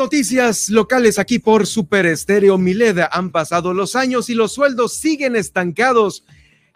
[0.00, 5.36] Noticias locales aquí por Super Estéreo Mileda han pasado los años y los sueldos siguen
[5.36, 6.24] estancados.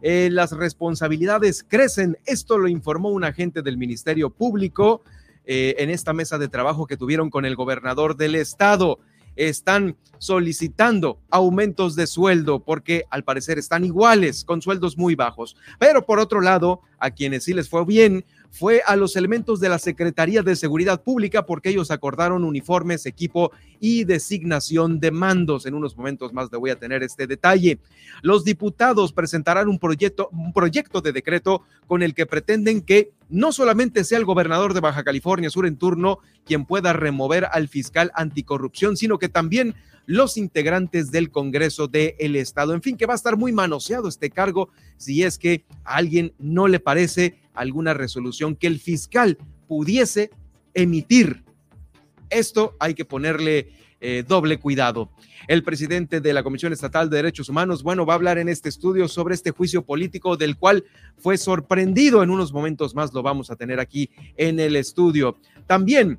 [0.03, 2.19] Eh, las responsabilidades crecen.
[2.27, 5.05] Esto lo informó un agente del Ministerio Público
[5.47, 8.99] eh, en esta mesa de trabajo que tuvieron con el gobernador del estado.
[9.37, 15.57] Están solicitando aumentos de sueldo porque al parecer están iguales, con sueldos muy bajos.
[15.79, 19.69] Pero por otro lado, a quienes sí les fue bien fue a los elementos de
[19.69, 25.67] la Secretaría de Seguridad Pública porque ellos acordaron uniformes, equipo y designación de mandos.
[25.67, 27.81] En unos momentos más le voy a tener este detalle.
[28.23, 33.51] Los diputados presentarán un proyecto, un proyecto de decreto con el que pretenden que no
[33.51, 38.13] solamente sea el gobernador de Baja California Sur en turno quien pueda remover al fiscal
[38.15, 39.75] anticorrupción, sino que también
[40.07, 42.75] los integrantes del Congreso del Estado.
[42.75, 46.35] En fin, que va a estar muy manoseado este cargo si es que a alguien
[46.39, 49.39] no le parece alguna resolución que el fiscal
[49.69, 50.31] pudiese
[50.75, 51.45] emitir.
[52.31, 55.11] Esto hay que ponerle eh, doble cuidado.
[55.49, 58.69] El presidente de la Comisión Estatal de Derechos Humanos, bueno, va a hablar en este
[58.69, 60.85] estudio sobre este juicio político del cual
[61.17, 62.23] fue sorprendido.
[62.23, 65.39] En unos momentos más lo vamos a tener aquí en el estudio.
[65.67, 66.19] También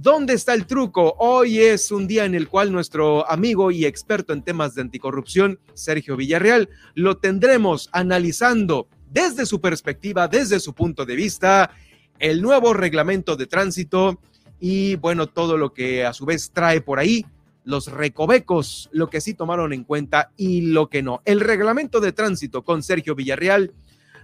[0.00, 1.16] ¿Dónde está el truco?
[1.18, 5.58] Hoy es un día en el cual nuestro amigo y experto en temas de anticorrupción,
[5.74, 11.72] Sergio Villarreal, lo tendremos analizando desde su perspectiva, desde su punto de vista,
[12.20, 14.20] el nuevo reglamento de tránsito
[14.60, 17.26] y bueno, todo lo que a su vez trae por ahí,
[17.64, 21.22] los recovecos, lo que sí tomaron en cuenta y lo que no.
[21.24, 23.72] El reglamento de tránsito con Sergio Villarreal,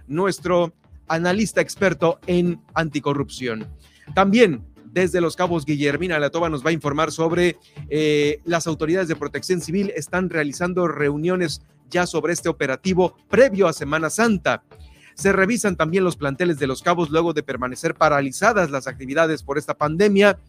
[0.07, 0.73] nuestro
[1.09, 3.67] analista experto en anticorrupción.
[4.13, 4.63] También
[4.95, 7.57] desde Los Cabos, Guillermina Latoba nos va a informar sobre
[7.89, 13.73] eh, las autoridades de protección civil están realizando reuniones ya sobre este operativo previo a
[13.73, 14.63] Semana Santa.
[15.13, 19.57] Se revisan también los planteles de Los Cabos luego de permanecer paralizadas las actividades por
[19.57, 20.39] esta pandemia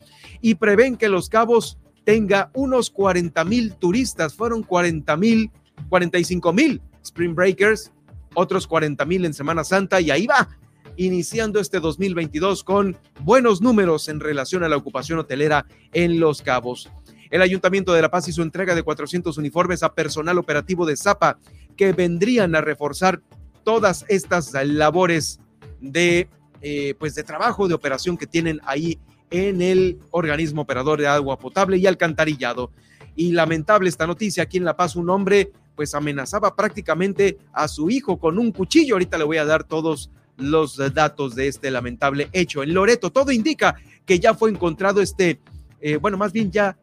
[0.40, 4.36] y prevén que Los Cabos tenga unos 40 mil turistas.
[4.36, 5.50] Fueron 40 mil,
[5.88, 7.90] 45 mil Spring Breakers,
[8.34, 10.48] otros 40 mil en Semana Santa y ahí va
[10.96, 16.90] iniciando este 2022 con buenos números en relación a la ocupación hotelera en Los Cabos.
[17.30, 21.38] El Ayuntamiento de La Paz hizo entrega de 400 uniformes a personal operativo de Zapa
[21.76, 23.20] que vendrían a reforzar
[23.64, 25.40] todas estas labores
[25.80, 26.28] de,
[26.62, 28.98] eh, pues de trabajo, de operación que tienen ahí
[29.30, 32.70] en el organismo operador de agua potable y alcantarillado.
[33.16, 37.90] Y lamentable esta noticia, aquí en La Paz un hombre pues amenazaba prácticamente a su
[37.90, 38.94] hijo con un cuchillo.
[38.94, 42.62] Ahorita le voy a dar todos los datos de este lamentable hecho.
[42.62, 45.41] En Loreto, todo indica que ya fue encontrado este,
[45.80, 46.78] eh, bueno, más bien ya,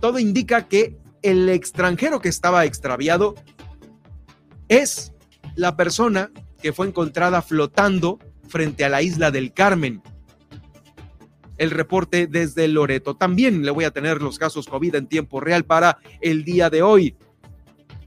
[0.00, 3.34] todo indica que el extranjero que estaba extraviado
[4.68, 5.12] es
[5.54, 8.18] la persona que fue encontrada flotando
[8.48, 10.02] frente a la isla del Carmen.
[11.56, 13.14] El reporte desde Loreto.
[13.14, 16.82] También le voy a tener los casos COVID en tiempo real para el día de
[16.82, 17.16] hoy.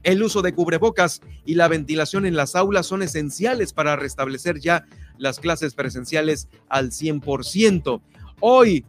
[0.06, 4.84] El uso de cubrebocas y la ventilación en las aulas son esenciales para restablecer ya
[5.18, 8.00] las clases presenciales al 100%.
[8.38, 8.84] Hoy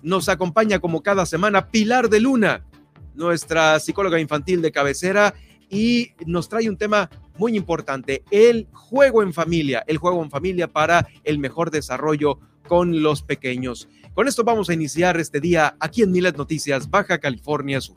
[0.00, 2.64] nos acompaña como cada semana Pilar de Luna,
[3.14, 5.34] nuestra psicóloga infantil de cabecera,
[5.68, 10.68] y nos trae un tema muy importante, el juego en familia, el juego en familia
[10.68, 13.90] para el mejor desarrollo con los pequeños.
[14.14, 17.96] Con esto vamos a iniciar este día aquí en Milet Noticias, Baja California Sur.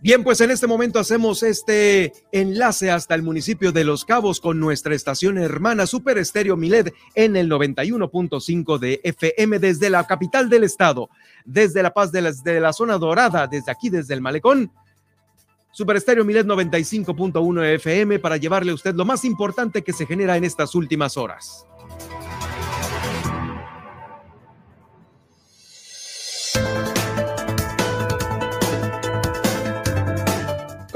[0.00, 4.60] Bien, pues en este momento hacemos este enlace hasta el municipio de Los Cabos con
[4.60, 10.62] nuestra estación hermana Super Estéreo Milet en el 91.5 de FM desde la capital del
[10.62, 11.10] estado,
[11.44, 12.22] desde La Paz de
[12.60, 14.70] la, zona dorada, desde aquí, desde el Malecón.
[15.72, 20.36] Super Estéreo Milet 95.1 FM para llevarle a usted lo más importante que se genera
[20.36, 21.67] en estas últimas horas.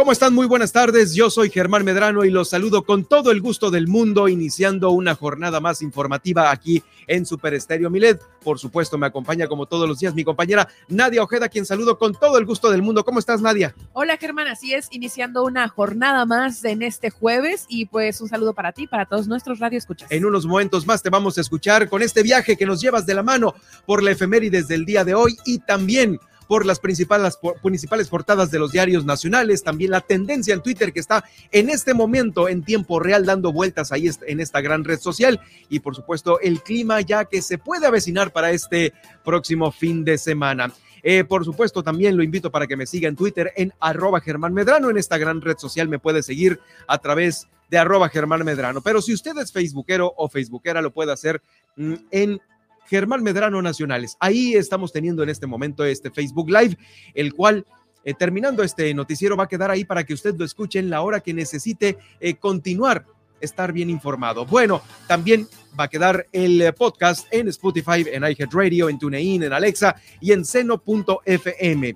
[0.02, 0.34] ¿Cómo están?
[0.34, 1.14] Muy buenas tardes.
[1.14, 5.14] Yo soy Germán Medrano y los saludo con todo el gusto del mundo, iniciando una
[5.14, 8.20] jornada más informativa aquí en Super Estéreo Milet.
[8.43, 12.14] Por supuesto, me acompaña como todos los días mi compañera Nadia Ojeda, quien saludo con
[12.14, 13.04] todo el gusto del mundo.
[13.04, 13.76] ¿Cómo estás, Nadia?
[13.93, 14.49] Hola, Germán.
[14.49, 18.88] Así es, iniciando una jornada más en este jueves y pues un saludo para ti,
[18.88, 20.10] para todos nuestros radioescuchas.
[20.10, 23.14] En unos momentos más te vamos a escuchar con este viaje que nos llevas de
[23.14, 23.54] la mano
[23.87, 26.19] por la efemérides del día de hoy y también
[26.52, 31.00] por las principales, principales portadas de los diarios nacionales, también la tendencia en Twitter que
[31.00, 35.40] está en este momento en tiempo real dando vueltas ahí en esta gran red social
[35.70, 38.93] y por supuesto el clima ya que se puede avecinar para este
[39.25, 40.75] próximo fin de semana.
[41.02, 44.52] Eh, por supuesto, también lo invito para que me siga en Twitter en arroba Germán
[44.52, 44.90] Medrano.
[44.90, 48.82] En esta gran red social me puede seguir a través de arroba Germán Medrano.
[48.82, 51.40] Pero si usted es facebookero o facebookera, lo puede hacer
[51.76, 52.43] mm, en
[52.88, 54.17] Germán Medrano Nacionales.
[54.20, 56.76] Ahí estamos teniendo en este momento este Facebook Live,
[57.14, 57.67] el cual
[58.05, 61.02] eh, terminando este noticiero va a quedar ahí para que usted lo escuche en la
[61.02, 63.06] hora que necesite eh, continuar,
[63.40, 64.44] estar bien informado.
[64.44, 65.46] Bueno, también
[65.79, 70.32] va a quedar el eh, podcast en Spotify, en iHeartRadio, en TuneIn, en Alexa y
[70.32, 71.94] en seno.fm.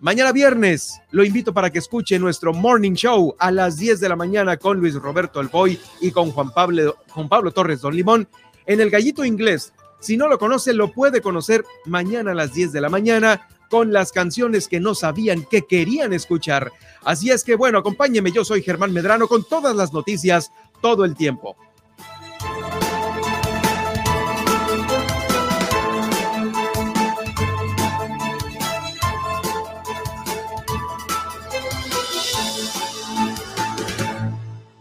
[0.00, 4.16] Mañana viernes lo invito para que escuche nuestro morning show a las 10 de la
[4.16, 8.26] mañana con Luis Roberto Alboy y con Juan Pablo, Juan Pablo Torres Don Limón
[8.66, 12.72] en el Gallito Inglés si no lo conoce, lo puede conocer mañana a las 10
[12.72, 16.72] de la mañana con las canciones que no sabían que querían escuchar.
[17.04, 20.50] Así es que bueno, acompáñeme, yo soy Germán Medrano con todas las noticias
[20.82, 21.56] todo el tiempo.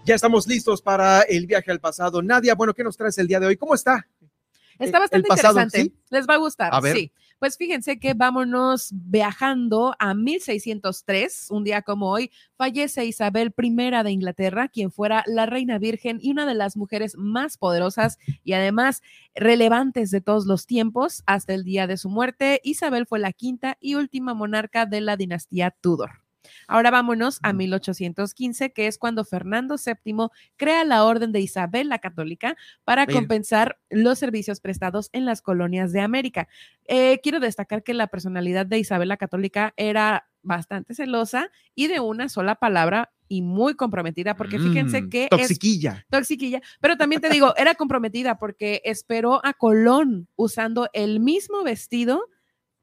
[0.04, 2.24] Ya estamos listos para el viaje al pasado.
[2.24, 3.56] Nadia, bueno, ¿qué nos traes el día de hoy?
[3.56, 4.08] ¿Cómo está?
[4.80, 5.94] Está bastante interesante.
[6.10, 6.72] Les va a gustar.
[6.94, 7.12] Sí.
[7.42, 13.72] Pues fíjense que vámonos viajando a 1603, un día como hoy, fallece Isabel I
[14.04, 18.54] de Inglaterra, quien fuera la reina virgen y una de las mujeres más poderosas y
[18.54, 19.02] además
[19.34, 21.24] relevantes de todos los tiempos.
[21.26, 25.18] Hasta el día de su muerte, Isabel fue la quinta y última monarca de la
[25.18, 26.21] dinastía Tudor.
[26.68, 32.00] Ahora vámonos a 1815, que es cuando Fernando VII crea la Orden de Isabel la
[32.00, 36.48] Católica para compensar los servicios prestados en las colonias de América.
[36.86, 42.00] Eh, quiero destacar que la personalidad de Isabel la Católica era bastante celosa y de
[42.00, 46.00] una sola palabra y muy comprometida, porque fíjense mm, que toxiquilla.
[46.00, 51.64] es toxiquilla, pero también te digo, era comprometida porque esperó a Colón usando el mismo
[51.64, 52.28] vestido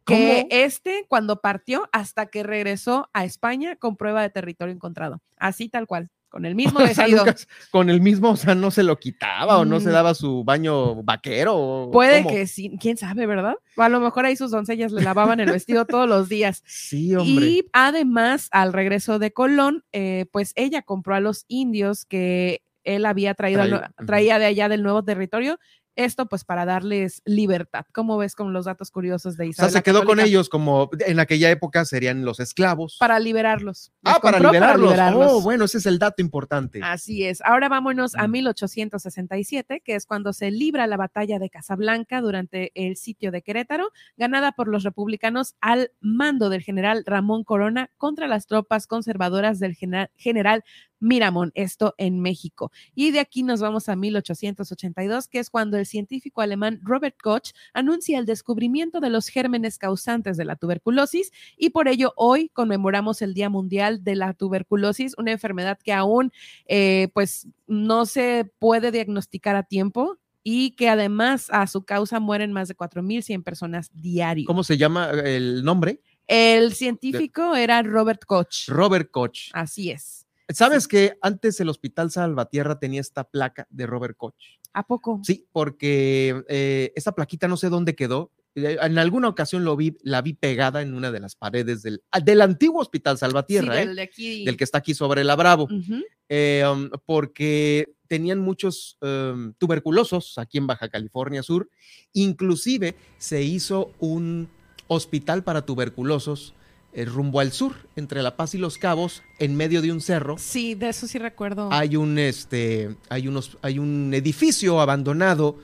[0.09, 5.69] que este cuando partió hasta que regresó a España con prueba de territorio encontrado, así
[5.69, 6.11] tal cual.
[6.29, 7.25] Con el mismo vestido.
[7.71, 9.93] con el mismo, o sea, no se lo quitaba o no se mm.
[9.93, 11.89] daba su baño vaquero.
[11.91, 13.55] Puede que sí, quién sabe, ¿verdad?
[13.77, 16.63] O a lo mejor ahí sus doncellas le lavaban el vestido todos los días.
[16.67, 17.47] Sí, hombre.
[17.47, 23.05] Y además, al regreso de Colón, eh, pues ella compró a los indios que él
[23.07, 23.65] había traído,
[24.07, 25.59] traía de allá del nuevo territorio
[25.99, 27.85] esto pues para darles libertad.
[27.93, 29.69] ¿Cómo ves con los datos curiosos de Isabel?
[29.69, 32.97] O sea, se quedó con ellos como en aquella época serían los esclavos.
[33.01, 33.93] Para liberarlos.
[34.05, 34.95] Ah, para liberarlos.
[35.17, 36.81] Oh, bueno, ese es el dato importante.
[36.85, 37.41] Así es.
[37.43, 42.97] Ahora vámonos a 1867, que es cuando se libra la batalla de Casablanca durante el
[42.97, 48.47] sitio de Querétaro, ganada por los republicanos al mando del general Ramón Corona contra las
[48.47, 50.65] tropas conservadoras del general
[51.01, 52.73] Miramón, esto en México.
[52.95, 57.51] Y de aquí nos vamos a 1882, que es cuando el científico alemán Robert Koch
[57.73, 63.23] anuncia el descubrimiento de los gérmenes causantes de la tuberculosis y por ello hoy conmemoramos
[63.23, 66.33] el Día Mundial de la Tuberculosis, una enfermedad que aún
[66.67, 72.53] eh, pues no se puede diagnosticar a tiempo y que además a su causa mueren
[72.53, 74.47] más de 4.100 personas diarios.
[74.47, 76.01] ¿Cómo se llama el nombre?
[76.27, 78.69] El científico era Robert Koch.
[78.69, 79.51] Robert Koch.
[79.53, 80.28] Así es.
[80.51, 84.35] ¿Sabes que antes el Hospital Salvatierra tenía esta placa de Robert Koch?
[84.73, 85.21] ¿A poco?
[85.23, 88.33] Sí, porque eh, esta plaquita no sé dónde quedó.
[88.55, 92.03] Eh, en alguna ocasión lo vi, la vi pegada en una de las paredes del,
[92.11, 94.11] ah, del antiguo Hospital Salvatierra, sí, del, ¿eh?
[94.47, 100.67] del, que está aquí sobre la Bravo, um, porque tenían muchos um, tuberculosos aquí en
[100.67, 101.69] Baja California Sur.
[102.15, 104.49] Inclusive se hizo un
[104.87, 106.55] hospital para tuberculosos
[106.99, 110.37] eh, rumbo al sur, entre La Paz y Los Cabos, en medio de un cerro.
[110.37, 111.69] Sí, de eso sí recuerdo.
[111.71, 115.57] Hay un, este, hay unos, hay un edificio abandonado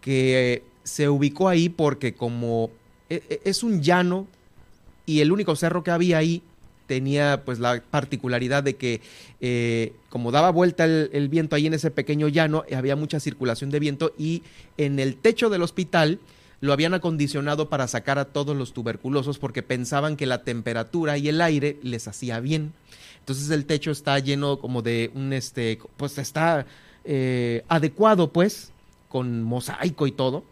[0.00, 2.70] que se ubicó ahí porque como
[3.10, 4.26] e, e, es un llano
[5.04, 6.40] y el único cerro que había ahí
[6.86, 9.02] tenía pues la particularidad de que
[9.42, 13.68] eh, como daba vuelta el, el, viento ahí en ese pequeño llano, había mucha circulación
[13.68, 14.42] de viento y
[14.78, 16.18] en el techo del hospital
[16.60, 21.28] lo habían acondicionado para sacar a todos los tuberculosos porque pensaban que la temperatura y
[21.28, 22.72] el aire les hacía bien.
[23.20, 26.66] Entonces el techo está lleno como de un, este, pues está
[27.04, 28.72] eh, adecuado pues,
[29.08, 30.44] con mosaico y todo,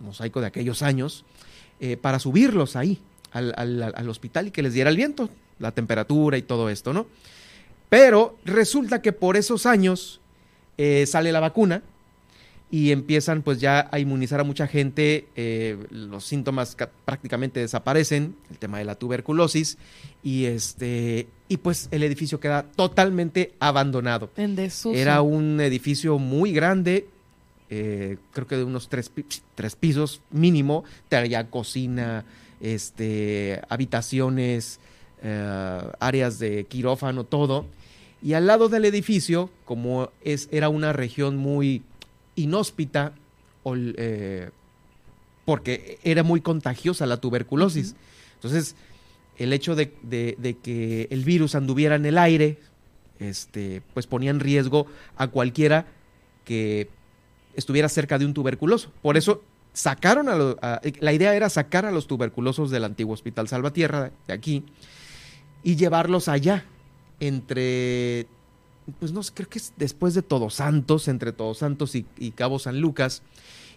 [0.00, 1.24] mosaico de aquellos años,
[1.80, 3.00] eh, para subirlos ahí
[3.32, 7.06] al, al, hospital y que les diera el viento, la temperatura y todo esto, ¿no?
[7.88, 10.20] Pero resulta que por esos años
[10.78, 11.82] eh, sale la vacuna,
[12.74, 18.58] y empiezan pues ya a inmunizar a mucha gente, eh, los síntomas prácticamente desaparecen, el
[18.58, 19.78] tema de la tuberculosis
[20.24, 24.28] y este y pues el edificio queda totalmente abandonado.
[24.36, 24.92] En desuso.
[24.92, 27.06] Era un edificio muy grande,
[27.70, 29.08] eh, creo que de unos tres,
[29.54, 32.24] tres pisos mínimo, tenía cocina,
[32.60, 34.80] este, habitaciones,
[35.22, 37.66] eh, áreas de quirófano, todo.
[38.20, 41.82] Y al lado del edificio, como es, era una región muy
[42.36, 43.12] inhóspita
[43.96, 44.50] eh,
[45.44, 47.94] porque era muy contagiosa la tuberculosis.
[48.34, 48.76] Entonces,
[49.36, 49.90] el hecho de,
[50.62, 52.58] que el virus anduviera en el aire,
[53.18, 54.86] este, pues ponía en riesgo
[55.16, 55.86] a cualquiera
[56.44, 56.88] que
[57.54, 58.92] estuviera cerca de un tuberculoso.
[59.02, 64.12] Por eso sacaron a, la idea era sacar a los tuberculosos del antiguo Hospital Salvatierra
[64.26, 64.64] de aquí
[65.62, 66.64] y llevarlos allá
[67.20, 68.26] entre
[68.98, 72.58] pues no sé, creo que es después de Todos Santos, entre Todos Santos y, Cabo
[72.58, 73.22] San Lucas,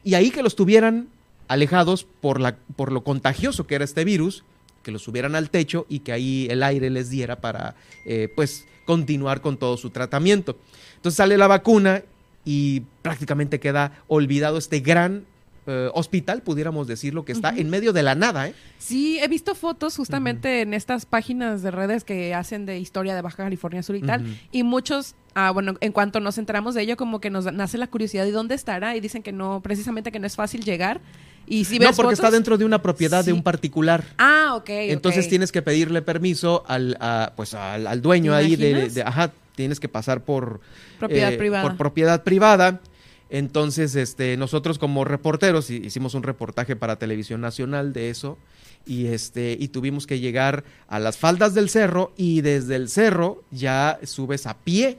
[0.04, 1.08] y ahí que los tuvieran
[1.48, 4.44] alejados por, la, por lo contagioso que era este virus,
[4.84, 8.66] que los subieran al techo y que ahí el aire les diera para, eh, pues,
[8.86, 10.58] continuar con todo su tratamiento.
[10.96, 12.04] Entonces sale la vacuna
[12.46, 15.26] y prácticamente queda olvidado este gran
[15.68, 18.48] eh, hospital, pudiéramos decirlo, que está en medio de la nada.
[18.48, 18.56] ¿eh?
[18.80, 23.22] Sí, he visto fotos justamente en estas páginas de redes que hacen de historia de
[23.22, 26.98] Baja California Sur y tal, y muchos Ah, bueno, en cuanto nos enteramos de ello,
[26.98, 30.18] como que nos nace la curiosidad de dónde estará y dicen que no, precisamente que
[30.18, 31.00] no es fácil llegar.
[31.46, 34.04] Y si ves no, porque está dentro de una propiedad de un particular.
[34.18, 34.70] Ah, ok.
[34.70, 36.98] Entonces tienes que pedirle permiso al,
[37.36, 40.60] pues al, dueño ahí de, ajá, tienes que pasar por
[40.98, 41.62] propiedad eh, privada.
[41.62, 42.82] Por propiedad privada.
[43.30, 48.38] Entonces, este, nosotros como reporteros hicimos un reportaje para Televisión Nacional de eso
[48.86, 53.44] y este y tuvimos que llegar a las faldas del cerro y desde el cerro
[53.52, 54.98] ya subes a pie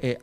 [0.00, 0.18] eh,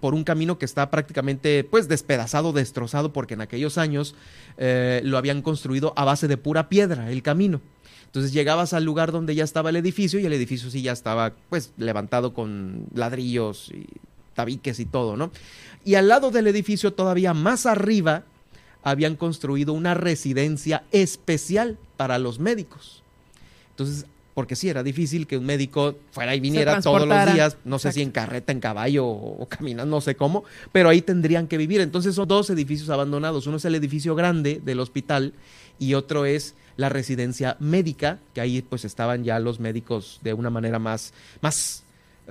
[0.00, 4.14] por un camino que está prácticamente pues despedazado, destrozado porque en aquellos años
[4.58, 7.60] eh, lo habían construido a base de pura piedra el camino.
[8.06, 11.32] Entonces llegabas al lugar donde ya estaba el edificio y el edificio sí ya estaba
[11.48, 13.86] pues levantado con ladrillos y
[14.34, 15.30] tabiques y todo, ¿no?
[15.84, 18.24] Y al lado del edificio, todavía más arriba,
[18.82, 23.02] habían construido una residencia especial para los médicos.
[23.70, 27.78] Entonces, porque sí, era difícil que un médico fuera y viniera todos los días, no
[27.78, 31.56] sé si en carreta, en caballo o, caminando, no sé cómo, pero ahí tendrían que
[31.56, 31.80] vivir.
[31.80, 33.46] Entonces son dos edificios abandonados.
[33.46, 35.34] Uno es el edificio grande del hospital
[35.78, 40.48] y otro es la residencia médica, que ahí pues estaban ya los médicos de una
[40.48, 41.82] manera más, más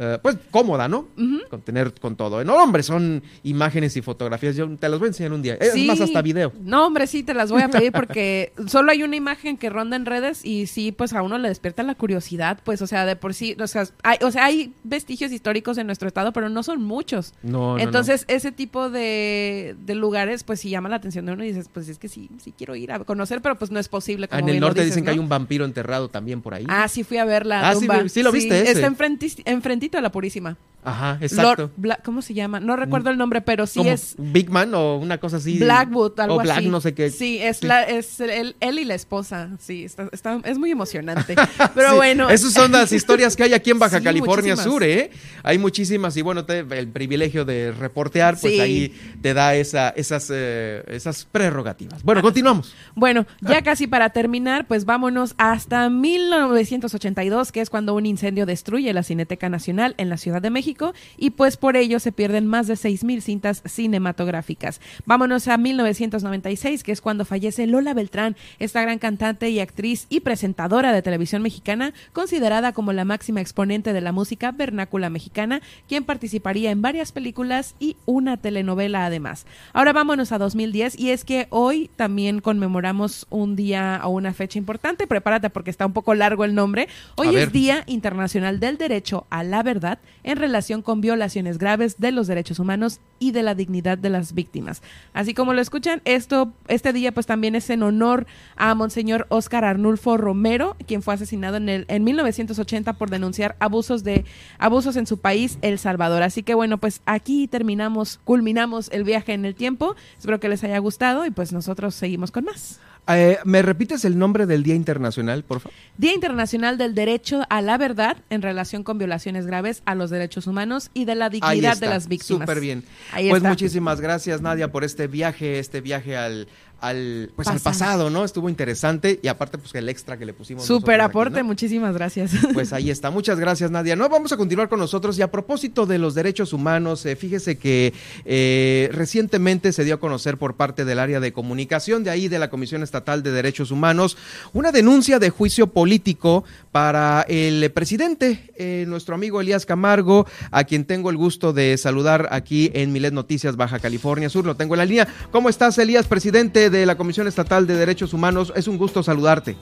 [0.01, 1.09] eh, pues cómoda, ¿no?
[1.49, 2.41] Con tener con todo.
[2.45, 4.55] No, hombre, son imágenes y fotografías.
[4.55, 5.55] Yo te las voy a enseñar un día.
[5.55, 6.53] Es más, hasta video.
[6.61, 9.97] No, hombre, sí, te las voy a pedir porque solo hay una imagen que ronda
[9.97, 13.17] en redes y sí, pues a uno le despierta la curiosidad, pues, o sea, de
[13.17, 16.63] por sí, o sea, hay, o sea, hay vestigios históricos en nuestro estado, pero no
[16.63, 17.33] son muchos.
[17.43, 21.69] No, Entonces, ese tipo de, lugares, pues sí llama la atención de uno y dices,
[21.73, 24.29] pues es que sí, sí quiero ir a conocer, pero pues no es posible.
[24.31, 26.65] en el norte dicen que hay un vampiro enterrado también por ahí.
[26.69, 28.71] Ah, sí, fui a ver la ah, Sí, sí, lo viste.
[28.71, 30.57] Está enfrentito a la Purísima.
[30.81, 31.71] Ajá, exacto.
[32.05, 32.61] ¿Cómo se llama?
[32.61, 34.15] No recuerdo el nombre, pero sí es...
[34.17, 35.59] Big Man o una cosa así.
[35.59, 37.09] Blackwood, algo o Black, no sé qué.
[37.09, 39.49] Sí, es, La, es él, y la esposa.
[39.59, 41.35] Sí, está, es muy emocionante.
[41.75, 42.29] Pero bueno.
[42.29, 45.11] Esas son las historias que hay aquí en Baja California Sur, ¿eh?
[45.43, 50.83] Hay muchísimas y bueno, el privilegio de reportear, pues ahí te da esa, esas, eh,
[50.87, 52.03] esas prerrogativas.
[52.03, 52.73] Bueno, continuamos.
[52.95, 58.93] Bueno, ya casi para terminar, pues vámonos hasta 1982, que es cuando un incendio destruye
[58.93, 62.67] la Cineteca Nacional en la Ciudad de México y pues por ello se pierden más
[62.67, 64.81] de 6.000 cintas cinematográficas.
[65.05, 70.19] Vámonos a 1996, que es cuando fallece Lola Beltrán, esta gran cantante y actriz y
[70.21, 76.03] presentadora de televisión mexicana, considerada como la máxima exponente de la música vernácula mexicana, quien
[76.03, 79.45] participaría en varias películas y una telenovela además.
[79.73, 84.59] Ahora vámonos a 2010 y es que hoy también conmemoramos un día o una fecha
[84.59, 86.87] importante, prepárate porque está un poco largo el nombre.
[87.15, 92.11] Hoy es Día Internacional del Derecho a la Verdad en relación con violaciones graves de
[92.11, 94.81] los derechos humanos y de la dignidad de las víctimas.
[95.13, 99.65] Así como lo escuchan, esto este día pues también es en honor a Monseñor Oscar
[99.65, 104.25] Arnulfo Romero, quien fue asesinado en el en 1980 por denunciar abusos de
[104.57, 106.23] abusos en su país, El Salvador.
[106.23, 109.95] Así que bueno, pues aquí terminamos, culminamos el viaje en el tiempo.
[110.17, 112.79] Espero que les haya gustado y pues nosotros seguimos con más.
[113.09, 115.75] Eh, ¿Me repites el nombre del Día Internacional, por favor?
[115.97, 120.45] Día Internacional del Derecho a la Verdad en relación con violaciones graves a los derechos
[120.45, 122.41] humanos y de la dignidad de las víctimas.
[122.41, 122.83] Súper bien.
[123.29, 126.47] pues muchísimas gracias, Nadia, por este viaje, este viaje al,
[126.81, 128.23] al, pues al pasado, ¿no?
[128.25, 130.65] Estuvo interesante y aparte pues el extra que le pusimos.
[130.65, 132.31] Súper aporte, muchísimas gracias.
[132.53, 133.95] Pues ahí está, muchas gracias Nadia.
[133.95, 137.57] No, vamos a continuar con nosotros y a propósito de los derechos humanos, eh, fíjese
[137.57, 137.93] que
[138.25, 142.39] eh, recientemente se dio a conocer por parte del área de comunicación de ahí de
[142.39, 144.17] la Comisión Estatal de Derechos Humanos
[144.53, 150.85] una denuncia de juicio político para el presidente, eh, nuestro amigo Elías Camargo, a quien
[150.85, 154.45] tengo el gusto de saludar aquí en Milet Noticias Baja California Sur.
[154.45, 155.07] Lo tengo en la línea.
[155.31, 156.68] ¿Cómo estás, Elías, presidente?
[156.69, 158.53] De la Comisión Estatal de Derechos Humanos.
[158.55, 159.57] Es un gusto saludarte.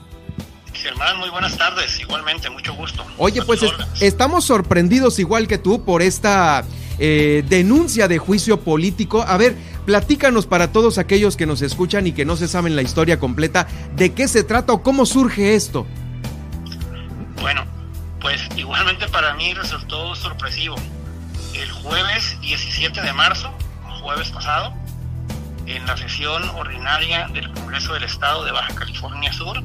[0.72, 1.98] Germán, muy buenas tardes.
[2.00, 3.04] Igualmente, mucho gusto.
[3.16, 3.60] Oye, pues
[4.00, 6.64] estamos sorprendidos igual que tú por esta
[6.98, 9.22] eh, denuncia de juicio político.
[9.22, 12.82] A ver, platícanos para todos aquellos que nos escuchan y que no se saben la
[12.82, 15.86] historia completa, de qué se trata o cómo surge esto.
[17.40, 17.64] Bueno,
[18.20, 20.76] pues igualmente para mí resultó sorpresivo.
[21.54, 23.52] El jueves 17 de marzo,
[24.00, 24.74] jueves pasado,
[25.68, 29.62] en la sesión ordinaria del Congreso del Estado de Baja California Sur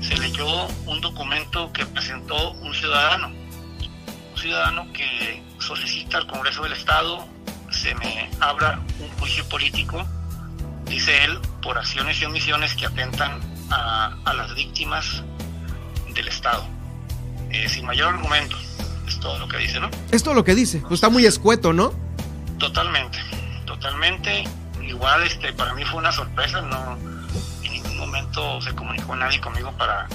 [0.00, 6.72] se leyó un documento que presentó un ciudadano, un ciudadano que solicita al Congreso del
[6.72, 7.26] Estado
[7.70, 10.04] se me abra un juicio político,
[10.86, 15.22] dice él, por acciones y omisiones que atentan a, las víctimas
[16.14, 16.64] del Estado.
[17.50, 18.56] Eh, sin mayor argumento,
[19.06, 19.90] es todo lo que dice, ¿no?
[20.10, 21.92] Es todo lo que dice, pues está muy escueto, ¿no?
[22.58, 23.18] Totalmente,
[23.66, 24.44] totalmente
[24.88, 26.98] igual este para mí fue una sorpresa, no
[27.62, 30.06] en ningún momento se comunicó nadie conmigo para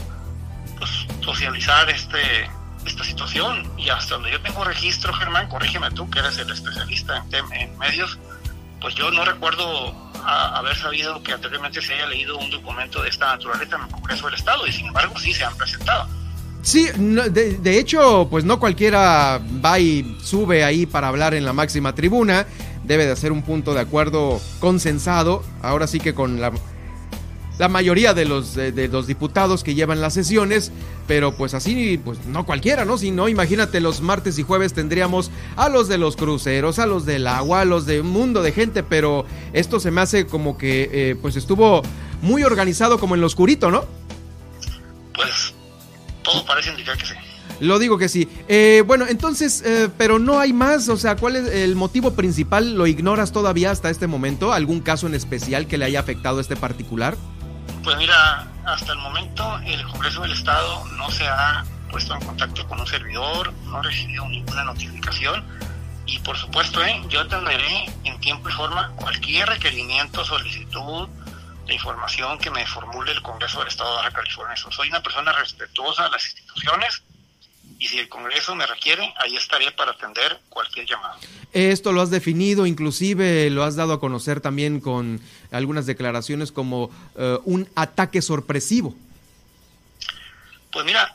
[0.77, 2.49] pues, socializar este
[2.85, 7.23] esta situación y hasta donde yo tengo registro, Germán, corrígeme tú que eres el especialista
[7.31, 8.19] en, en medios,
[8.81, 13.27] pues yo no recuerdo haber sabido que anteriormente se haya leído un documento de esta
[13.27, 16.07] naturaleza en el Congreso del Estado y sin embargo sí se han presentado.
[16.61, 21.51] Sí, de, de, hecho, pues no cualquiera va y sube ahí para hablar en la
[21.51, 22.45] máxima tribuna
[22.83, 26.51] debe de hacer un punto de acuerdo consensado, ahora sí que con la,
[27.59, 30.71] la mayoría de los, de, los diputados que llevan las sesiones,
[31.07, 32.97] pero pues así, pues no cualquiera, ¿no?
[32.97, 37.05] Si no, imagínate, los martes y jueves tendríamos a los de los cruceros, a los
[37.05, 40.57] del agua, a los de un mundo de gente, pero esto se me hace como
[40.57, 41.83] que eh, pues estuvo
[42.21, 43.85] muy organizado como en lo oscurito, ¿no?
[45.13, 45.53] Pues
[46.23, 47.13] todo parece indicar que sí.
[47.63, 48.27] Lo digo que sí.
[48.49, 50.89] Eh, bueno, entonces, eh, pero no hay más.
[50.89, 52.75] O sea, ¿cuál es el motivo principal?
[52.75, 54.51] ¿Lo ignoras todavía hasta este momento?
[54.51, 57.15] ¿Algún caso en especial que le haya afectado a este particular?
[57.81, 62.67] Pues mira, hasta el momento el Congreso del Estado no se ha puesto en contacto
[62.67, 65.45] con un servidor, no ha recibido ninguna notificación
[66.05, 67.01] y por supuesto ¿eh?
[67.07, 71.07] yo atenderé en tiempo y forma cualquier requerimiento, solicitud
[71.65, 74.55] de información que me formule el Congreso del Estado de Baja California.
[74.57, 77.03] Soy una persona respetuosa de las instituciones
[77.83, 81.19] y si el Congreso me requiere, ahí estaré para atender cualquier llamado.
[81.51, 85.19] Esto lo has definido, inclusive lo has dado a conocer también con
[85.51, 88.95] algunas declaraciones como eh, un ataque sorpresivo.
[90.71, 91.13] Pues mira,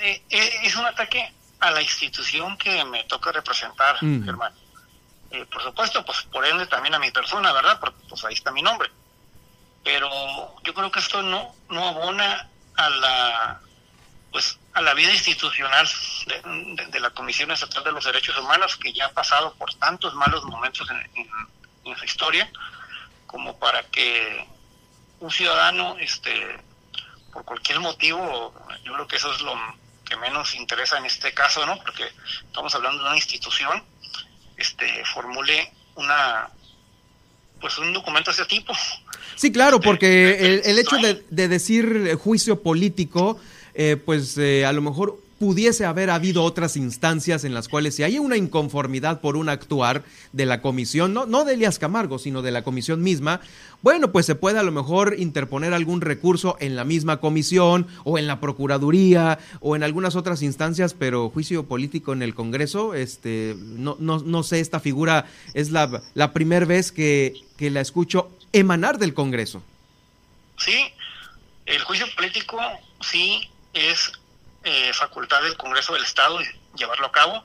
[0.00, 4.24] eh, eh, es un ataque a la institución que me toca representar, mm.
[4.24, 4.52] Germán.
[5.52, 7.78] por supuesto, pues por ende también a mi persona, ¿verdad?
[7.78, 8.90] Porque pues ahí está mi nombre.
[9.84, 10.10] Pero
[10.64, 13.60] yo creo que esto no, no abona a la
[14.32, 15.86] pues a la vida institucional
[16.90, 20.44] de, la Comisión Estatal de los Derechos Humanos, que ya ha pasado por tantos malos
[20.44, 21.28] momentos en,
[21.84, 22.50] en, su historia,
[23.26, 24.46] como para que
[25.20, 26.58] un ciudadano, este,
[27.32, 29.54] por cualquier motivo, yo creo que eso es lo
[30.04, 31.76] que menos interesa en este caso, ¿no?
[31.76, 32.04] Porque
[32.46, 33.84] estamos hablando de una institución,
[34.56, 36.48] este, formule una
[37.60, 38.74] pues un documento de ese tipo.
[39.36, 43.40] Sí, claro, porque el, hecho de, de, decir juicio político
[43.74, 48.04] eh, pues eh, a lo mejor pudiese haber habido otras instancias en las cuales si
[48.04, 52.42] hay una inconformidad por un actuar de la comisión, no, no de Elias Camargo, sino
[52.42, 53.40] de la comisión misma,
[53.82, 58.18] bueno, pues se puede a lo mejor interponer algún recurso en la misma comisión o
[58.18, 63.56] en la Procuraduría o en algunas otras instancias, pero juicio político en el Congreso, este,
[63.58, 68.30] no, no, no sé, esta figura es la, la primera vez que, que la escucho
[68.52, 69.60] emanar del Congreso.
[70.56, 70.84] Sí,
[71.66, 72.58] el juicio político
[73.00, 74.12] sí es
[74.64, 76.38] eh, facultad del Congreso del Estado
[76.76, 77.44] llevarlo a cabo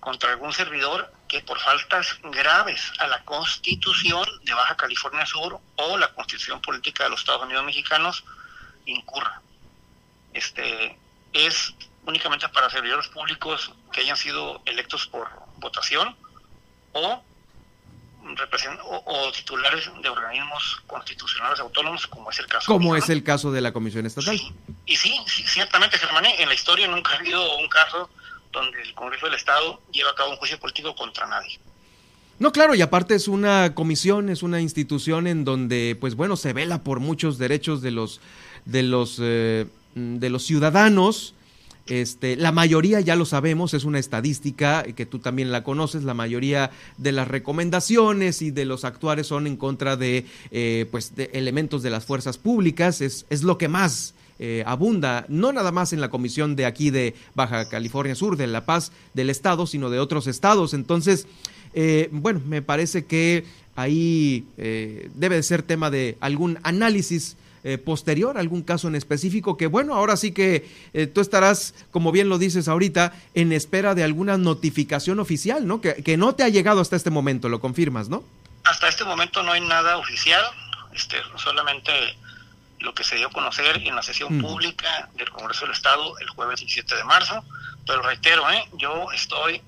[0.00, 5.98] contra algún servidor que por faltas graves a la Constitución de Baja California Sur o
[5.98, 8.24] la Constitución Política de los Estados Unidos Mexicanos
[8.84, 9.40] incurra.
[10.32, 10.96] Este
[11.32, 16.14] es únicamente para servidores públicos que hayan sido electos por votación
[16.92, 17.22] o
[19.04, 22.66] o, titulares de organismos constitucionales autónomos, como es el caso.
[22.66, 24.38] Como es el caso de la Comisión Estatal.
[24.86, 28.08] Y sí, ciertamente, Germán, en la historia nunca ha habido un caso
[28.52, 31.58] donde el Congreso del Estado lleva a cabo un juicio político contra nadie.
[32.38, 36.52] No, claro, y aparte es una comisión, es una institución en donde, pues bueno, se
[36.52, 38.20] vela por muchos derechos de los,
[38.64, 41.34] de los, eh, de los ciudadanos.
[41.86, 46.14] Este, la mayoría, ya lo sabemos, es una estadística que tú también la conoces, la
[46.14, 51.30] mayoría de las recomendaciones y de los actuares son en contra de, eh, pues, de
[51.32, 55.92] elementos de las fuerzas públicas, es, es lo que más eh, abunda, no nada más
[55.92, 59.90] en la comisión de aquí de Baja California Sur, de La Paz del Estado, sino
[59.90, 60.74] de otros estados.
[60.74, 61.26] Entonces,
[61.74, 63.44] eh, bueno, me parece que
[63.74, 67.36] ahí debe de ser tema de algún análisis
[67.68, 72.12] eh, posterior, algún caso en específico, que bueno, ahora sí que eh, tú estarás, como
[72.12, 75.80] bien lo dices ahorita, en espera de alguna notificación oficial, ¿no?
[75.80, 78.22] Que, que, no te ha llegado hasta este momento, lo confirmas, ¿no?
[78.62, 80.44] Hasta este momento no hay nada oficial,
[80.94, 81.90] este, solamente
[82.86, 86.28] lo que se dio a conocer en la sesión pública del Congreso del Estado el
[86.28, 87.44] jueves 17 de marzo,
[87.84, 88.64] pero reitero, ¿eh?
[88.78, 89.60] yo estoy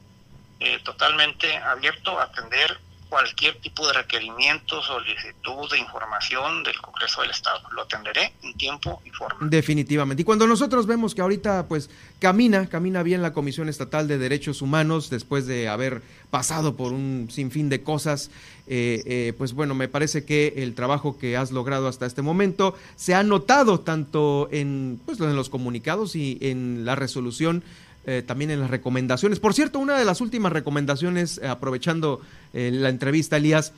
[0.61, 2.79] eh, totalmente abierto a atender
[3.09, 7.61] cualquier tipo de requerimiento, solicitud de información del Congreso del Estado.
[7.73, 9.49] Lo atenderé en tiempo y forma.
[9.49, 10.23] Definitivamente.
[10.23, 14.63] Y cuando nosotros vemos que ahorita pues camina, camina bien la Comisión Estatal de Derechos
[14.63, 18.31] Humanos después de haber pasado por un sinfín de cosas,
[18.67, 22.77] eh, eh, pues bueno, me parece que el trabajo que has logrado hasta este momento
[22.97, 27.63] se ha notado tanto en, pues, en los comunicados y en la resolución
[28.07, 29.41] eh, también en las recomendaciones.
[29.41, 32.23] Por cierto, una de las últimas recomendaciones, aprovechando
[32.55, 33.75] la entrevista, Elías,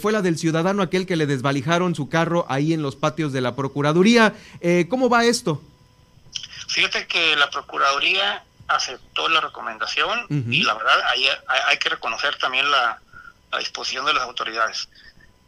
[0.00, 3.40] fue la del ciudadano aquel que le desvalijaron su carro ahí en los patios de
[3.40, 4.34] la Procuraduría.
[4.88, 5.60] ¿Cómo va esto?
[6.68, 11.28] Fíjate que la Procuraduría aceptó la recomendación y la verdad hay,
[11.68, 13.00] hay, que reconocer también la,
[13.58, 14.88] disposición de las autoridades.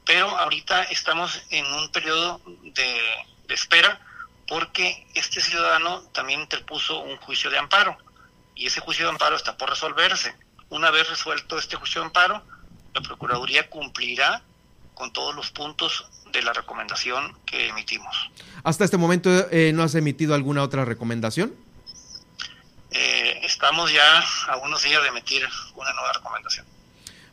[0.07, 3.01] Pero ahorita estamos en un periodo de,
[3.47, 4.01] de espera
[4.47, 7.99] porque este ciudadano también interpuso un juicio de amparo
[8.55, 10.35] y ese juicio de amparo está por resolverse.
[10.71, 12.43] Una vez resuelto este juicio de amparo,
[12.95, 14.43] la Procuraduría cumplirá
[14.95, 18.31] con todos los puntos de la recomendación que emitimos.
[18.65, 21.55] ¿Hasta este momento eh, no has emitido alguna otra recomendación?
[22.91, 26.67] Eh, estamos ya a unos días de emitir una nueva recomendación.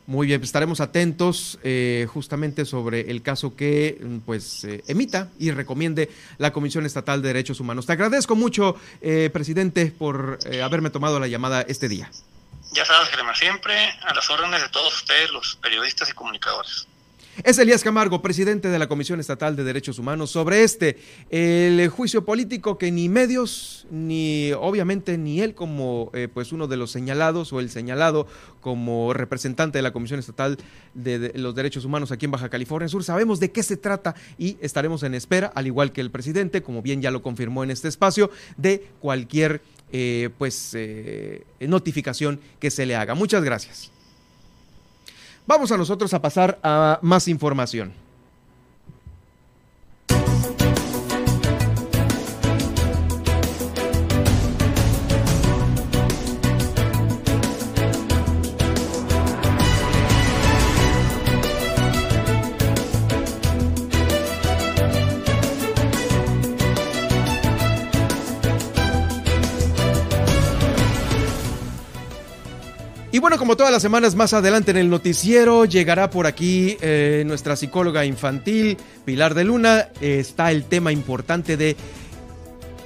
[0.06, 5.30] Muy bien, pues estaremos atentos eh, justamente sobre el caso que mm, pues eh, emita
[5.36, 7.86] y recomiende la Comisión Estatal de Derechos Humanos.
[7.86, 12.08] Te agradezco mucho, eh, presidente, por haberme tomado la llamada este día.
[12.70, 16.86] Ya sabes, Germán, siempre a las órdenes de todos ustedes, los periodistas y comunicadores.
[17.44, 20.96] Es Elías Camargo, presidente de la Comisión Estatal de Derechos Humanos, sobre este,
[21.28, 26.78] el juicio político que ni medios, ni obviamente ni él como eh, pues uno de
[26.78, 28.26] los señalados o el señalado
[28.62, 30.56] como representante de la Comisión Estatal
[30.94, 34.56] de, los Derechos Humanos aquí en Baja California Sur, sabemos de qué se trata y
[34.62, 37.88] estaremos en espera, al igual que el presidente, como bien ya lo confirmó en este
[37.88, 39.60] espacio, de cualquier
[39.92, 43.14] eh, pues eh, notificación que se le haga.
[43.14, 43.92] Muchas gracias.
[45.46, 48.05] Vamos a nosotros a pasar a más información.
[73.16, 77.24] Y bueno, como todas las semanas más adelante en el noticiero, llegará por aquí eh,
[77.26, 78.76] nuestra psicóloga infantil,
[79.06, 79.88] Pilar de Luna.
[80.02, 81.78] está el tema importante de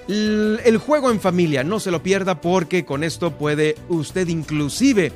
[0.06, 1.64] el juego en familia.
[1.64, 5.10] No se lo pierda porque con esto puede usted inclusive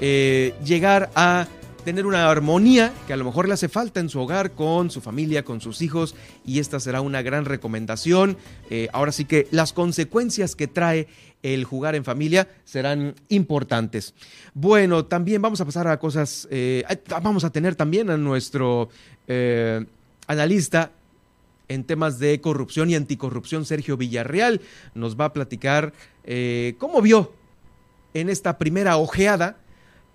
[0.00, 1.46] eh, llegar a
[1.86, 5.00] tener una armonía que a lo mejor le hace falta en su hogar con su
[5.00, 8.36] familia, con sus hijos y esta será una gran recomendación.
[8.70, 11.06] Eh, ahora sí que las consecuencias que trae
[11.54, 14.14] el jugar en familia serán importantes.
[14.52, 16.84] Bueno, también vamos a pasar a cosas, eh,
[17.22, 18.88] vamos a tener también a nuestro
[19.28, 19.84] eh,
[20.26, 20.90] analista
[21.68, 24.60] en temas de corrupción y anticorrupción, Sergio Villarreal,
[24.94, 25.92] nos va a platicar
[26.24, 27.32] eh, cómo vio
[28.14, 29.58] en esta primera ojeada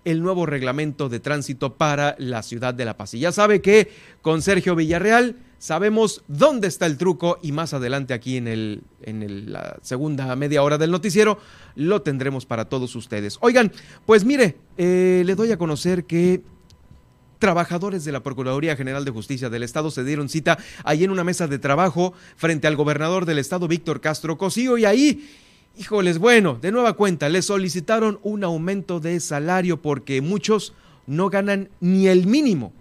[0.04, 3.14] el nuevo reglamento de tránsito para la ciudad de La Paz.
[3.14, 3.90] Y ya sabe que
[4.20, 9.52] con Sergio Villarreal sabemos dónde está el truco y más adelante aquí en, el, en
[9.52, 11.38] la segunda media hora del noticiero
[11.76, 13.38] lo tendremos para todos ustedes.
[13.42, 13.70] Oigan,
[14.04, 16.42] pues mire, eh, le doy a conocer que
[17.38, 21.22] trabajadores de la Procuraduría General de Justicia del Estado se dieron cita ahí en una
[21.22, 25.28] mesa de trabajo frente al gobernador del Estado, Víctor Castro Cosío, y ahí
[25.78, 30.74] Híjoles, bueno, de nueva cuenta, le solicitaron un aumento de salario porque muchos
[31.06, 32.74] no ganan ni el mínimo.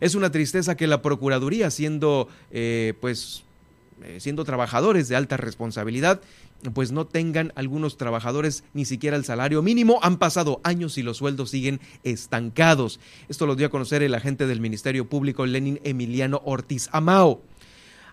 [0.00, 3.44] Es una tristeza que la Procuraduría, siendo, eh, pues,
[4.02, 6.20] eh, siendo trabajadores de alta responsabilidad,
[6.72, 9.98] pues no tengan algunos trabajadores ni siquiera el salario mínimo.
[10.02, 13.00] Han pasado años y los sueldos siguen estancados.
[13.28, 17.42] Esto lo dio a conocer el agente del Ministerio Público, Lenin Emiliano Ortiz Amao.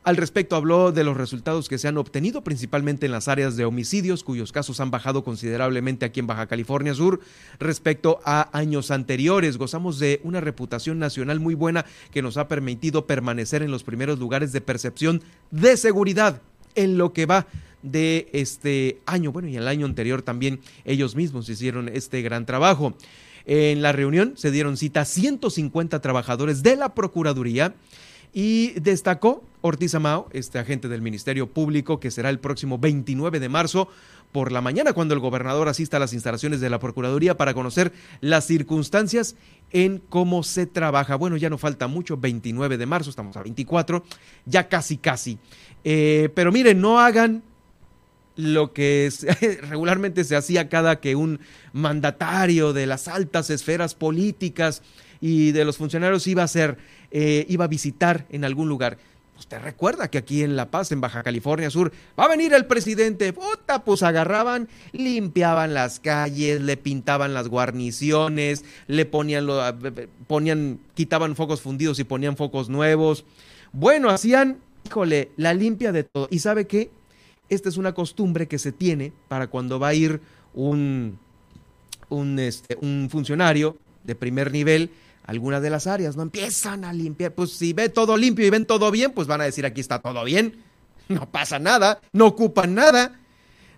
[0.03, 3.65] Al respecto habló de los resultados que se han obtenido principalmente en las áreas de
[3.65, 7.19] homicidios, cuyos casos han bajado considerablemente aquí en Baja California Sur
[7.59, 9.57] respecto a años anteriores.
[9.57, 14.17] Gozamos de una reputación nacional muy buena que nos ha permitido permanecer en los primeros
[14.17, 16.41] lugares de percepción de seguridad
[16.73, 17.45] en lo que va
[17.83, 19.31] de este año.
[19.31, 22.95] Bueno, y el año anterior también ellos mismos hicieron este gran trabajo.
[23.45, 27.75] En la reunión se dieron cita 150 trabajadores de la Procuraduría
[28.33, 33.49] y destacó Ortiz Amao, este agente del Ministerio Público, que será el próximo 29 de
[33.49, 33.89] marzo
[34.31, 37.91] por la mañana cuando el gobernador asista a las instalaciones de la Procuraduría para conocer
[38.21, 39.35] las circunstancias
[39.71, 41.15] en cómo se trabaja.
[41.15, 44.03] Bueno, ya no falta mucho, 29 de marzo, estamos a 24,
[44.45, 45.37] ya casi, casi.
[45.83, 47.43] Eh, pero miren, no hagan
[48.35, 49.11] lo que
[49.69, 51.39] regularmente se hacía cada que un
[51.73, 54.81] mandatario de las altas esferas políticas
[55.19, 56.77] y de los funcionarios iba a ser
[57.11, 58.97] eh, iba a visitar en algún lugar.
[59.41, 62.67] Usted recuerda que aquí en La Paz, en Baja California Sur, va a venir el
[62.67, 63.33] presidente.
[63.33, 69.59] Puta, pues agarraban, limpiaban las calles, le pintaban las guarniciones, le ponían, lo,
[70.27, 73.25] ponían, quitaban focos fundidos y ponían focos nuevos.
[73.73, 76.27] Bueno, hacían, híjole, la limpia de todo.
[76.29, 76.91] ¿Y sabe qué?
[77.49, 80.21] Esta es una costumbre que se tiene para cuando va a ir
[80.53, 81.17] un,
[82.09, 84.91] un, este, un funcionario de primer nivel
[85.31, 86.23] alguna de las áreas, ¿no?
[86.23, 89.45] Empiezan a limpiar, pues si ve todo limpio y ven todo bien, pues van a
[89.45, 90.63] decir aquí está todo bien,
[91.07, 93.19] no pasa nada, no ocupan nada.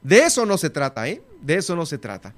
[0.02, 1.22] De eso no se trata, ¿eh?
[1.42, 2.34] De eso no se trata.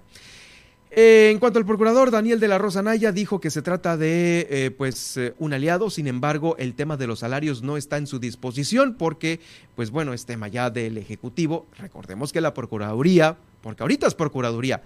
[0.92, 4.48] Eh, en cuanto al procurador Daniel de la Rosa Naya dijo que se trata de
[4.50, 8.08] eh, pues eh, un aliado, sin embargo el tema de los salarios no está en
[8.08, 9.42] su disposición porque
[9.76, 11.66] pues bueno es tema ya del ejecutivo.
[11.80, 14.84] Recordemos que la procuraduría, porque ahorita es procuraduría,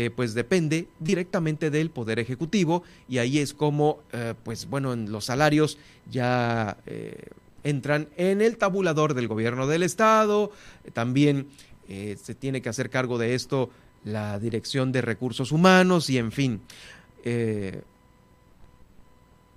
[0.00, 5.10] eh, pues depende directamente del Poder Ejecutivo y ahí es como, eh, pues bueno, en
[5.10, 5.76] los salarios
[6.08, 7.24] ya eh,
[7.64, 10.52] entran en el tabulador del gobierno del Estado,
[10.92, 11.48] también
[11.88, 13.70] se tiene que hacer cargo de esto
[14.04, 16.60] la Dirección de Recursos Humanos y en fin.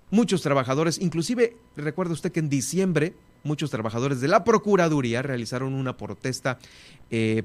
[0.10, 5.98] muchos trabajadores, inclusive recuerda usted que en diciembre muchos trabajadores de la Procuraduría realizaron una
[5.98, 6.58] protesta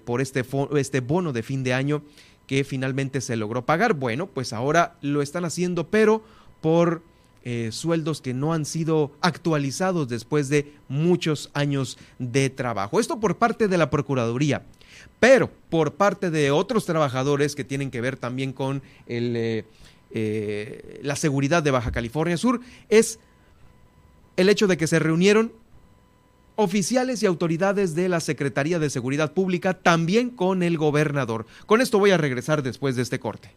[0.05, 0.47] por este,
[0.79, 2.03] este bono de fin de año
[2.47, 3.95] que finalmente se logró pagar.
[3.95, 6.23] Bueno, pues ahora lo están haciendo, pero
[6.61, 7.03] por
[7.49, 12.99] eh, sueldos que no han sido actualizados después de muchos años de trabajo.
[12.99, 14.65] Esto por parte de la Procuraduría.
[15.21, 19.65] Pero por parte de otros trabajadores que tienen que ver también con eh,
[20.11, 23.21] eh, la seguridad de Baja California Sur, es
[24.37, 25.53] el hecho de que se reunieron
[26.57, 31.47] oficiales y autoridades de la Secretaría de Seguridad Pública, también con el gobernador.
[31.67, 33.55] Con esto voy a regresar después de este corte.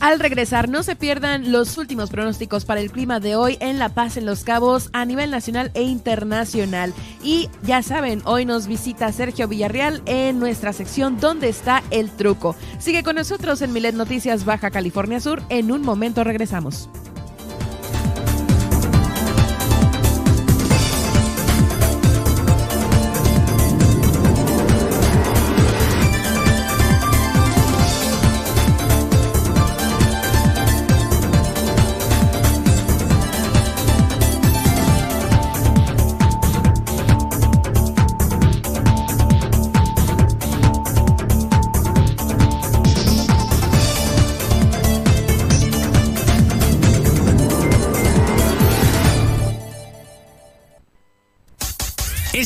[0.00, 3.90] Al regresar, no se pierdan los últimos pronósticos para el clima de hoy en La
[3.90, 6.94] Paz, en Los Cabos, a nivel nacional e internacional.
[7.22, 12.56] Y ya saben, hoy nos visita Sergio Villarreal en nuestra sección ¿Dónde está el truco?
[12.78, 15.42] Sigue con nosotros en Milet Noticias Baja California Sur.
[15.50, 16.88] En un momento regresamos.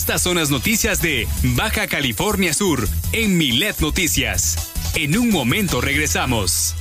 [0.04, 4.70] Estas son las noticias de Baja California Sur en Milet Noticias.
[4.94, 6.74] En un momento regresamos.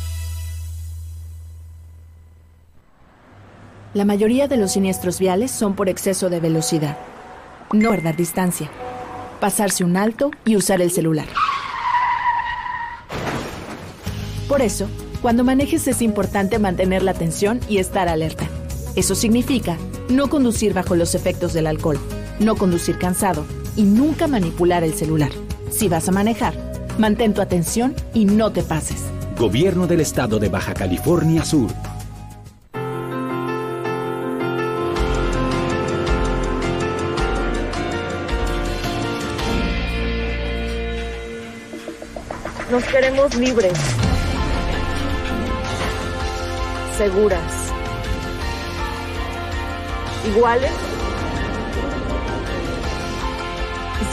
[3.93, 6.97] La mayoría de los siniestros viales son por exceso de velocidad.
[7.71, 8.69] No guardar distancia.
[9.39, 11.29] Pasarse un alto y usar el celular.
[14.49, 14.89] Por eso,
[15.21, 18.49] cuando manejes es importante mantener la atención y estar alerta.
[18.97, 19.77] Eso significa
[20.09, 22.01] no conducir bajo los efectos del alcohol,
[22.39, 25.31] no conducir cansado y nunca manipular el celular.
[25.69, 26.53] Si vas a manejar,
[26.97, 29.03] mantén tu atención y no te pases.
[29.37, 31.71] Gobierno del Estado de Baja California Sur.
[42.71, 43.77] Nos queremos libres
[46.97, 47.71] seguras,
[50.27, 50.92] iguales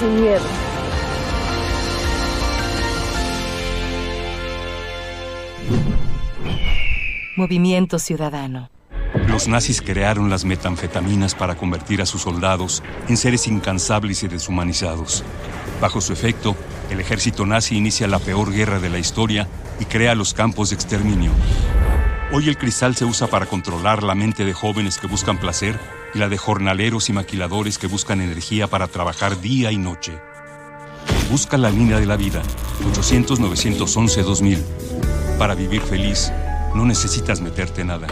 [0.01, 0.41] sin miedo.
[7.37, 8.71] Movimiento Ciudadano.
[9.29, 15.23] Los nazis crearon las metanfetaminas para convertir a sus soldados en seres incansables y deshumanizados.
[15.83, 16.57] Bajo su efecto,
[16.91, 19.49] el ejército nazi inicia la peor guerra de la historia
[19.81, 21.31] y crea los campos de exterminio.
[22.33, 25.79] Hoy el cristal se usa para controlar la mente de jóvenes que buscan placer
[26.15, 30.13] y la de jornaleros y maquiladores que buscan energía para trabajar día y noche.
[31.31, 32.43] Busca la línea de la vida,
[32.95, 34.63] 800-911-2000.
[35.39, 36.33] Para vivir feliz,
[36.75, 38.09] no necesitas meterte nada.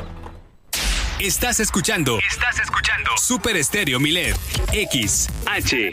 [1.18, 2.18] Estás escuchando.
[2.28, 3.10] Estás escuchando.
[3.16, 4.36] Super Estéreo Milet.
[4.72, 5.92] X, H,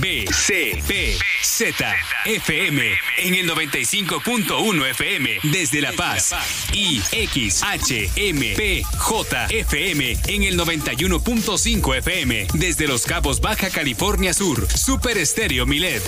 [0.00, 2.82] B, C, P, Z, FM.
[3.18, 5.38] En el 95.1 FM.
[5.44, 6.34] Desde La Paz.
[6.72, 10.18] Y X, H, M, P, J, FM.
[10.28, 12.46] En el 91.5 FM.
[12.54, 14.66] Desde Los Cabos, Baja California Sur.
[14.70, 16.02] Super Estéreo Milet.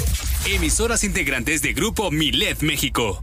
[0.47, 3.23] Emisoras integrantes de Grupo Milet México.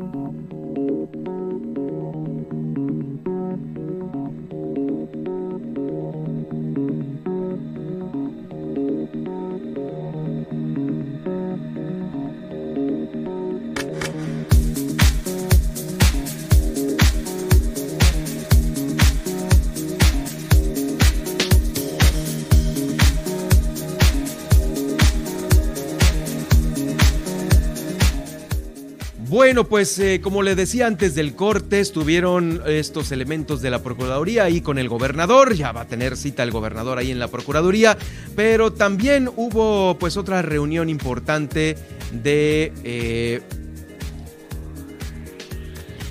[29.31, 34.43] Bueno, pues eh, como le decía antes del corte, estuvieron estos elementos de la Procuraduría
[34.43, 37.97] ahí con el gobernador, ya va a tener cita el gobernador ahí en la Procuraduría,
[38.35, 41.77] pero también hubo pues otra reunión importante
[42.11, 42.73] de...
[42.83, 43.41] Eh,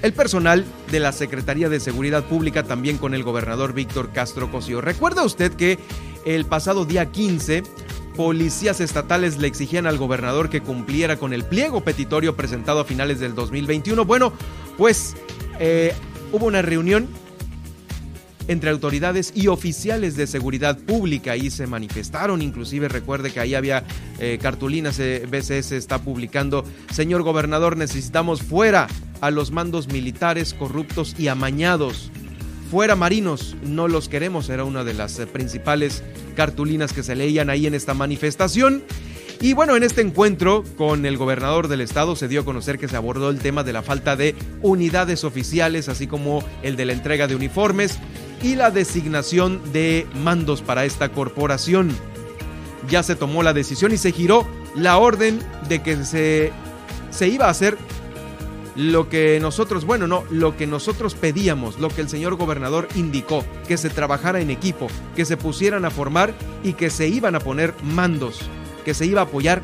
[0.01, 4.81] el personal de la Secretaría de Seguridad Pública también con el gobernador Víctor Castro Cosío.
[4.81, 5.79] ¿Recuerda usted que
[6.25, 7.65] el pasado día 15
[8.16, 13.20] policías estatales le exigían al gobernador que cumpliera con el pliego petitorio presentado a finales
[13.20, 14.05] del 2021.
[14.05, 14.33] Bueno,
[14.77, 15.16] pues
[15.59, 15.94] eh,
[16.33, 17.09] hubo una reunión
[18.49, 23.85] entre autoridades y oficiales de seguridad pública y se manifestaron, inclusive recuerde que ahí había
[24.18, 28.88] eh, cartulinas, eh, BCS está publicando, señor gobernador, necesitamos fuera
[29.20, 32.11] a los mandos militares corruptos y amañados.
[32.71, 36.05] Fuera marinos, no los queremos, era una de las principales
[36.37, 38.85] cartulinas que se leían ahí en esta manifestación.
[39.41, 42.87] Y bueno, en este encuentro con el gobernador del estado se dio a conocer que
[42.87, 46.93] se abordó el tema de la falta de unidades oficiales, así como el de la
[46.93, 47.99] entrega de uniformes
[48.41, 51.91] y la designación de mandos para esta corporación.
[52.89, 54.47] Ya se tomó la decisión y se giró
[54.77, 56.53] la orden de que se,
[57.11, 57.77] se iba a hacer
[58.81, 63.45] lo que nosotros, bueno, no, lo que nosotros pedíamos, lo que el señor gobernador indicó,
[63.68, 66.33] que se trabajara en equipo, que se pusieran a formar
[66.64, 68.41] y que se iban a poner mandos,
[68.87, 69.61] que se iba a apoyar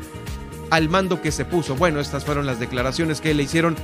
[0.69, 1.75] al mando que se puso.
[1.75, 3.75] Bueno, estas fueron las declaraciones que le hicieron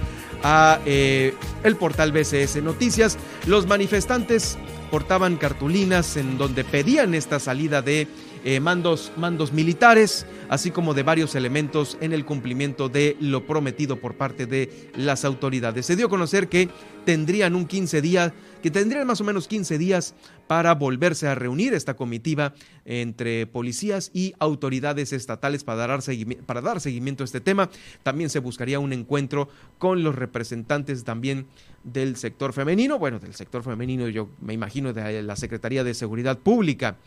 [0.43, 3.17] a eh, el portal BCS Noticias.
[3.47, 4.59] Los manifestantes
[4.91, 8.07] portaban cartulinas en donde pedían esta salida de
[8.45, 13.99] eh, mandos, mandos militares, así como de varios elementos en el cumplimiento de lo prometido
[14.01, 15.85] por parte de las autoridades.
[15.85, 16.69] Se dio a conocer que
[17.05, 20.15] tendrían un 15 días, que tendrían más o menos 15 días
[20.47, 22.53] para volverse a reunir esta comitiva
[22.85, 25.99] entre policías y autoridades estatales para dar,
[26.45, 27.69] para dar seguimiento a este tema.
[28.03, 31.47] También se buscaría un encuentro con los representantes también
[31.83, 36.39] del sector femenino, bueno, del sector femenino yo me imagino de la Secretaría de Seguridad
[36.39, 36.97] Pública.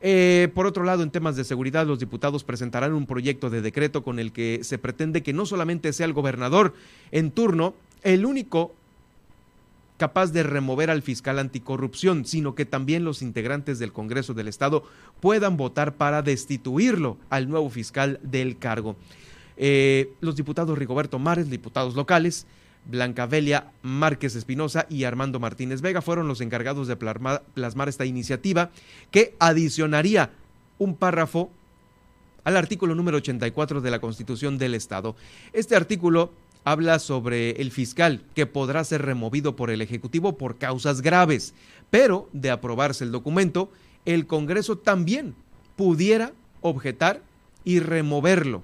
[0.00, 4.02] Eh, por otro lado, en temas de seguridad, los diputados presentarán un proyecto de decreto
[4.02, 6.74] con el que se pretende que no solamente sea el gobernador
[7.10, 8.74] en turno el único
[9.96, 14.84] capaz de remover al fiscal anticorrupción, sino que también los integrantes del Congreso del Estado
[15.20, 18.96] puedan votar para destituirlo al nuevo fiscal del cargo.
[19.56, 22.46] Eh, los diputados Rigoberto Mares, diputados locales,
[22.86, 28.70] Blanca Velia Márquez Espinosa y Armando Martínez Vega fueron los encargados de plasmar esta iniciativa
[29.10, 30.30] que adicionaría
[30.78, 31.50] un párrafo
[32.44, 35.16] al artículo número 84 de la Constitución del Estado.
[35.52, 36.32] Este artículo
[36.64, 41.54] habla sobre el fiscal que podrá ser removido por el Ejecutivo por causas graves,
[41.90, 43.70] pero de aprobarse el documento,
[44.04, 45.34] el Congreso también
[45.76, 47.22] pudiera objetar
[47.64, 48.62] y removerlo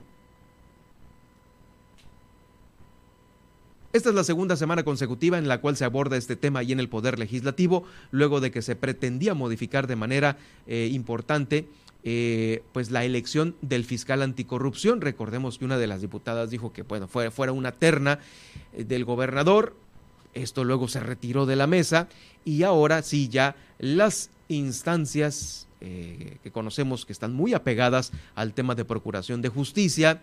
[3.93, 6.81] Esta es la segunda semana consecutiva en la cual se aborda este tema ahí en
[6.81, 11.69] el Poder Legislativo, luego de que se pretendía modificar de manera eh, importante
[12.03, 15.03] eh, pues la elección del fiscal anticorrupción.
[15.03, 18.19] Recordemos que una de las diputadas dijo que bueno, fuera, fuera una terna
[18.73, 19.77] eh, del gobernador.
[20.33, 22.09] Esto luego se retiró de la mesa
[22.47, 28.85] y ahora sí ya las instancias que conocemos que están muy apegadas al tema de
[28.85, 30.23] procuración de justicia,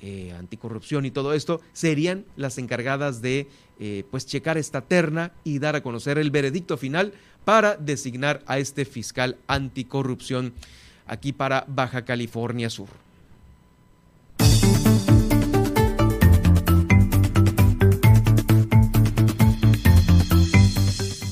[0.00, 3.48] eh, anticorrupción y todo esto, serían las encargadas de
[3.80, 7.12] eh, pues checar esta terna y dar a conocer el veredicto final
[7.44, 10.54] para designar a este fiscal anticorrupción
[11.06, 12.88] aquí para Baja California Sur.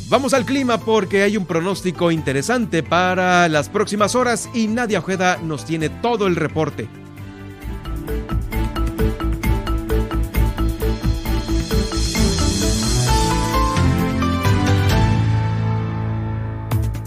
[0.08, 5.36] Vamos al clima porque hay un pronóstico interesante para las próximas horas y Nadia Ojeda
[5.38, 6.88] nos tiene todo el reporte.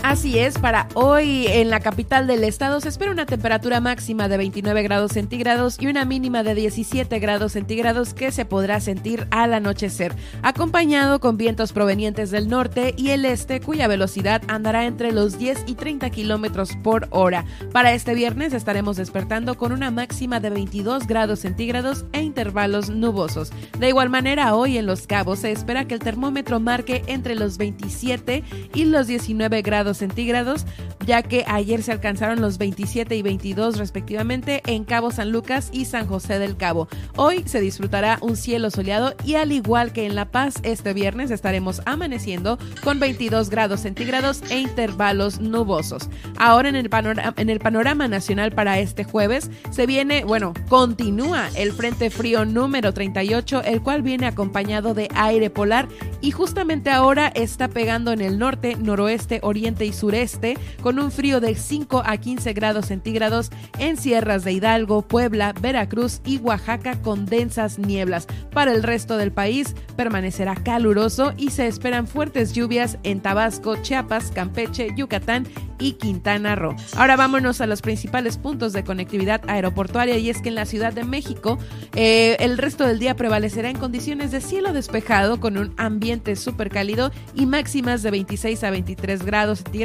[0.10, 4.38] Así es, para hoy en la capital del estado se espera una temperatura máxima de
[4.38, 9.54] 29 grados centígrados y una mínima de 17 grados centígrados que se podrá sentir al
[9.54, 15.38] anochecer, acompañado con vientos provenientes del norte y el este cuya velocidad andará entre los
[15.38, 17.46] 10 y 30 kilómetros por hora.
[17.72, 23.52] Para este viernes estaremos despertando con una máxima de 22 grados centígrados e intervalos nubosos.
[23.78, 27.60] De igual manera, hoy en Los Cabos se espera que el termómetro marque entre los
[27.60, 28.44] 27
[28.74, 30.66] y los 19 grados centígrados,
[31.06, 35.86] ya que ayer se alcanzaron los 27 y 22 respectivamente en Cabo San Lucas y
[35.86, 36.88] San José del Cabo.
[37.16, 41.32] Hoy se disfrutará un cielo soleado y al igual que en La Paz, este viernes
[41.32, 46.10] estaremos amaneciendo con 22 grados centígrados e intervalos nubosos.
[46.38, 51.50] Ahora en el, panorama, en el panorama nacional para este jueves se viene, bueno, continúa
[51.56, 55.88] el Frente Frío número 38, el cual viene acompañado de aire polar
[56.22, 61.40] y justamente ahora está pegando en el norte, noroeste, oriente y sureste, con un frío
[61.40, 67.26] de 5 a 15 grados centígrados en sierras de Hidalgo, Puebla, Veracruz y Oaxaca con
[67.26, 68.28] densas nieblas.
[68.54, 74.32] Para el resto del país permanecerá caluroso y se esperan fuertes lluvias en Tabasco, Chiapas,
[74.32, 75.48] Campeche, Yucatán
[75.80, 76.76] y Quintana Roo.
[76.96, 80.94] Ahora vámonos a los principales puntos de conectividad aeroportuaria y es que en la Ciudad
[80.94, 81.58] de México
[81.96, 86.70] eh, el resto del día prevalecerá en condiciones de cielo despejado con un ambiente súper
[86.70, 89.79] cálido y máximas de 26 a 23 grados centígrados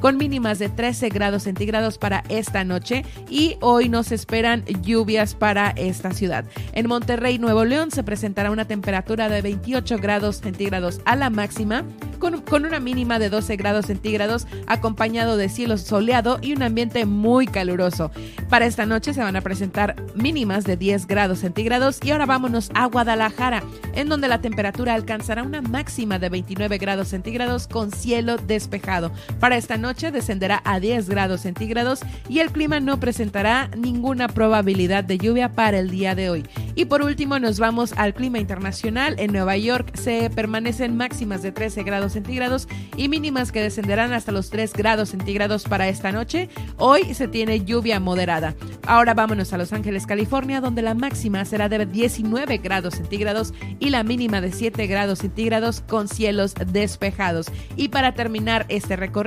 [0.00, 5.70] con mínimas de 13 grados centígrados para esta noche y hoy nos esperan lluvias para
[5.70, 6.44] esta ciudad.
[6.74, 11.84] En Monterrey, Nuevo León se presentará una temperatura de 28 grados centígrados a la máxima
[12.20, 17.04] con, con una mínima de 12 grados centígrados acompañado de cielo soleado y un ambiente
[17.04, 18.12] muy caluroso.
[18.48, 22.70] Para esta noche se van a presentar mínimas de 10 grados centígrados y ahora vámonos
[22.74, 23.64] a Guadalajara,
[23.94, 29.10] en donde la temperatura alcanzará una máxima de 29 grados centígrados con cielo despejado.
[29.40, 35.04] Para esta noche descenderá a 10 grados centígrados y el clima no presentará ninguna probabilidad
[35.04, 36.46] de lluvia para el día de hoy.
[36.74, 39.16] Y por último nos vamos al clima internacional.
[39.18, 44.32] En Nueva York se permanecen máximas de 13 grados centígrados y mínimas que descenderán hasta
[44.32, 46.48] los 3 grados centígrados para esta noche.
[46.76, 48.54] Hoy se tiene lluvia moderada.
[48.86, 53.90] Ahora vámonos a Los Ángeles, California, donde la máxima será de 19 grados centígrados y
[53.90, 57.46] la mínima de 7 grados centígrados con cielos despejados.
[57.76, 59.21] Y para terminar este recorrido,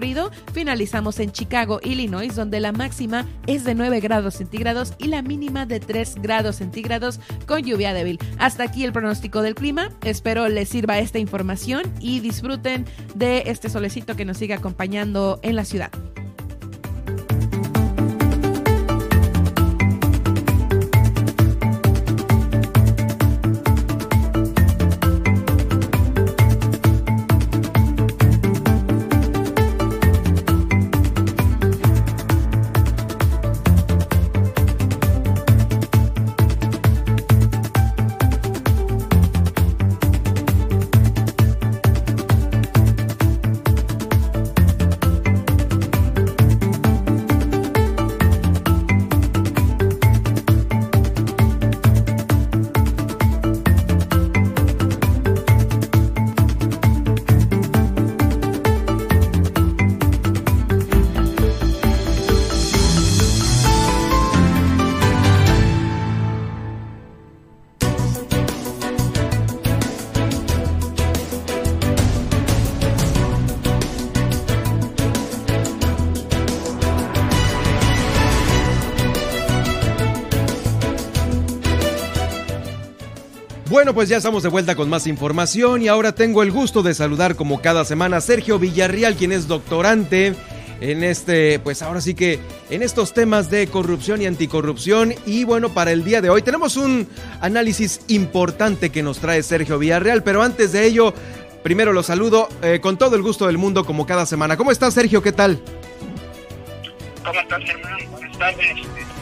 [0.53, 5.65] finalizamos en Chicago, Illinois, donde la máxima es de 9 grados centígrados y la mínima
[5.65, 8.19] de 3 grados centígrados con lluvia débil.
[8.37, 9.91] Hasta aquí el pronóstico del clima.
[10.03, 12.85] Espero les sirva esta información y disfruten
[13.15, 15.91] de este solecito que nos sigue acompañando en la ciudad.
[83.86, 86.95] Bueno, pues ya estamos de vuelta con más información y ahora tengo el gusto de
[86.95, 90.33] saludar como cada semana a Sergio Villarreal, quien es doctorante
[90.81, 92.39] en este, pues ahora sí que
[92.71, 95.13] en estos temas de corrupción y anticorrupción.
[95.27, 97.07] Y bueno, para el día de hoy tenemos un
[97.41, 101.13] análisis importante que nos trae Sergio Villarreal, pero antes de ello,
[101.61, 104.57] primero lo saludo eh, con todo el gusto del mundo como cada semana.
[104.57, 105.21] ¿Cómo estás, Sergio?
[105.21, 105.61] ¿Qué tal?
[107.23, 107.97] ¿Cómo estás, hermano?
[108.09, 109.14] Buenas tardes.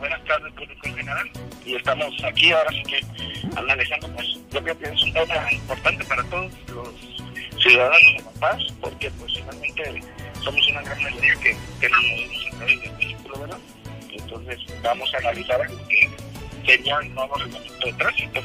[0.00, 1.30] Buenas tardes, público en general.
[1.62, 3.00] Y estamos aquí ahora sí que
[3.54, 8.40] analizando, pues yo creo que es un tema importante para todos los ciudadanos de La
[8.40, 10.02] Paz, porque pues finalmente
[10.42, 13.58] somos una gran mayoría que, que nos movemos a través del vehículo, ¿verdad?
[14.10, 16.10] Entonces vamos a analizar algo que
[16.64, 18.40] sería el nuevo reglamento de tránsito.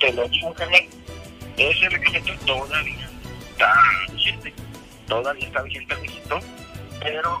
[0.00, 0.88] Te lo digo, Carmen,
[1.58, 3.10] ese reglamento todavía
[3.50, 3.74] está
[4.10, 4.54] vigente,
[5.06, 6.40] todavía está vigente el registro,
[7.00, 7.38] pero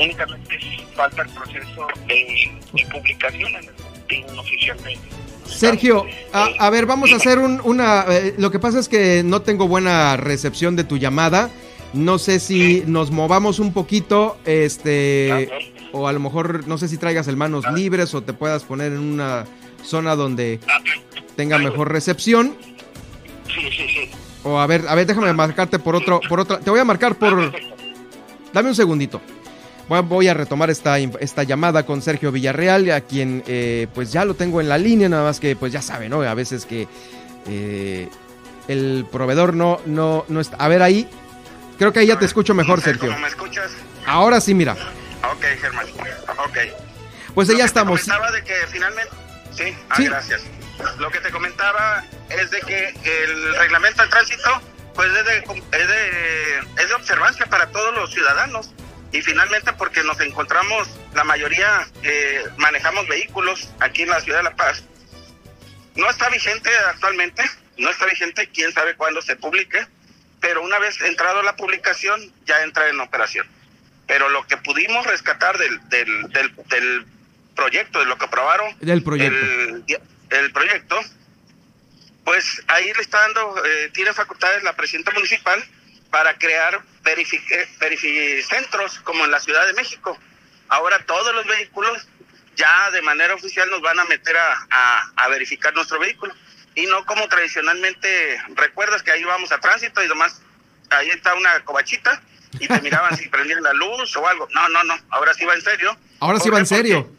[0.00, 0.58] únicamente
[0.94, 4.78] falta el proceso de, publicación en el boletín oficial
[5.46, 8.04] Sergio, a, ver, vamos a hacer un, una...
[8.08, 11.50] Eh, lo que pasa es que no tengo buena recepción de tu llamada.
[11.92, 15.50] No sé si nos movamos un poquito, este,
[15.92, 18.92] o a lo mejor no sé si traigas el manos libres o te puedas poner
[18.92, 19.44] en una
[19.82, 20.60] zona donde
[21.34, 22.54] tenga mejor recepción.
[23.52, 24.10] Sí, sí, sí.
[24.44, 26.60] O a ver, a ver, déjame marcarte por otro, por otra.
[26.60, 27.52] Te voy a marcar por.
[28.52, 29.20] Dame un segundito.
[29.90, 34.34] Voy a retomar esta, esta llamada con Sergio Villarreal, a quien eh, pues ya lo
[34.34, 36.22] tengo en la línea, nada más que pues ya sabe, ¿no?
[36.22, 36.86] A veces que
[37.48, 38.08] eh,
[38.68, 40.56] el proveedor no, no, no está.
[40.56, 41.08] A ver ahí,
[41.80, 43.16] Creo que ahí ya te escucho mejor, Sergio.
[43.16, 43.70] ¿Me escuchas?
[44.04, 44.76] Ahora sí, mira.
[45.32, 45.86] Ok, Germán.
[46.36, 46.58] Ok.
[47.34, 48.02] Pues ya estamos.
[48.02, 49.10] Te comentaba de que finalmente.
[49.56, 50.42] Sí, ah, gracias.
[50.98, 54.60] Lo que te comentaba es de que el reglamento de tránsito
[54.94, 58.70] pues es de, es de, es de observancia para todos los ciudadanos
[59.12, 64.44] y finalmente porque nos encontramos, la mayoría eh, manejamos vehículos aquí en la ciudad de
[64.44, 64.84] La Paz.
[65.96, 67.42] No está vigente actualmente,
[67.76, 69.84] no está vigente, quién sabe cuándo se publique,
[70.40, 73.46] pero una vez entrado la publicación ya entra en operación.
[74.06, 77.06] Pero lo que pudimos rescatar del, del, del,
[77.56, 79.36] proyecto, de lo que aprobaron, del proyecto.
[80.30, 81.00] El, proyecto,
[82.24, 85.62] pues ahí le está dando, eh, tiene facultades la presidenta municipal
[86.10, 90.18] para crear verificentros como en la Ciudad de México.
[90.68, 92.08] Ahora todos los vehículos
[92.56, 96.34] ya de manera oficial nos van a meter a, a, a verificar nuestro vehículo
[96.74, 100.42] y no como tradicionalmente recuerdas que ahí vamos a tránsito y nomás
[100.90, 102.22] ahí está una cobachita
[102.58, 104.48] y te miraban si prendían la luz o algo.
[104.52, 105.96] No, no, no, ahora sí va en serio.
[106.20, 107.10] Ahora sí va en serio.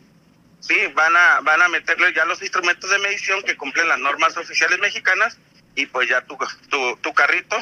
[0.59, 4.35] sí, van a, van a meterle ya los instrumentos de medición que cumplen las normas
[4.37, 5.37] oficiales mexicanas
[5.75, 6.37] y pues ya tu,
[6.69, 7.57] tu, tu carrito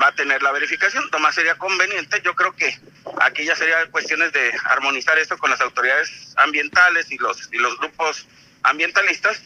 [0.00, 1.04] va a tener la verificación.
[1.12, 2.78] Nomás sería conveniente, yo creo que
[3.20, 7.76] aquí ya sería cuestiones de armonizar esto con las autoridades ambientales y los, y los
[7.78, 8.26] grupos
[8.62, 9.42] ambientalistas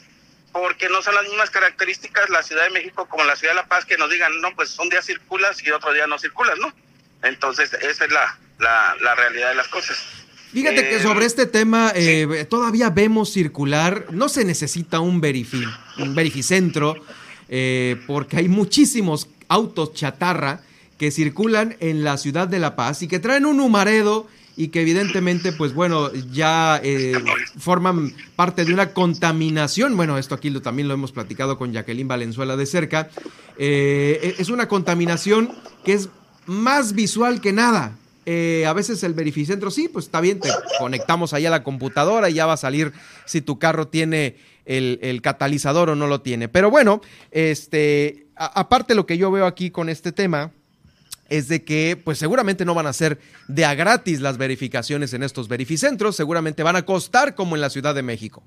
[0.53, 3.66] porque no son las mismas características la Ciudad de México como la Ciudad de La
[3.66, 6.72] Paz que nos digan, no, pues un día circulas y otro día no circulas, ¿no?
[7.22, 9.99] Entonces, esa es la, la, realidad de las cosas.
[10.53, 15.64] Fíjate que sobre eh, este tema eh, todavía vemos circular, no se necesita un, verifi,
[15.99, 16.97] un verificentro,
[17.49, 20.61] eh, porque hay muchísimos autos chatarra
[20.99, 24.26] que circulan en la ciudad de La Paz y que traen un humaredo
[24.57, 27.12] y que evidentemente, pues bueno, ya eh,
[27.59, 29.97] forman parte de una contaminación.
[29.97, 33.11] Bueno, esto aquí lo, también lo hemos platicado con Jacqueline Valenzuela de cerca.
[33.59, 35.53] Eh, es una contaminación
[35.84, 36.09] que es
[36.47, 37.99] más visual que nada.
[38.24, 42.30] Eh, a veces el verificentro, sí, pues está bien, te conectamos ahí a la computadora
[42.30, 42.92] y ya va a salir
[43.24, 46.49] si tu carro tiene el, el catalizador o no lo tiene.
[46.49, 50.53] Pero bueno, este, aparte lo que yo veo aquí con este tema,
[51.28, 53.18] es de que pues seguramente no van a ser
[53.49, 57.70] de a gratis las verificaciones en estos verificentros, seguramente van a costar como en la
[57.70, 58.45] Ciudad de México.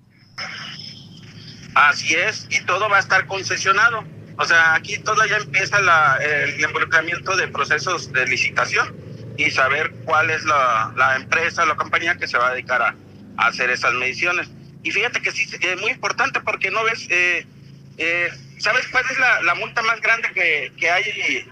[1.76, 4.04] Así es, y todo va a estar concesionado.
[4.38, 8.96] O sea, aquí todavía empieza la, el involucramiento de procesos de licitación
[9.38, 12.96] y saber cuál es la, la empresa la compañía que se va a dedicar a,
[13.38, 14.50] hacer esas mediciones.
[14.84, 17.46] Y fíjate que sí, es muy importante porque no ves, eh,
[17.98, 18.30] eh,
[18.60, 21.48] ¿sabes cuál es la, la multa más grande que, que hay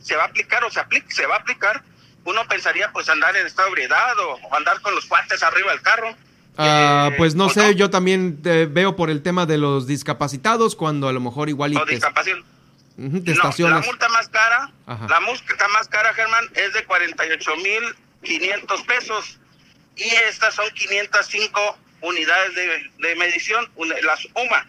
[0.00, 1.82] se va a aplicar o se, aplica, se va a aplicar,
[2.24, 5.82] uno pensaría pues andar en estado de ebriedad o, andar con los guantes arriba del
[5.82, 6.14] carro.
[6.56, 10.76] Ah, eh, pues no sé, yo también eh, veo por el tema de los discapacitados
[10.76, 11.84] cuando a lo mejor igual y no,
[13.80, 19.38] la multa más cara, la multa más cara, Germán, es de 48 mil 500 pesos.
[19.96, 22.54] Y estas son 505 unidades
[22.98, 23.70] de, medición,
[24.02, 24.66] las UMA.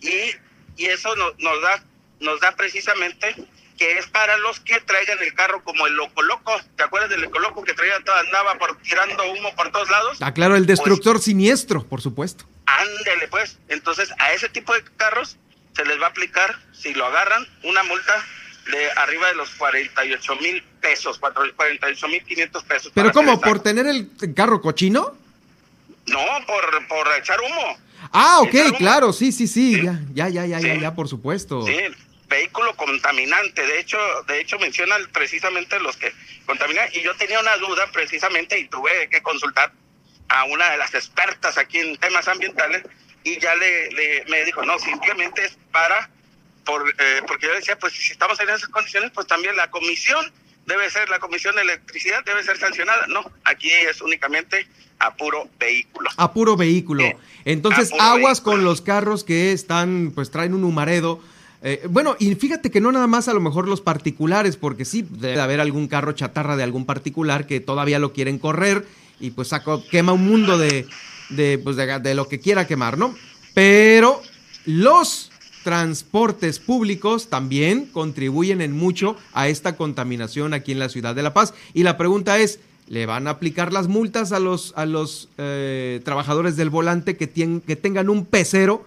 [0.00, 0.34] Y,
[0.78, 1.84] y eso nos da
[2.20, 3.34] nos da precisamente
[3.76, 6.52] que es para los que traigan el carro como el Loco Loco.
[6.76, 10.18] ¿Te acuerdas del Loco Loco que traía andaba por, tirando humo por todos lados?
[10.20, 12.44] Ah, claro, el destructor pues, siniestro, por supuesto.
[12.66, 13.58] Ándele, pues.
[13.68, 15.36] Entonces, a ese tipo de carros
[15.76, 18.26] se les va a aplicar, si lo agarran, una multa
[18.72, 22.92] de arriba de los 48 mil pesos, 48 mil 500 pesos.
[22.92, 23.40] ¿Pero cómo?
[23.40, 25.16] ¿Por tener el carro cochino?
[26.06, 27.78] No, por, por echar humo.
[28.12, 31.66] Ah, ok, claro, sí, sí, sí, ya, ya, ya, ya, ya, ya, por supuesto.
[31.66, 31.76] Sí,
[32.28, 33.66] vehículo contaminante.
[33.66, 36.12] De hecho, de hecho mencionan precisamente los que
[36.46, 36.88] contaminan.
[36.92, 39.72] Y yo tenía una duda precisamente y tuve que consultar
[40.28, 42.82] a una de las expertas aquí en temas ambientales
[43.24, 46.10] y ya le, me dijo, no, simplemente es para,
[46.64, 50.32] por, eh, porque yo decía, pues si estamos en esas condiciones, pues también la comisión
[50.68, 53.06] debe ser, la comisión de electricidad debe ser sancionada.
[53.08, 54.68] No, aquí es únicamente
[55.00, 56.10] a puro vehículo.
[56.16, 57.04] A puro vehículo.
[57.44, 61.20] Entonces, aguas con los carros que están, pues traen un humaredo
[61.62, 65.04] eh, bueno, y fíjate que no nada más a lo mejor los particulares, porque sí,
[65.08, 68.86] debe haber algún carro chatarra de algún particular que todavía lo quieren correr
[69.18, 70.86] y pues saco, quema un mundo de,
[71.30, 73.14] de, pues de, lo que quiera quemar, ¿no?
[73.54, 74.22] Pero
[74.66, 75.27] los
[75.68, 81.34] transportes públicos también contribuyen en mucho a esta contaminación aquí en la ciudad de La
[81.34, 81.52] Paz.
[81.74, 86.00] Y la pregunta es, ¿le van a aplicar las multas a los, a los eh,
[86.06, 88.86] trabajadores del volante que, que tengan un pecero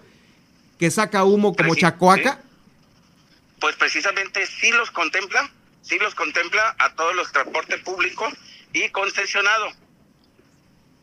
[0.76, 2.40] que saca humo como chacoaca?
[3.60, 5.48] pues precisamente sí los contempla,
[5.82, 8.34] sí los contempla a todos los transportes públicos
[8.72, 9.68] y concesionado,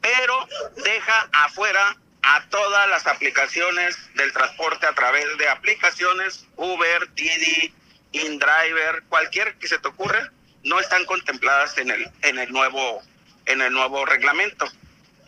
[0.01, 0.45] pero
[0.83, 7.73] deja afuera a todas las aplicaciones del transporte a través de aplicaciones Uber, Didi,
[8.11, 10.31] InDriver, cualquier que se te ocurra,
[10.63, 13.01] no están contempladas en el en el nuevo
[13.45, 14.69] en el nuevo reglamento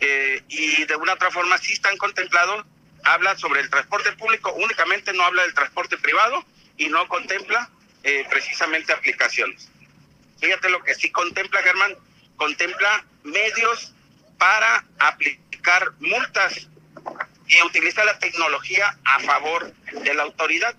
[0.00, 2.66] eh, y de una otra forma sí están contemplados.
[3.04, 6.44] Habla sobre el transporte público, únicamente no habla del transporte privado
[6.76, 7.68] y no contempla
[8.04, 9.68] eh, precisamente aplicaciones.
[10.40, 11.96] Fíjate lo que sí contempla, Germán,
[12.36, 13.92] contempla medios
[14.38, 16.68] para aplicar multas
[17.48, 20.74] y utiliza la tecnología a favor de la autoridad.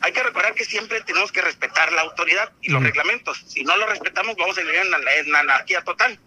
[0.00, 3.44] Hay que recordar que siempre tenemos que respetar la autoridad y los reglamentos.
[3.46, 6.18] Si no lo respetamos, vamos a vivir en la, anarquía total.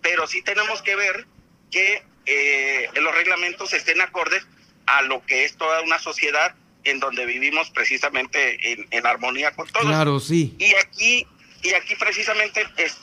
[0.00, 1.26] Pero sí tenemos que ver
[1.70, 4.46] que eh, los reglamentos estén acordes
[4.86, 6.54] a lo que es toda una sociedad
[6.84, 9.86] en donde vivimos precisamente en, armonía con todos.
[9.86, 10.54] Claro, sí.
[10.58, 11.26] Y aquí,
[11.62, 12.98] y aquí precisamente es,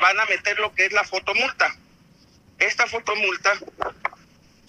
[0.00, 1.76] van a meter lo que es la fotomulta.
[2.58, 3.52] Esta fotomulta,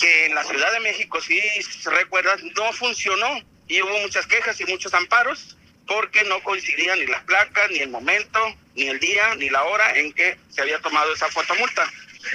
[0.02, 1.40] que en la Ciudad de México, si
[1.86, 7.24] recuerdas, no funcionó y hubo muchas quejas y muchos amparos porque no coincidían ni las
[7.24, 8.40] placas, ni el momento,
[8.76, 11.86] ni el día, ni la hora en que se había tomado esa fotomulta.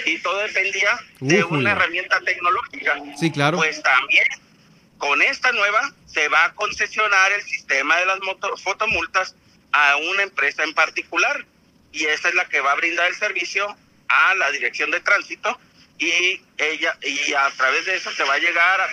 [0.05, 3.01] Y todo dependía de una herramienta tecnológica.
[3.19, 3.57] Sí, claro.
[3.57, 4.27] Pues también
[4.99, 8.19] con esta nueva se va a concesionar el sistema de las
[8.63, 9.35] fotomultas
[9.73, 11.45] a una empresa en particular
[11.93, 13.77] y esa es la que va a brindar el servicio
[14.09, 15.59] a la dirección de tránsito
[15.99, 18.89] y ella y a través de eso se va a llegar a,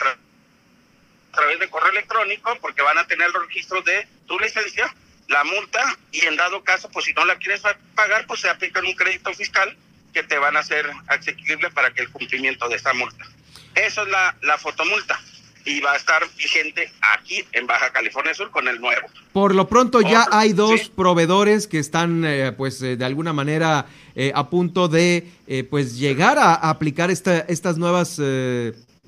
[1.31, 4.93] través de correo electrónico porque van a tener los registros de tu licencia,
[5.27, 7.61] la multa y en dado caso pues si no la quieres
[7.95, 9.75] pagar pues se aplica un crédito fiscal
[10.13, 13.25] que te van a hacer accesible para que el cumplimiento de esa multa.
[13.75, 15.19] Eso es la, la fotomulta
[15.65, 19.07] y va a estar vigente aquí en Baja California Sur con el nuevo.
[19.31, 23.85] Por lo pronto ya hay dos proveedores que están eh, pues eh, de alguna manera
[24.15, 25.27] eh, a punto de
[25.69, 28.19] pues llegar a, aplicar esta, estas nuevas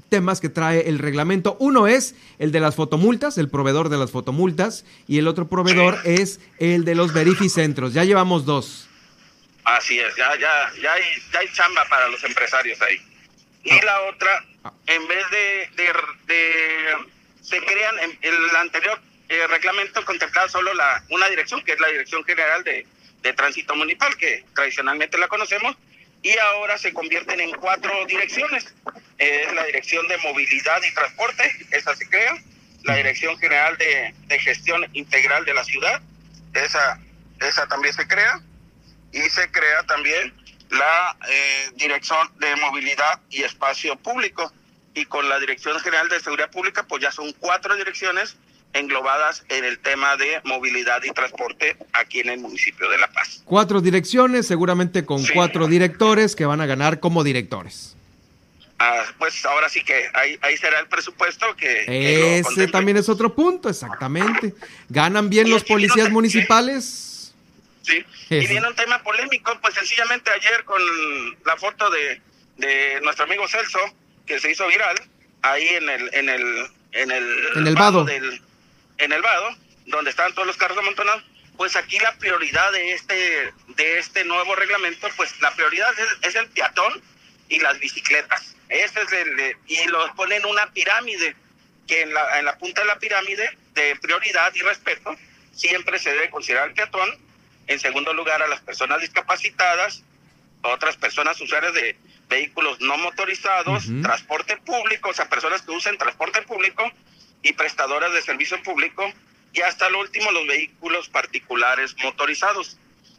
[0.10, 1.58] temas que trae el reglamento.
[1.60, 5.98] Uno es el de las fotomultas, el proveedor de las fotomultas, y el otro proveedor
[6.06, 7.94] es el de los verificentros.
[7.94, 8.88] Ya llevamos dos.
[9.64, 11.04] Así es, ya, ya, ya, hay,
[11.34, 12.98] ya hay chamba para los empresarios ahí.
[13.64, 13.82] Y ah.
[13.84, 14.46] la otra
[14.86, 15.86] en vez de,
[16.28, 16.96] de,
[17.42, 21.88] se crean en el anterior eh, reglamento contemplaba solo la una dirección que es la
[21.88, 22.86] dirección general de,
[23.26, 25.76] de tránsito municipal que tradicionalmente la conocemos
[26.22, 28.74] y ahora se convierten en cuatro direcciones.
[29.18, 32.38] Es la dirección de movilidad y transporte esa se crea
[32.84, 36.02] la dirección general de, de gestión integral de la ciudad
[36.54, 37.00] esa
[37.40, 38.42] esa también se crea
[39.12, 40.34] y se crea también
[40.70, 44.52] la eh, Dirección de Movilidad y Espacio Público.
[44.94, 48.38] Y con la Dirección General de Seguridad Pública, pues ya son cuatro direcciones
[48.76, 53.42] englobadas en el tema de movilidad y transporte aquí en el municipio de La Paz.
[53.46, 57.96] Cuatro direcciones, seguramente con cuatro directores que van a ganar como directores.
[58.78, 62.40] Ah, pues ahora sí que ahí, ahí será el presupuesto que...
[62.40, 64.54] Ese también es otro punto, exactamente.
[64.90, 67.34] ¿Ganan bien los policías municipales?
[67.84, 68.04] Sí.
[68.30, 70.82] Y viene un tema polémico, pues sencillamente ayer con
[71.46, 72.22] la foto de,
[72.58, 73.80] de nuestro amigo Celso,
[74.26, 74.98] que se hizo viral,
[75.42, 78.42] ahí en el, en el, en el, en el vado, del,
[78.98, 81.24] en el vado, donde están todos los carros amontonados,
[81.58, 86.36] pues aquí la prioridad de este, de este nuevo reglamento, pues la prioridad es, es
[86.36, 87.02] el peatón
[87.48, 88.56] y las bicicletas.
[88.70, 91.36] Ese es el, y lo ponen una pirámide,
[91.88, 95.16] que en la, en la punta de la pirámide de prioridad y respeto,
[95.54, 97.10] siempre se debe considerar al peatón,
[97.68, 100.04] en segundo lugar a las personas discapacitadas,
[100.62, 101.96] otras personas usuarias de
[102.28, 106.92] vehículos no motorizados, transporte público, o sea, personas que usen transporte público
[107.46, 109.04] y prestadoras de servicio público,
[109.54, 112.78] y hasta lo último los vehículos particulares motorizados.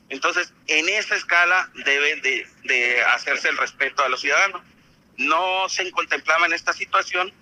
[0.08, 4.62] Entonces, en esa escala debe de, de hacerse el respeto a los ciudadanos.
[5.16, 7.32] No se contemplaba en esta situación,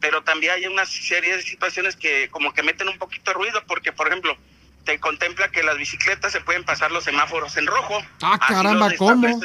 [0.00, 3.64] pero también hay una serie de situaciones que como que meten un poquito de ruido,
[3.66, 4.36] porque, por ejemplo,
[4.84, 8.04] te contempla que las bicicletas se pueden pasar los semáforos en rojo.
[8.20, 9.40] Ah, caramba, ¿cómo?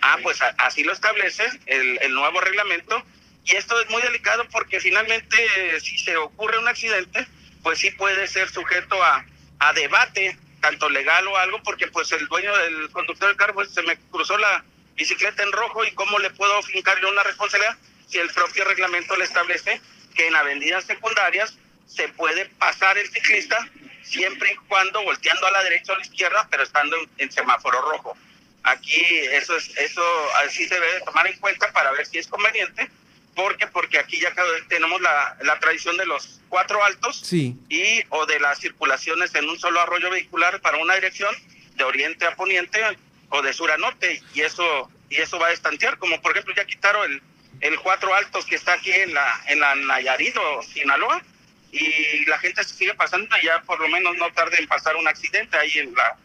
[0.00, 3.02] Ah, pues así lo establece el, el nuevo reglamento.
[3.44, 5.36] Y esto es muy delicado porque finalmente
[5.80, 7.26] si se ocurre un accidente,
[7.62, 9.24] pues sí puede ser sujeto a,
[9.58, 13.72] a debate, tanto legal o algo, porque pues el dueño del conductor del carro pues,
[13.72, 14.64] se me cruzó la
[14.94, 17.76] bicicleta en rojo y cómo le puedo fincarle una responsabilidad
[18.08, 19.80] si el propio reglamento le establece
[20.14, 23.68] que en avenidas secundarias se puede pasar el ciclista
[24.02, 27.80] siempre y cuando volteando a la derecha o a la izquierda, pero estando en, semáforo
[27.82, 28.16] rojo.
[28.64, 30.02] Aquí eso es eso
[30.44, 32.90] así se debe tomar en cuenta para ver si es conveniente.
[33.38, 34.34] Porque Porque aquí ya
[34.68, 37.56] tenemos la, la tradición de los cuatro altos sí.
[37.68, 41.32] y o de las circulaciones en un solo arroyo vehicular para una dirección
[41.76, 42.80] de oriente a poniente
[43.28, 46.52] o de sur a norte y eso y eso va a estantear como por ejemplo
[46.56, 47.22] ya quitaron el
[47.60, 51.22] el cuatro altos que está aquí en la en la Nayarit o Sinaloa
[51.70, 55.06] y la gente se sigue pasando ya por lo menos no tarde en pasar un
[55.06, 56.16] accidente ahí en la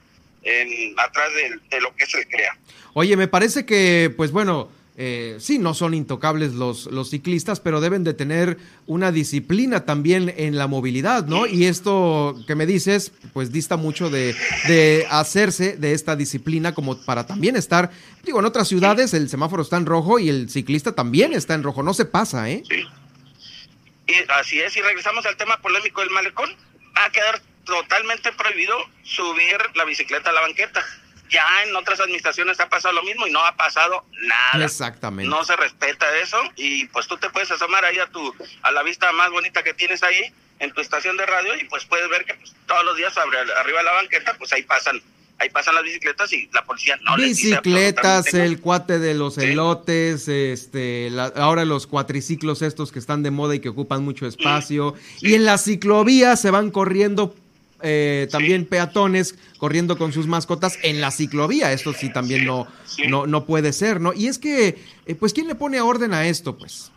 [0.41, 1.29] en atrás
[1.69, 2.57] de, lo que se crea.
[2.93, 7.81] Oye, me parece que pues bueno, eh, sí, no son intocables los, los ciclistas, pero
[7.81, 11.47] deben de tener una disciplina también en la movilidad, ¿no?
[11.47, 14.35] Y esto que me dices, pues dista mucho de,
[14.67, 17.89] de, hacerse de esta disciplina como para también estar,
[18.23, 21.63] digo, en otras ciudades el semáforo está en rojo y el ciclista también está en
[21.63, 22.63] rojo, no se pasa, ¿eh?
[22.69, 22.85] Sí.
[24.05, 26.49] Y así es, y regresamos al tema polémico del malecón,
[26.95, 30.85] va a quedar totalmente prohibido subir la bicicleta a la banqueta
[31.29, 34.65] ya en otras administraciones ha pasado lo mismo y no ha pasado nada.
[34.65, 35.29] Exactamente.
[35.29, 38.83] No se respeta eso y pues tú te puedes asomar ahí a tu a la
[38.83, 42.25] vista más bonita que tienes ahí en tu estación de radio y pues puedes ver
[42.25, 45.01] que pues, todos los días sobre, arriba de la banqueta pues ahí pasan
[45.39, 51.11] ahí pasan las bicicletas y la policía no bicicletas, el cuate de los elotes, este,
[51.35, 55.45] ahora los cuatriciclos estos que están de moda y que ocupan mucho espacio y en
[55.45, 57.35] la ciclovía se van corriendo
[57.83, 61.73] eh, también peatones corriendo con sus mascotas en la ciclovía.
[61.73, 62.67] Esto sí también no,
[63.07, 64.13] no, no puede ser, ¿no?
[64.13, 66.91] Y es que, eh, pues, ¿quién le pone orden a esto, pues?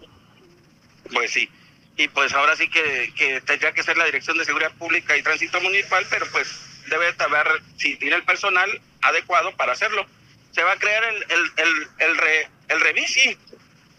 [1.13, 1.49] Pues sí.
[1.97, 5.23] Y pues ahora sí que, que tendría que ser la Dirección de Seguridad Pública y
[5.23, 6.49] Tránsito Municipal, pero pues
[6.89, 8.71] debe haber, si tiene el personal
[9.03, 10.07] adecuado para hacerlo.
[10.53, 13.37] Se va a crear el, el, el, el, re, el revisi,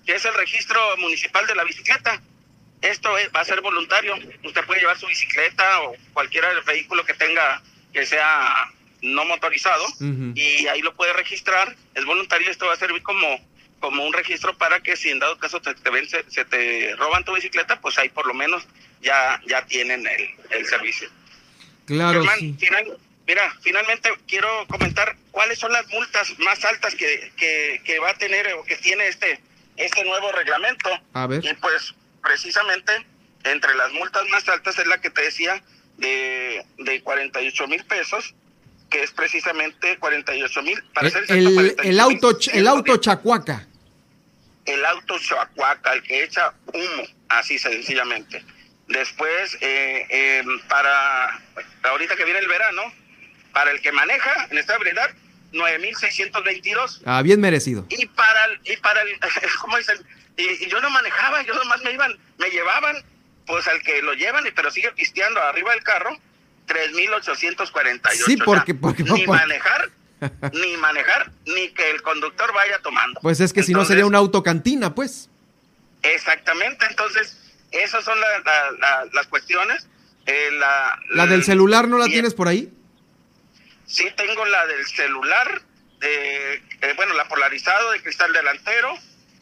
[0.06, 2.22] que es el registro municipal de la bicicleta
[2.82, 4.16] esto va a ser voluntario.
[4.44, 7.62] Usted puede llevar su bicicleta o cualquier vehículo que tenga
[7.94, 8.72] que sea
[9.02, 9.86] no motorizado
[10.36, 11.76] y ahí lo puede registrar.
[11.96, 12.50] Es voluntario.
[12.50, 13.40] Esto va a servir como
[13.80, 15.76] como un registro para que si en dado caso te,
[16.08, 18.64] se, te roban tu bicicleta, pues ahí por lo menos
[19.02, 20.06] ya ya tienen
[20.50, 21.10] el, servicio.
[21.86, 22.24] Claro.
[23.28, 28.18] mira, finalmente quiero comentar cuáles son las multas más altas que, que, que va a
[28.18, 29.40] tener o que tiene este
[29.78, 30.90] este nuevo reglamento.
[31.14, 31.46] A ver.
[31.46, 31.94] Y pues
[32.28, 33.06] precisamente
[33.44, 35.62] entre las multas más altas es la que te decía
[35.98, 38.36] de, de 48 mil pesos,
[38.90, 40.84] que es precisamente 48 mil.
[40.94, 43.66] Para el, el, auto, el auto chacuaca.
[44.66, 48.44] El auto chacuaca, el que echa humo, así sencillamente.
[48.90, 51.42] Después, eh, em, para
[51.84, 52.82] ahorita que viene el verano,
[53.54, 55.10] para el que maneja en esta ebriedad,
[55.54, 57.02] 9.622.
[57.06, 57.86] Ah, bien merecido.
[57.90, 59.18] Y para el, y para el,
[59.62, 59.98] ¿cómo dicen?
[60.38, 62.96] Y, yo no manejaba, yo nomás me iban, me llevaban,
[63.46, 66.18] pues al que lo llevan, pero sigue pisteando arriba del carro,
[66.68, 68.26] 3.848.
[68.26, 69.90] Sí, porque, porque ni manejar,
[70.54, 73.20] ni manejar, ni que el conductor vaya tomando.
[73.22, 75.30] Pues es que si no sería una autocantina, pues.
[76.04, 77.38] Exactamente, entonces,
[77.72, 78.18] esas son
[79.14, 79.88] las cuestiones.
[80.26, 80.52] Eh,
[81.16, 82.72] la, del celular no la tienes por ahí?
[83.86, 85.62] Sí, tengo la del celular,
[86.00, 88.94] de, eh, bueno, la polarizado de cristal delantero,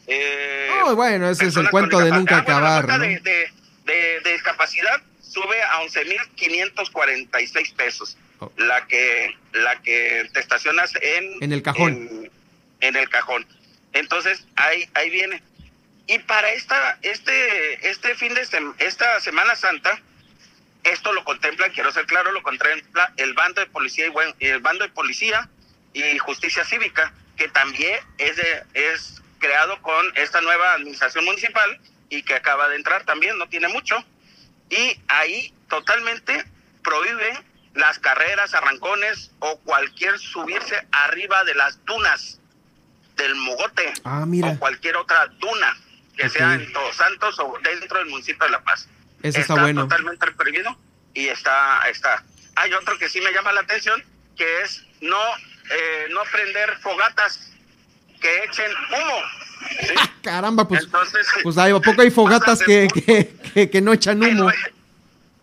[0.06, 2.86] eh, bueno, ese es el cuento de nunca acabar.
[2.86, 8.16] La de, de, discapacidad sube a 11.546 pesos.
[8.38, 8.52] Oh.
[8.56, 12.30] La que la que te estacionas en en el cajón.
[12.80, 13.46] En, el cajón.
[13.94, 15.42] Entonces, ahí ahí viene.
[16.06, 18.46] Y para esta este este fin de
[18.78, 20.00] esta Semana Santa
[20.92, 24.06] esto lo contempla, quiero ser claro, lo contempla el bando de policía
[24.38, 25.48] y el bando de policía
[25.92, 32.22] y justicia cívica, que también es de, es creado con esta nueva administración municipal y
[32.22, 33.96] que acaba de entrar también, no tiene mucho.
[34.70, 36.44] Y ahí totalmente
[36.82, 37.38] prohíbe
[37.74, 42.40] las carreras, arrancones o cualquier subirse arriba de las dunas
[43.16, 44.48] del Mogote ah, mira.
[44.48, 45.76] o cualquier otra duna
[46.16, 48.88] que sea en Todos Santos o dentro del municipio de La Paz.
[49.22, 49.82] Eso está, bueno.
[49.82, 50.76] totalmente prohibido
[51.14, 52.24] y está, está.
[52.56, 54.02] Hay otro que sí me llama la atención,
[54.36, 55.20] que es no,
[55.70, 57.52] eh, no prender fogatas
[58.20, 59.22] que echen humo.
[60.22, 62.88] Caramba, pues, Entonces, pues hay, ¿a poco hay fogatas que,
[63.54, 64.50] que, que, no echan humo?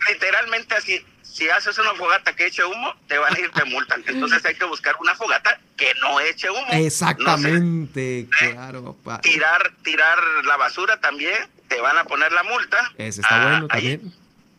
[0.09, 4.03] literalmente así, si haces una fogata que eche humo, te van a ir, te multan.
[4.05, 6.67] Entonces hay que buscar una fogata que no eche humo.
[6.71, 8.95] Exactamente, claro.
[9.21, 12.91] Tirar, tirar la basura también, te van a poner la multa.
[12.97, 14.13] Ese está ah, bueno también.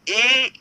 [0.06, 0.60] Y,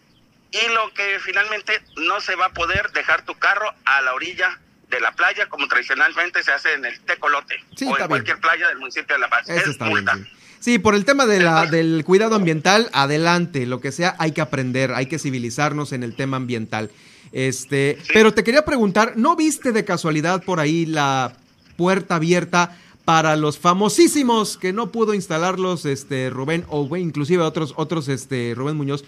[0.51, 4.59] y lo que finalmente no se va a poder dejar tu carro a la orilla
[4.93, 8.79] de la playa, como tradicionalmente se hace en el Tecolote o en cualquier playa del
[8.79, 9.49] municipio de La Paz.
[9.49, 10.17] es multa.
[10.59, 14.39] Sí, por el tema de la, del cuidado ambiental, adelante, lo que sea, hay que
[14.39, 16.89] aprender, hay que civilizarnos en el tema ambiental.
[17.33, 21.35] Este, pero te quería preguntar, ¿no viste de casualidad por ahí la
[21.75, 28.07] puerta abierta para los famosísimos que no pudo instalarlos este Rubén o inclusive otros otros
[28.07, 29.03] este Rubén Muñoz,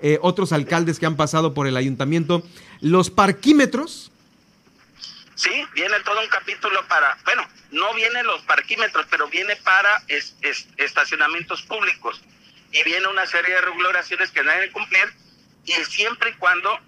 [0.00, 2.44] eh, otros alcaldes que han pasado por el ayuntamiento,
[2.80, 4.12] los parquímetros
[5.40, 10.02] Sí, viene todo un capítulo para, bueno, no vienen los parquímetros, pero viene para
[10.76, 12.20] estacionamientos públicos
[12.70, 15.10] y viene una serie de regulaciones que deben cumplir
[15.64, 16.78] y siempre y cuando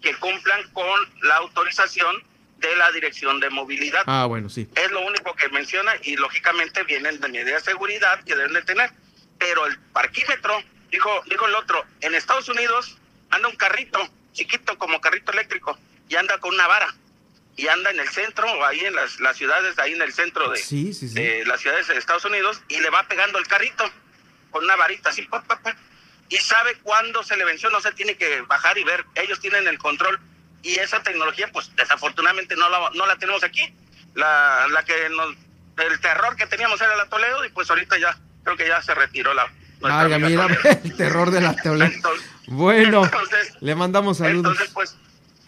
[0.00, 2.16] que cumplan con la autorización
[2.56, 4.04] de la Dirección de Movilidad.
[4.06, 4.66] Ah, bueno, sí.
[4.74, 8.62] Es lo único que menciona y lógicamente vienen de medidas de seguridad que deben de
[8.62, 8.90] tener.
[9.36, 12.96] Pero el parquímetro, dijo, dijo el otro, en Estados Unidos
[13.28, 14.00] anda un carrito
[14.32, 15.78] chiquito como carrito eléctrico
[16.08, 16.94] y anda con una vara
[17.58, 20.48] y anda en el centro, o ahí en las, las ciudades, ahí en el centro
[20.48, 23.84] de, las ciudades de Estados Unidos, y le va pegando el carrito
[24.50, 25.28] con una varita así,
[26.28, 29.66] y sabe cuándo se le venció, no se tiene que bajar y ver, ellos tienen
[29.66, 30.20] el control,
[30.62, 33.74] y esa tecnología, pues desafortunadamente no la, no la tenemos aquí,
[34.14, 35.34] la, la que nos,
[35.78, 38.94] el terror que teníamos era la Toledo, y pues ahorita ya, creo que ya se
[38.94, 39.52] retiró la...
[39.82, 40.46] Ay, mira,
[40.84, 42.12] el terror de la Toledo.
[42.46, 43.02] bueno,
[43.58, 44.52] le mandamos saludos.
[44.52, 44.96] Entonces, pues,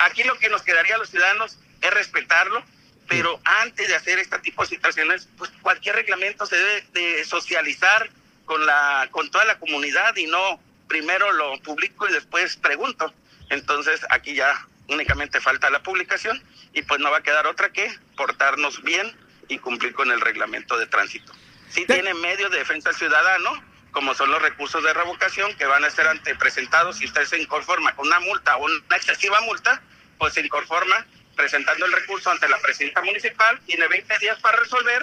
[0.00, 2.64] aquí lo que nos quedaría a los ciudadanos es respetarlo,
[3.08, 8.08] pero antes de hacer este tipo de situaciones, pues cualquier reglamento se debe de socializar
[8.44, 13.12] con la con toda la comunidad y no primero lo publico y después pregunto.
[13.48, 17.92] Entonces aquí ya únicamente falta la publicación y pues no va a quedar otra que
[18.16, 19.16] portarnos bien
[19.48, 21.32] y cumplir con el reglamento de tránsito.
[21.70, 23.62] Si tiene medios de defensa ciudadano,
[23.92, 27.40] como son los recursos de revocación que van a ser ante presentados si usted se
[27.40, 29.82] inconforma con una multa o una excesiva multa,
[30.18, 31.06] pues se inconforma
[31.40, 35.02] presentando el recurso ante la presidenta municipal, tiene 20 días para resolver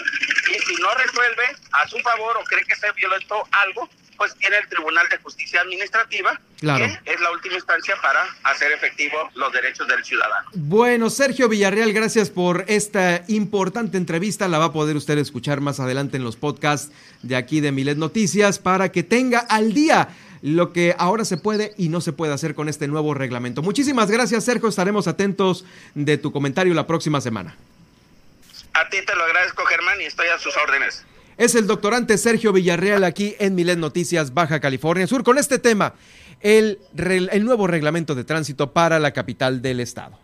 [0.50, 4.58] y si no resuelve a su favor o cree que se violentó algo, pues tiene
[4.58, 9.88] el Tribunal de Justicia Administrativa, que es la última instancia para hacer efectivo los derechos
[9.88, 10.50] del ciudadano.
[10.54, 14.48] Bueno, Sergio Villarreal, gracias por esta importante entrevista.
[14.48, 17.98] La va a poder usted escuchar más adelante en los podcasts de aquí de Milet
[17.98, 20.10] Noticias para que tenga al día
[20.42, 23.62] lo que ahora se puede y no se puede hacer con este nuevo reglamento.
[23.62, 24.70] Muchísimas gracias, Sergio.
[24.70, 25.66] Estaremos atentos
[25.96, 27.56] de tu comentario la próxima semana.
[28.74, 31.04] A ti te lo agradezco, Germán, y estoy a sus órdenes.
[31.38, 35.94] Es el doctorante Sergio Villarreal aquí en Milet Noticias, Baja California Sur, con este tema,
[36.42, 40.20] el, el nuevo reglamento de tránsito para la capital del estado.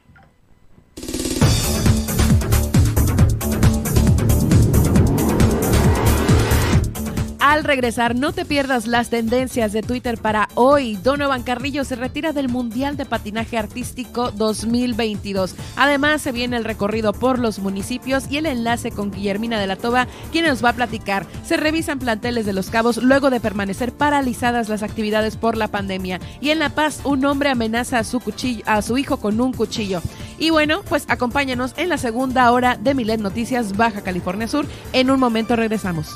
[7.53, 10.95] Al regresar, no te pierdas las tendencias de Twitter para hoy.
[10.95, 15.53] Donovan Carrillo se retira del Mundial de Patinaje Artístico 2022.
[15.75, 19.75] Además, se viene el recorrido por los municipios y el enlace con Guillermina de la
[19.75, 21.27] Toba, quien nos va a platicar.
[21.45, 26.19] Se revisan planteles de los cabos luego de permanecer paralizadas las actividades por la pandemia.
[26.41, 28.03] Y en La Paz, un hombre amenaza a
[28.81, 30.01] su, hijo con un cuchillo.
[30.39, 34.65] Y bueno, pues acompáñanos en la segunda hora de Milet Noticias Baja California Sur.
[34.91, 36.15] En un momento regresamos.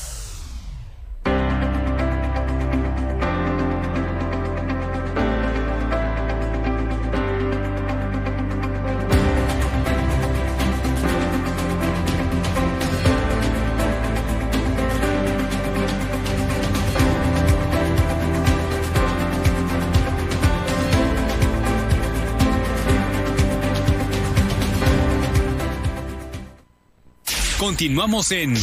[27.81, 28.53] Continuamos en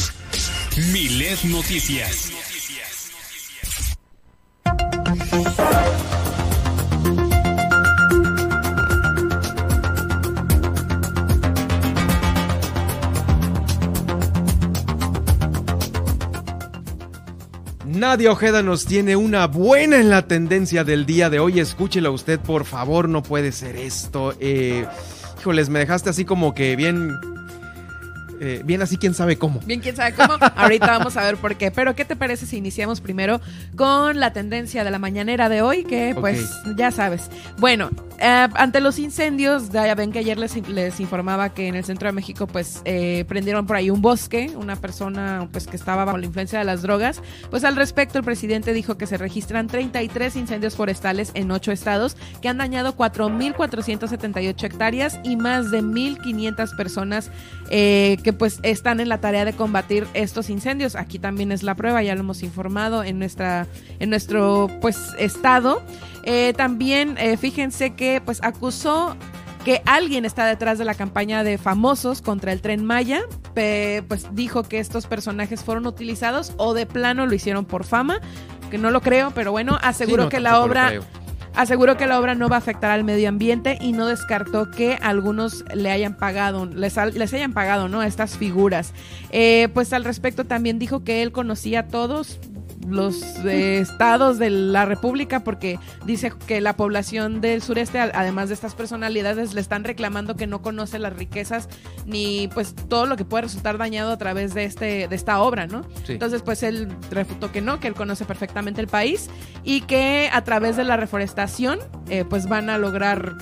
[0.93, 2.31] Milet Noticias.
[17.85, 21.59] Nadia Ojeda nos tiene una buena en la tendencia del día de hoy.
[21.59, 24.37] Escúchela usted, por favor, no puede ser esto.
[24.39, 24.87] Eh,
[25.41, 27.19] híjoles, me dejaste así como que bien
[28.41, 29.61] eh, bien así, quién sabe cómo.
[29.67, 30.35] Bien, quién sabe cómo.
[30.57, 31.71] Ahorita vamos a ver por qué.
[31.71, 33.41] Pero, ¿qué te parece si iniciamos primero
[33.77, 35.85] con la tendencia de la mañanera de hoy?
[35.85, 37.31] Que, pues, ya sabes.
[37.59, 41.85] Bueno, eh, ante los incendios, ya ven que ayer les, les, informaba que en el
[41.85, 46.05] centro de México, pues, eh, prendieron por ahí un bosque, una persona, pues, que estaba
[46.05, 47.23] bajo la influencia de las drogas.
[47.51, 52.17] Pues, al respecto, el presidente dijo que se registran 33 incendios forestales en ocho estados
[52.41, 57.31] que han dañado 4.478 hectáreas y más de 1.500 personas
[57.69, 60.97] que que pues están en la tarea de combatir estos incendios.
[60.97, 63.67] Aquí también es la prueba, ya lo hemos informado en nuestra,
[64.01, 65.83] en nuestro pues estado.
[66.25, 69.17] Eh, también eh, fíjense que pues acusó
[69.65, 73.23] que alguien está detrás de la campaña de famosos contra el tren Maya,
[73.55, 78.21] pues dijo que estos personajes fueron utilizados o de plano lo hicieron por fama,
[78.71, 81.01] que no lo creo, pero bueno, aseguró que la obra
[81.59, 84.97] Aseguró que la obra no va a afectar al medio ambiente y no descartó que
[85.03, 88.05] algunos le hayan pagado, les, les hayan pagado, ¿no?
[88.05, 88.93] Estas figuras.
[89.31, 92.39] Eh, pues al respecto también dijo que él conocía a todos,
[92.89, 98.55] los eh, estados de la República porque dice que la población del sureste, además de
[98.55, 101.69] estas personalidades, le están reclamando que no conoce las riquezas
[102.07, 105.67] ni pues todo lo que puede resultar dañado a través de este de esta obra,
[105.67, 105.85] ¿no?
[106.07, 109.29] Entonces, pues él refutó que no, que él conoce perfectamente el país
[109.65, 111.79] y que a través de la reforestación
[112.09, 113.37] eh, pues van a lograr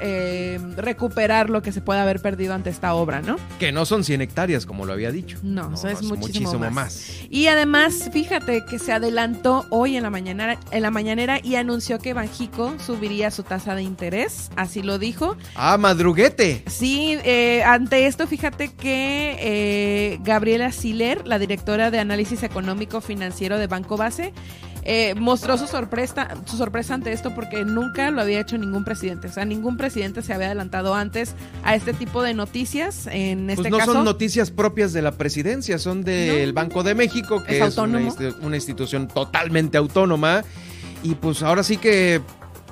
[0.00, 3.36] eh, recuperar lo que se puede haber perdido ante esta obra, ¿no?
[3.58, 5.38] Que no son 100 hectáreas, como lo había dicho.
[5.42, 7.20] No, eso es, muchísimo, más.
[7.28, 11.98] Y además, fíjate que se adelantó hoy en la mañanera, en la mañanera y anunció
[11.98, 15.36] que Banjico subiría su tasa de interés, así lo dijo.
[15.54, 16.64] Ah, madruguete.
[16.66, 23.58] Sí, eh, ante esto, fíjate que eh, Gabriela Siler, la directora de análisis económico financiero
[23.58, 24.32] de Banco Base,
[24.92, 29.28] eh, mostró su sorpresa, su sorpresa ante esto porque nunca lo había hecho ningún presidente.
[29.28, 33.06] O sea, ningún presidente se había adelantado antes a este tipo de noticias.
[33.06, 37.40] En pues este no son noticias propias de la presidencia, son del Banco de México,
[37.44, 40.42] que es, una, institución totalmente autónoma.
[41.04, 42.20] Y pues ahora sí que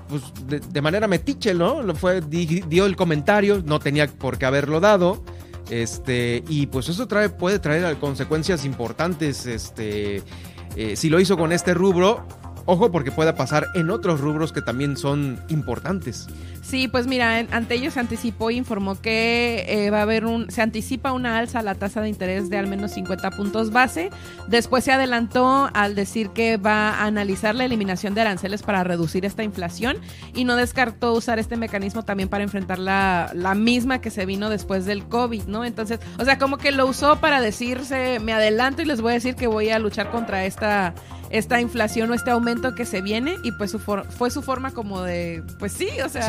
[0.09, 1.83] pues de, manera metiche, ¿no?
[1.83, 5.23] Lo fue, dio el comentario, no tenía por qué haberlo dado.
[5.71, 10.25] Este, y pues eso trae, puede traer consecuencias importantes, este,
[10.79, 12.25] eh, si lo hizo con este rubro,
[12.69, 16.29] ojo porque pueda pasar en otros rubros que también son importantes.
[16.61, 20.51] Sí, pues mira, ante ello se anticipó y informó que eh, va a haber un,
[20.51, 24.11] se anticipa una alza a la tasa de interés de al menos 50 puntos base.
[24.49, 29.25] Después se adelantó al decir que va a analizar la eliminación de aranceles para reducir
[29.25, 29.97] esta inflación
[30.35, 34.51] y no descartó usar este mecanismo también para enfrentar la, la misma que se vino
[34.51, 35.65] después del COVID, ¿no?
[35.65, 39.15] Entonces, o sea, como que lo usó para decirse, me adelanto y les voy a
[39.15, 40.93] decir que voy a luchar contra esta
[41.31, 45.03] esta inflación o este aumento que se viene y pues su fue su forma como
[45.03, 46.27] de, pues sí, o sea,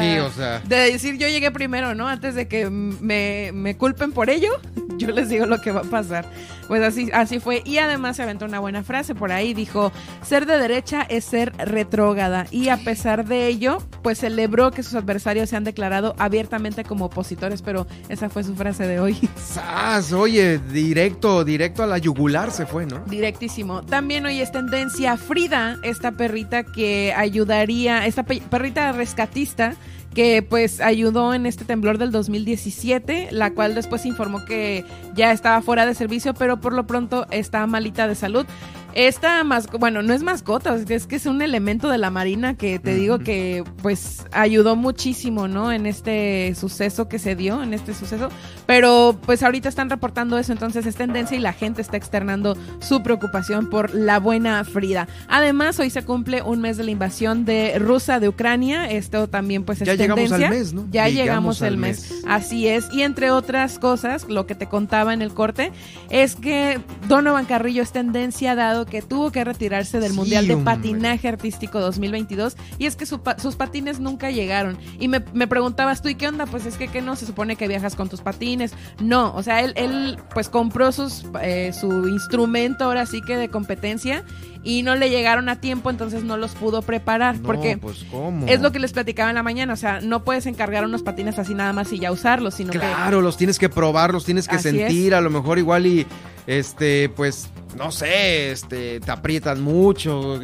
[0.68, 2.08] de decir yo llegué primero, ¿no?
[2.08, 4.52] Antes de que me, me culpen por ello,
[4.98, 6.26] yo les digo lo que va a pasar.
[6.70, 7.64] Pues así, así fue.
[7.66, 9.56] Y además se aventó una buena frase por ahí.
[9.56, 9.92] Dijo,
[10.22, 12.46] ser de derecha es ser retrógada.
[12.52, 17.06] Y a pesar de ello, pues celebró que sus adversarios se han declarado abiertamente como
[17.06, 17.64] opositores.
[17.64, 19.18] Pero esa fue su frase de hoy.
[19.36, 20.14] ¡Sas!
[20.14, 23.00] Oye, directo, directo a la yugular se fue, ¿no?
[23.08, 23.82] Directísimo.
[23.82, 29.76] También hoy es tendencia Frida, esta perrita que ayudaría, esta perrita rescatista
[30.14, 34.86] que pues ayudó en este temblor del 2017, la cual después informó que
[35.16, 38.46] ya estaba fuera de servicio, pero por lo pronto está malita de salud.
[38.94, 42.80] Esta más, bueno, no es mascota, es que es un elemento de la marina que
[42.80, 45.72] te digo que pues ayudó muchísimo, ¿no?
[45.72, 48.30] En este suceso que se dio, en este suceso.
[48.66, 53.04] Pero pues ahorita están reportando eso, entonces es tendencia y la gente está externando su
[53.04, 55.08] preocupación por la buena Frida.
[55.28, 58.90] Además, hoy se cumple un mes de la invasión de Rusia de Ucrania.
[58.90, 60.88] Esto también pues es ya llegamos al mes, ¿no?
[60.92, 62.12] Ya llegamos, al mes.
[62.12, 62.24] mes.
[62.28, 62.86] Así es.
[62.92, 65.72] Y entre otras cosas, lo que te contaba en el corte,
[66.10, 71.28] es que Donovan Carrillo es tendencia dado que tuvo que retirarse del Mundial de Patinaje
[71.28, 74.78] Artístico 2022 y es que sus patines nunca llegaron.
[75.00, 76.46] Y me, preguntabas tú, ¿y qué onda?
[76.46, 78.74] Pues es que, que no se supone que viajas con tus patines.
[79.02, 83.50] No, o sea, él, él pues compró sus, eh, su instrumento ahora sí que de
[83.50, 84.24] competencia
[84.64, 87.38] y no le llegaron a tiempo, entonces no los pudo preparar.
[87.38, 88.06] porque pues,
[88.48, 91.40] es lo que les platicaba en la mañana, o sea, no puedes encargar unos patines
[91.40, 92.94] así nada más y ya usarlos, sino claro, que...
[92.96, 96.06] Claro, los tienes que probar, los tienes que sentir, a lo mejor igual y,
[96.50, 97.48] este, pues,
[97.78, 100.40] no sé, este, te aprietan mucho,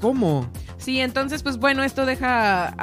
[0.00, 0.48] ¿cómo?
[0.80, 2.74] Sí, entonces, pues bueno, esto deja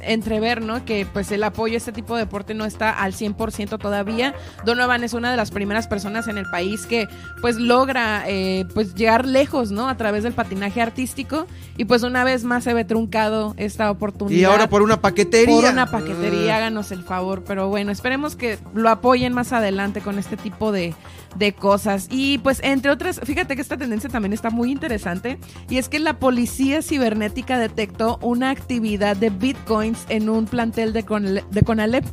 [0.00, 0.86] entrever, ¿no?
[0.86, 4.34] Que pues el apoyo a este tipo de deporte no está al 100% todavía.
[4.64, 7.06] Donovan es una de las primeras personas en el país que
[7.42, 9.90] pues logra eh, pues llegar lejos, ¿no?
[9.90, 11.46] A través del patinaje artístico
[11.76, 14.40] y pues una vez más se ve truncado esta oportunidad.
[14.40, 15.54] Y ahora por una paquetería.
[15.54, 20.18] Por una paquetería, háganos el favor, pero bueno, esperemos que lo apoyen más adelante con
[20.18, 20.94] este tipo de,
[21.36, 21.97] de cosas.
[22.10, 25.38] Y pues entre otras, fíjate que esta tendencia también está muy interesante
[25.68, 31.42] y es que la policía cibernética detectó una actividad de bitcoins en un plantel de,
[31.50, 32.04] de Conalep.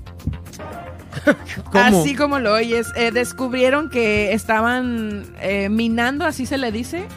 [1.74, 7.08] Así como lo oyes, eh, descubrieron que estaban eh, minando, así se le dice.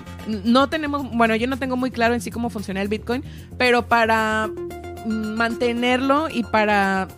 [0.44, 3.24] No tenemos, bueno, yo no tengo muy claro en sí cómo funciona el Bitcoin,
[3.56, 4.50] pero para
[5.06, 7.08] mantenerlo y para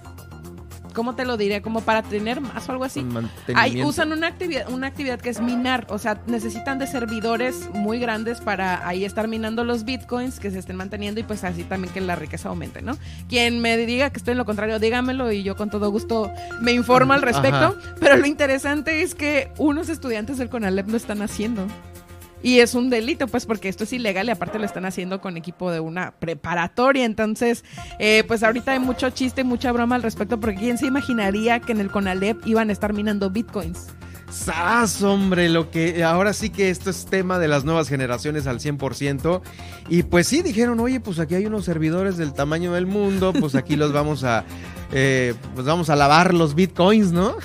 [1.00, 1.62] ¿cómo te lo diré?
[1.62, 3.02] Como para tener más o algo así.
[3.54, 7.98] Ahí usan una actividad, una actividad que es minar, o sea, necesitan de servidores muy
[7.98, 11.94] grandes para ahí estar minando los bitcoins que se estén manteniendo y pues así también
[11.94, 12.98] que la riqueza aumente, ¿no?
[13.30, 16.72] Quien me diga que estoy en lo contrario, dígamelo y yo con todo gusto me
[16.72, 17.78] informo al respecto.
[17.98, 21.66] Pero lo interesante es que unos estudiantes del CONALEP lo están haciendo.
[22.42, 25.36] Y es un delito, pues, porque esto es ilegal y aparte lo están haciendo con
[25.36, 27.04] equipo de una preparatoria.
[27.04, 27.64] Entonces,
[27.98, 31.72] eh, pues ahorita hay mucho chiste mucha broma al respecto, porque ¿quién se imaginaría que
[31.72, 33.88] en el CONALEP iban a estar minando bitcoins?
[34.30, 35.48] ¡Sas, hombre!
[35.48, 39.42] Lo que ahora sí que esto es tema de las nuevas generaciones al 100%.
[39.88, 43.56] Y pues sí, dijeron, oye, pues aquí hay unos servidores del tamaño del mundo, pues
[43.56, 44.44] aquí los vamos a
[44.92, 47.36] eh, pues vamos a lavar los bitcoins, ¿no?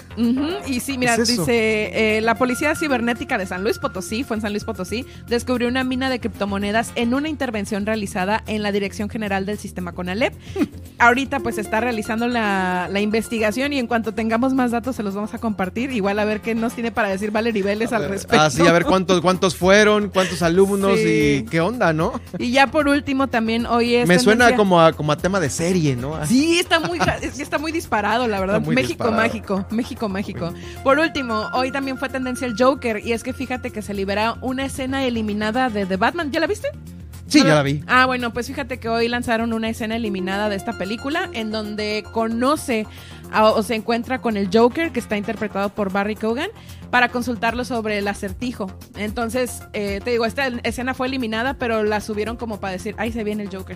[0.68, 4.52] Y sí, mira, dice, eh, la Policía Cibernética de San Luis Potosí, fue en San
[4.52, 9.46] Luis Potosí, descubrió una mina de criptomonedas en una intervención realizada en la Dirección General
[9.46, 10.34] del Sistema CONALEP.
[11.00, 15.34] Ahorita pues está realizando la, investigación y en cuanto tengamos más datos se los vamos
[15.34, 15.92] a compartir.
[15.92, 18.42] Igual a ver qué nos tiene para decir Valerie Vélez al respecto.
[18.42, 22.20] Ah, sí, a ver cuántos, cuántos fueron, cuántos alumnos y qué onda, ¿no?
[22.40, 24.08] Y ya por último también hoy es...
[24.08, 26.26] Me suena como a, como a tema de serie, ¿no?
[26.26, 26.98] Sí, está muy
[27.42, 28.62] está muy disparado, la verdad.
[28.62, 30.54] México mágico, México mágico.
[30.84, 34.38] Por último, hoy también fue tendencia el Joker y es que fíjate que se libera
[34.42, 36.32] una escena eliminada de The Batman.
[36.32, 36.70] ¿Ya la viste?
[37.28, 37.84] Sí, ya la vi.
[37.88, 42.06] Ah, bueno, pues fíjate que hoy lanzaron una escena eliminada de esta película en donde
[42.12, 42.86] conoce
[43.34, 46.50] o se encuentra con el Joker que está interpretado por Barry Cogan
[46.96, 48.72] para consultarlo sobre el acertijo.
[48.96, 53.12] Entonces, eh, te digo, esta escena fue eliminada, pero la subieron como para decir, ahí
[53.12, 53.76] se viene el Joker.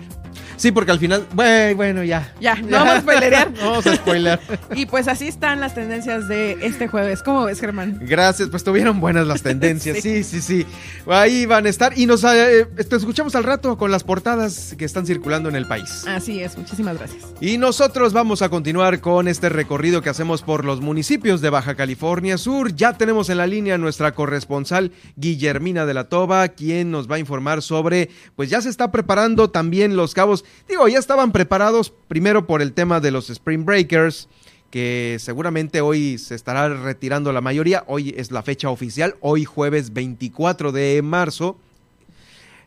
[0.56, 2.32] Sí, porque al final, bueno, bueno ya.
[2.40, 3.52] Ya, no vamos a spoilerear.
[3.62, 4.40] vamos a spoiler.
[4.74, 7.22] y pues así están las tendencias de este jueves.
[7.22, 7.98] ¿Cómo ves, Germán?
[8.00, 9.98] Gracias, pues tuvieron buenas las tendencias.
[10.00, 10.24] sí.
[10.24, 10.66] sí, sí,
[11.06, 11.98] Ahí van a estar.
[11.98, 15.66] Y nos eh, te escuchamos al rato con las portadas que están circulando en el
[15.66, 16.06] país.
[16.06, 17.22] Así es, muchísimas gracias.
[17.42, 21.74] Y nosotros vamos a continuar con este recorrido que hacemos por los municipios de Baja
[21.74, 22.74] California Sur.
[22.74, 27.18] Ya tenemos en la línea nuestra corresponsal Guillermina de la Toba, quien nos va a
[27.18, 30.44] informar sobre, pues ya se está preparando también los cabos.
[30.68, 34.28] Digo, ya estaban preparados primero por el tema de los Spring Breakers
[34.70, 37.82] que seguramente hoy se estará retirando la mayoría.
[37.88, 41.58] Hoy es la fecha oficial, hoy jueves 24 de marzo.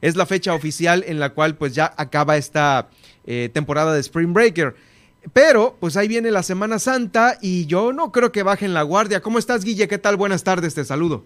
[0.01, 2.89] Es la fecha oficial en la cual pues ya acaba esta
[3.25, 4.75] eh, temporada de Spring Breaker.
[5.31, 9.21] Pero, pues ahí viene la Semana Santa y yo no creo que bajen la guardia.
[9.21, 9.87] ¿Cómo estás, Guille?
[9.87, 10.17] ¿Qué tal?
[10.17, 11.23] Buenas tardes, te saludo.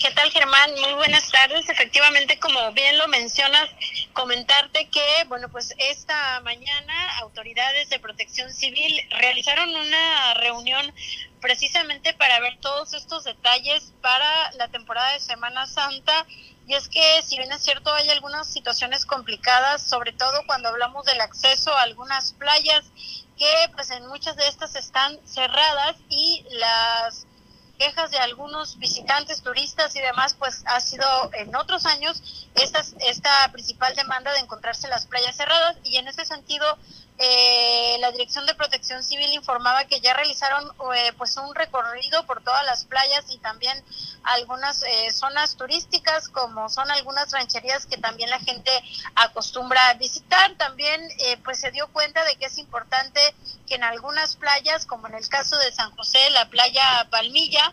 [0.00, 0.70] ¿Qué tal, Germán?
[0.82, 1.68] Muy buenas tardes.
[1.68, 3.70] Efectivamente, como bien lo mencionas,
[4.12, 10.92] comentarte que, bueno, pues esta mañana autoridades de protección civil realizaron una reunión
[11.40, 16.26] precisamente para ver todos estos detalles para la temporada de Semana Santa.
[16.66, 21.04] Y es que, si bien es cierto, hay algunas situaciones complicadas, sobre todo cuando hablamos
[21.04, 22.84] del acceso a algunas playas,
[23.36, 27.26] que pues en muchas de estas están cerradas y las
[27.78, 32.22] quejas de algunos visitantes, turistas y demás, pues ha sido en otros años
[32.54, 35.76] esta, esta principal demanda de encontrarse las playas cerradas.
[35.84, 36.78] Y en ese sentido
[37.16, 42.42] eh, la Dirección de Protección Civil informaba que ya realizaron eh, pues un recorrido por
[42.42, 43.84] todas las playas y también
[44.24, 48.70] algunas eh, zonas turísticas como son algunas rancherías que también la gente
[49.14, 50.56] acostumbra a visitar.
[50.56, 53.20] También eh, pues se dio cuenta de que es importante
[53.68, 57.72] que en algunas playas como en el caso de San José, la playa Palmilla,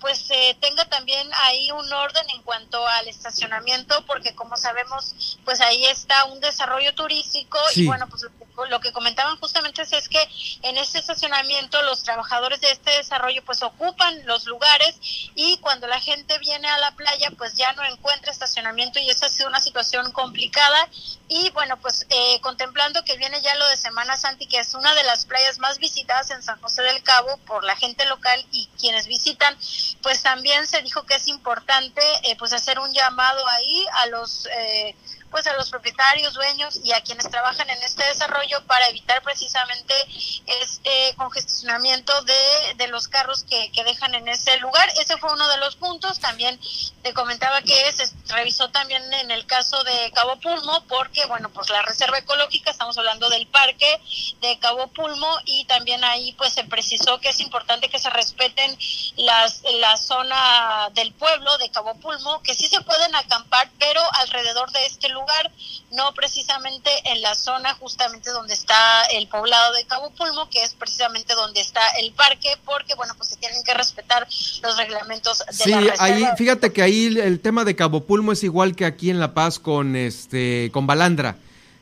[0.00, 0.28] pues
[0.60, 6.24] tenga también ahí un orden en cuanto al estacionamiento porque como sabemos pues ahí está
[6.24, 8.21] un desarrollo turístico y bueno pues
[8.68, 10.28] lo que comentaban justamente es, que
[10.62, 14.96] en este estacionamiento los trabajadores de este desarrollo pues ocupan los lugares
[15.34, 19.26] y cuando la gente viene a la playa pues ya no encuentra estacionamiento y esa
[19.26, 20.88] ha sido una situación complicada.
[21.28, 24.74] Y bueno pues eh, contemplando que viene ya lo de Semana Santa y que es
[24.74, 28.44] una de las playas más visitadas en San José del Cabo por la gente local
[28.52, 29.56] y quienes visitan
[30.02, 34.46] pues también se dijo que es importante eh, pues hacer un llamado ahí a los
[34.46, 34.94] eh,
[35.32, 39.94] pues a los propietarios, dueños y a quienes trabajan en este desarrollo para evitar precisamente
[40.60, 44.88] este congestionamiento de, de los carros que, que dejan en ese lugar.
[45.00, 46.20] Ese fue uno de los puntos.
[46.20, 46.60] También
[47.02, 51.70] te comentaba que se revisó también en el caso de Cabo Pulmo, porque, bueno, pues
[51.70, 54.00] la reserva ecológica, estamos hablando del parque
[54.42, 58.78] de Cabo Pulmo y también ahí pues se precisó que es importante que se respeten
[59.16, 64.70] las, la zona del pueblo de Cabo Pulmo, que sí se pueden acampar, pero alrededor
[64.72, 65.50] de este lugar lugar,
[65.92, 70.74] no precisamente en la zona justamente donde está el poblado de Cabo Pulmo, que es
[70.74, 74.26] precisamente donde está el parque, porque bueno, pues se tienen que respetar
[74.62, 78.74] los reglamentos de sí, ahí fíjate que ahí el tema de Cabo Pulmo es igual
[78.76, 81.36] que aquí en La Paz con este con Balandra,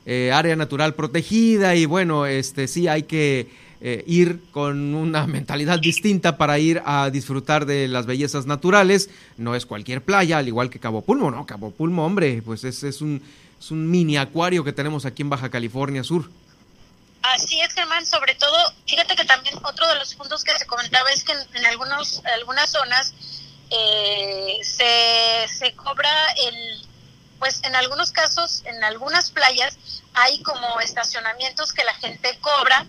[0.06, 3.48] eh, área natural protegida y bueno, este sí hay que
[3.82, 9.08] eh, ir con una mentalidad distinta para ir a disfrutar de las bellezas naturales.
[9.38, 11.46] No es cualquier playa, al igual que Cabo Pulmo, ¿no?
[11.46, 13.22] Cabo Pulmo, hombre, pues es, es, un,
[13.58, 16.30] es un mini acuario que tenemos aquí en Baja California Sur.
[17.22, 21.08] Así es, Germán, sobre todo, fíjate que también otro de los puntos que se comentaba
[21.10, 23.14] es que en, algunos, algunas zonas
[23.70, 26.10] eh, se, se cobra
[26.46, 26.86] el,
[27.38, 32.86] pues en algunos casos, en algunas playas, hay como estacionamientos que la gente cobra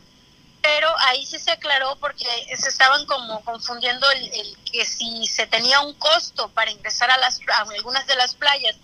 [0.62, 2.26] pero ahí sí se aclaró porque
[2.56, 7.40] se estaban como confundiendo el, que si se tenía un costo para ingresar a, las,
[7.76, 8.76] algunas de las playas.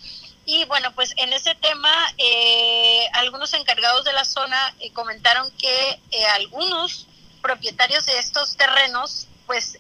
[0.46, 6.00] Y bueno, pues en ese tema, eh, algunos encargados de la zona eh, comentaron que
[6.12, 7.06] eh, algunos
[7.42, 9.78] propietarios de estos terrenos, pues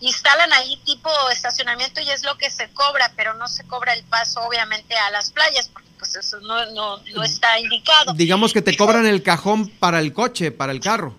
[0.00, 4.04] instalan ahí tipo estacionamiento y es lo que se cobra, pero no se cobra el
[4.04, 8.12] paso obviamente a las playas, porque pues eso no, no, no está indicado.
[8.12, 11.14] Digamos que te cobran el cajón para el coche, para el carro.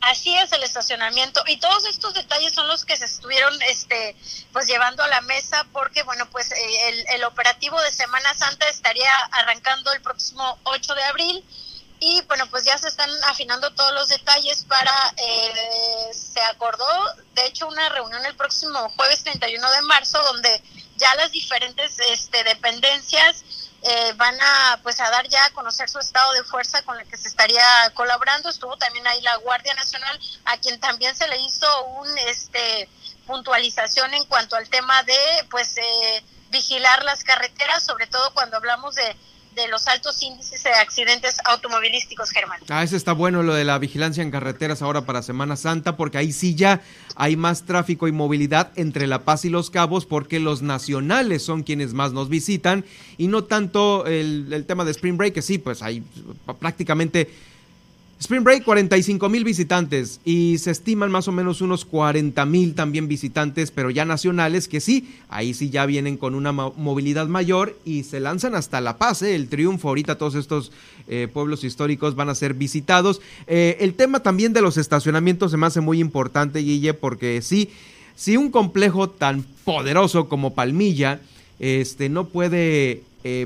[0.00, 4.16] Así es el estacionamiento y todos estos detalles son los que se estuvieron este
[4.50, 8.66] pues llevando a la mesa porque bueno pues eh, el, el, operativo de Semana Santa
[8.70, 11.44] estaría arrancando el próximo 8 de abril
[12.00, 16.86] y bueno pues ya se están afinando todos los detalles para eh, se acordó
[17.34, 20.62] de hecho una reunión el próximo jueves 31 de marzo donde
[20.96, 23.44] ya las diferentes este, dependencias
[23.82, 27.08] eh, van a pues a dar ya a conocer su estado de fuerza con el
[27.08, 27.64] que se estaría
[27.94, 28.50] colaborando.
[28.50, 32.88] Estuvo también ahí la Guardia Nacional a quien también se le hizo un este
[33.26, 35.18] puntualización en cuanto al tema de
[35.50, 39.16] pues eh, vigilar las carreteras sobre todo cuando hablamos de
[39.62, 42.60] de los altos índices de accidentes automovilísticos, Germán.
[42.68, 46.18] Ah, eso está bueno lo de la vigilancia en carreteras ahora para Semana Santa, porque
[46.18, 46.82] ahí sí ya
[47.16, 51.62] hay más tráfico y movilidad entre La Paz y Los Cabos, porque los nacionales son
[51.62, 52.84] quienes más nos visitan
[53.18, 56.02] y no tanto el, el tema de Spring Break, que sí, pues hay
[56.58, 57.30] prácticamente
[58.20, 63.08] Spring Break, 45 mil visitantes y se estiman más o menos unos 40 mil también
[63.08, 68.04] visitantes, pero ya nacionales, que sí, ahí sí ya vienen con una movilidad mayor y
[68.04, 69.34] se lanzan hasta La Paz, ¿eh?
[69.34, 70.70] el triunfo, ahorita todos estos
[71.08, 73.22] eh, pueblos históricos van a ser visitados.
[73.46, 77.70] Eh, el tema también de los estacionamientos se me hace muy importante, Guille, porque sí,
[78.16, 81.22] si un complejo tan poderoso como Palmilla
[81.58, 83.02] este, no puede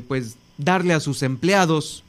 [0.09, 2.04] pues darle a sus empleados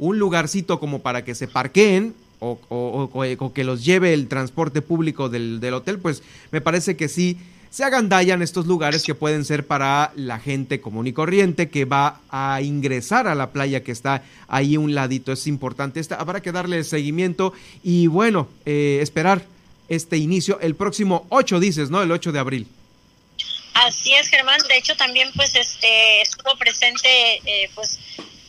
[0.00, 5.62] un lugarcito como para que se parqueen, o, que los lleve el transporte público del,
[5.74, 7.36] hotel, pues me parece que sí
[7.70, 12.20] se agandallan estos lugares que pueden ser para la gente común y corriente que va
[12.30, 15.32] a ingresar a la playa que está ahí un ladito.
[15.32, 17.52] Es importante, habrá que darle seguimiento
[17.84, 19.44] y bueno, eh, esperar
[19.88, 22.02] este inicio el próximo 8, dices, ¿no?
[22.02, 22.66] El 8 de abril.
[23.74, 24.58] Así es, Germán.
[24.66, 27.08] De hecho, también pues este estuvo presente
[27.44, 27.98] eh, pues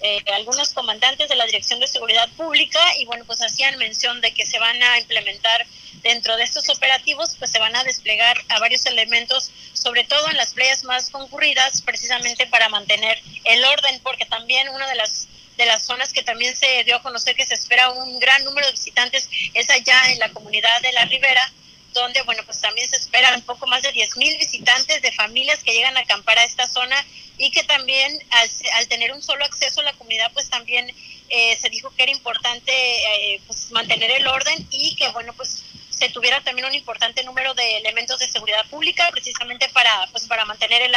[0.02, 4.34] eh, algunos comandantes de la Dirección de Seguridad Pública y bueno, pues hacían mención de
[4.34, 5.65] que se van a implementar
[6.02, 10.38] dentro de estos operativos, pues se van a desplegar a varios elementos, sobre todo en
[10.38, 15.65] las playas más concurridas, precisamente para mantener el orden, porque también una de las de
[15.65, 18.72] las zonas que también se dio a conocer que se espera un gran número de
[18.72, 21.52] visitantes es allá en la comunidad de la Ribera,
[21.94, 25.64] donde, bueno, pues también se esperan un poco más de 10 mil visitantes de familias
[25.64, 26.96] que llegan a acampar a esta zona
[27.38, 30.94] y que también al, tener un solo acceso a la comunidad, pues también
[31.30, 35.64] eh, se dijo que era importante eh, pues mantener el orden y que, bueno, pues
[35.90, 40.46] se tuviera también un importante número de elementos de seguridad pública precisamente para pues para
[40.46, 40.96] mantener el,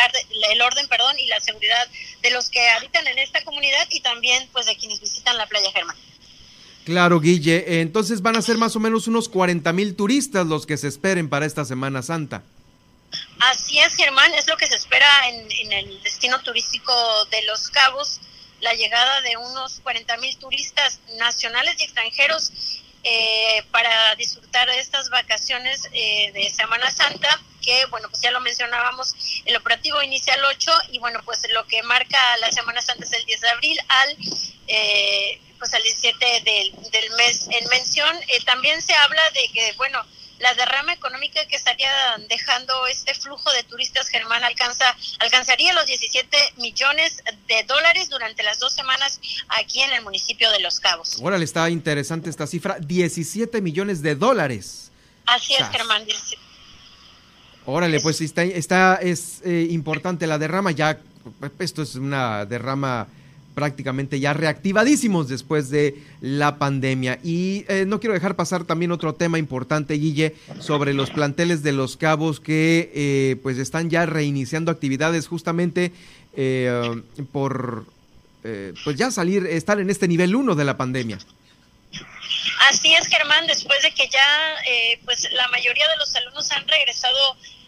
[0.51, 1.87] el orden perdón y la seguridad
[2.23, 5.71] de los que habitan en esta comunidad y también pues de quienes visitan la playa
[5.73, 5.97] Germán.
[6.85, 7.81] Claro, Guille.
[7.81, 11.29] Entonces van a ser más o menos unos 40 mil turistas los que se esperen
[11.29, 12.43] para esta Semana Santa.
[13.41, 16.93] Así es, Germán, es lo que se espera en, el destino turístico
[17.27, 18.21] de Los Cabos,
[18.61, 22.53] la llegada de unos 40 mil turistas nacionales y extranjeros
[23.03, 28.41] eh, para disfrutar de estas vacaciones eh, de Semana Santa, que bueno, pues ya lo
[28.41, 33.05] mencionábamos, el operativo inicia el 8 y bueno, pues lo que marca la Semana Santa
[33.05, 34.17] es el 10 de abril al...
[34.67, 38.17] Eh, pues al 17 del, del mes en mención.
[38.45, 40.05] también se habla de que, bueno,
[40.41, 41.91] la derrama económica que estaría
[42.29, 44.85] dejando este flujo de turistas, Germán, alcanza,
[45.21, 50.61] alcanzaría los 17 millones de dólares durante las dos semanas aquí en el municipio de
[50.61, 51.19] Los Cabos.
[51.21, 54.91] Órale, está interesante esta cifra, 17 millones de dólares.
[55.27, 56.05] Así es, Germán.
[57.67, 60.99] Órale, pues está, está es eh, importante la derrama, ya
[61.59, 63.09] esto es una derrama
[63.55, 67.21] prácticamente ya reactivadísimos después de la pandemia.
[67.23, 71.73] Y eh, no quiero dejar pasar también otro tema importante, Guille, sobre los planteles de
[71.73, 75.93] los cabos que eh, pues están ya reiniciando actividades justamente
[76.37, 77.03] eh,
[77.33, 77.87] por
[78.85, 81.19] pues ya salir, estar en este nivel uno de la pandemia.
[82.69, 84.57] Así es, Germán, después de que ya
[85.07, 87.17] pues la mayoría de los alumnos han regresado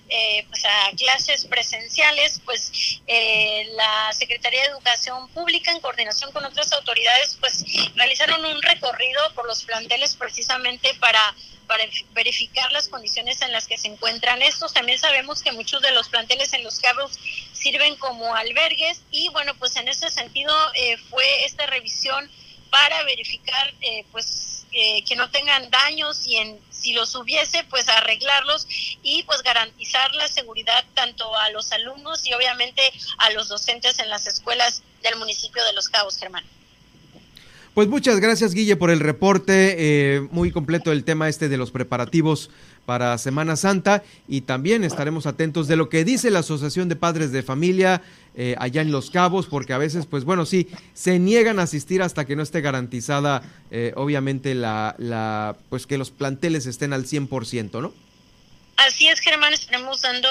[0.09, 6.45] eh, pues a clases presenciales, pues eh, la Secretaría de Educación Pública en coordinación con
[6.45, 7.65] otras autoridades pues
[7.95, 11.35] realizaron un recorrido por los planteles precisamente para
[11.67, 14.73] para verificar las condiciones en las que se encuentran estos.
[14.73, 17.19] También sabemos que muchos de los planteles en los cabos
[17.53, 22.31] sirven como albergues y bueno, pues en ese sentido eh, fue esta revisión
[22.71, 27.89] para verificar eh, pues eh, que no tengan daños y en si los hubiese pues
[27.89, 28.69] arreglarlos
[29.03, 32.81] y pues garantizar la seguridad tanto a los alumnos y obviamente
[33.19, 36.45] a los docentes en las escuelas del municipio de Los Cabos, Germán.
[37.75, 41.73] Pues muchas gracias Guille por el reporte, eh, muy completo el tema este de los
[41.73, 42.51] preparativos
[42.87, 47.33] para Semana Santa y también estaremos atentos de lo que dice la Asociación de Padres
[47.33, 48.01] de Familia
[48.37, 52.03] eh, allá en Los Cabos, porque a veces, pues bueno, sí, se niegan a asistir
[52.03, 57.83] hasta que no esté garantizada, eh, obviamente, la, pues que los planteles estén al 100%,
[57.83, 57.93] ¿no?
[58.77, 60.29] Así es, Germán, estaremos dando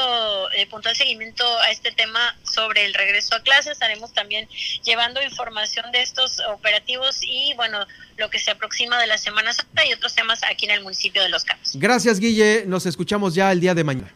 [0.51, 3.73] eh, puntual seguimiento a este tema sobre el regreso a clases.
[3.73, 4.47] Estaremos también
[4.83, 7.85] llevando información de estos operativos y, bueno,
[8.17, 11.23] lo que se aproxima de la Semana Santa y otros temas aquí en el municipio
[11.23, 11.71] de Los Cabos.
[11.73, 12.65] Gracias, Guille.
[12.67, 14.13] Nos escuchamos ya el día de mañana.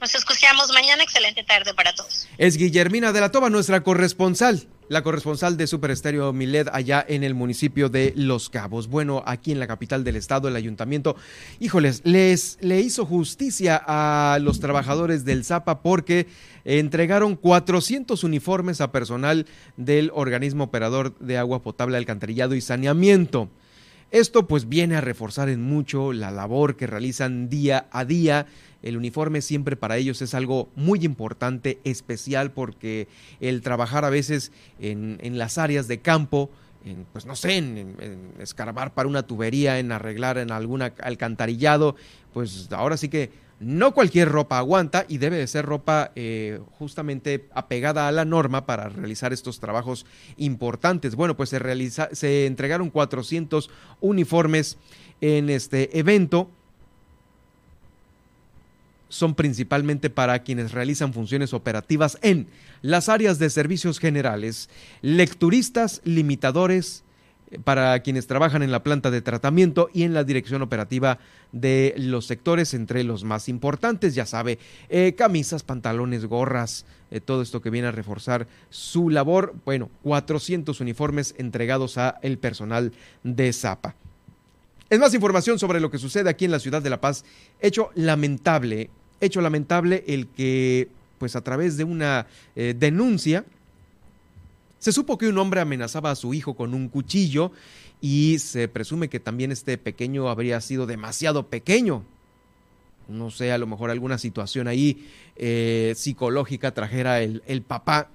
[0.00, 1.02] Nos escuchamos mañana.
[1.02, 2.28] Excelente tarde para todos.
[2.38, 7.24] Es Guillermina de la Toba, nuestra corresponsal la corresponsal de Super Estéreo Miled allá en
[7.24, 8.88] el municipio de Los Cabos.
[8.88, 11.16] Bueno, aquí en la capital del estado, el ayuntamiento,
[11.60, 16.26] híjoles, les le hizo justicia a los trabajadores del Zapa porque
[16.64, 19.46] entregaron 400 uniformes a personal
[19.76, 23.48] del organismo operador de agua potable, alcantarillado y saneamiento.
[24.10, 28.46] Esto pues viene a reforzar en mucho la labor que realizan día a día
[28.82, 33.08] el uniforme siempre para ellos es algo muy importante, especial, porque
[33.40, 36.50] el trabajar a veces en, las áreas de campo,
[36.84, 37.96] en, pues no sé, en,
[38.38, 41.96] escarbar para una tubería, en arreglar en algún alcantarillado,
[42.32, 43.30] pues ahora sí que
[43.60, 48.66] no cualquier ropa aguanta y debe de ser ropa eh, justamente apegada a la norma
[48.66, 50.06] para realizar estos trabajos
[50.36, 51.16] importantes.
[51.16, 53.68] Bueno, pues se, realiza, se entregaron 400
[54.00, 54.78] uniformes
[55.20, 56.52] en este evento
[59.08, 62.48] son principalmente para quienes realizan funciones operativas en
[62.82, 64.68] las áreas de servicios generales,
[65.02, 67.04] lecturistas, limitadores,
[67.64, 71.18] para quienes trabajan en la planta de tratamiento y en la dirección operativa
[71.52, 74.58] de los sectores, entre los más importantes, ya sabe,
[74.88, 79.54] eh, camisas, pantalones, gorras, eh, todo esto que viene a reforzar su labor.
[79.64, 83.94] Bueno, 400 uniformes entregados a el personal de Zapa.
[84.90, 87.24] Es más información sobre lo que sucede aquí en la ciudad de La Paz.
[87.60, 88.88] Hecho lamentable,
[89.20, 90.88] hecho lamentable el que,
[91.18, 93.44] pues a través de una eh, denuncia,
[94.78, 97.52] se supo que un hombre amenazaba a su hijo con un cuchillo
[98.00, 102.04] y se presume que también este pequeño habría sido demasiado pequeño.
[103.08, 105.06] No sé, a lo mejor alguna situación ahí
[105.36, 108.08] eh, psicológica trajera el, papá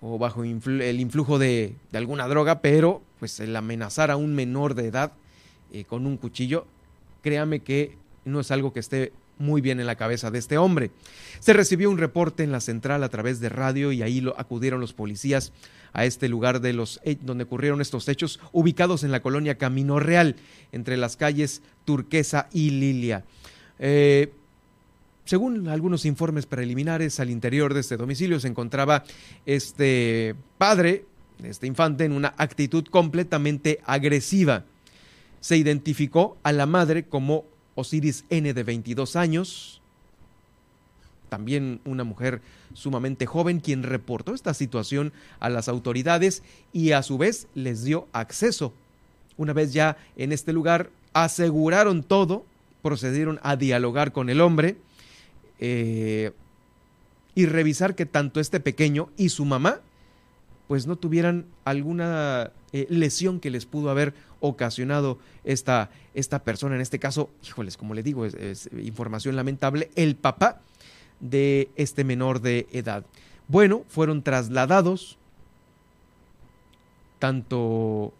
[0.00, 4.86] o bajo el influjo de, alguna droga, pero pues el amenazar a un menor de
[4.86, 5.12] edad
[5.72, 6.66] eh, con un cuchillo,
[7.22, 10.90] créame que no es algo que esté muy bien en la cabeza de este hombre.
[11.40, 14.80] Se recibió un reporte en la central a través de radio y ahí lo, acudieron
[14.80, 15.52] los policías
[15.92, 20.36] a este lugar de los donde ocurrieron estos hechos, ubicados en la colonia Camino Real,
[20.72, 23.24] entre las calles Turquesa y Lilia.
[23.78, 24.32] Eh,
[25.24, 29.04] según algunos informes preliminares, al interior de este domicilio se encontraba
[29.44, 31.04] este padre,
[31.42, 34.64] este infante, en una actitud completamente agresiva.
[35.40, 37.44] Se identificó a la madre como
[37.74, 39.80] Osiris N de 22 años,
[41.28, 42.40] también una mujer
[42.74, 46.42] sumamente joven quien reportó esta situación a las autoridades
[46.72, 48.72] y a su vez les dio acceso.
[49.36, 52.44] Una vez ya en este lugar aseguraron todo,
[52.82, 54.76] procedieron a dialogar con el hombre
[55.60, 56.32] eh,
[57.34, 59.80] y revisar que tanto este pequeño y su mamá
[60.68, 66.76] pues no tuvieran alguna eh, lesión que les pudo haber ocasionado esta, esta persona.
[66.76, 70.60] En este caso, híjoles, como le digo, es, información lamentable, el papá
[71.20, 73.04] de este menor de edad.
[73.48, 75.16] Bueno, fueron trasladados
[77.18, 78.12] tanto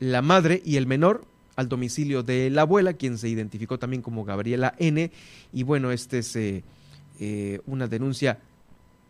[0.00, 1.24] la madre y el menor
[1.56, 5.10] al domicilio de la abuela, quien se identificó también como Gabriela N.
[5.52, 6.64] Y bueno, esta es eh,
[7.20, 8.40] eh, una denuncia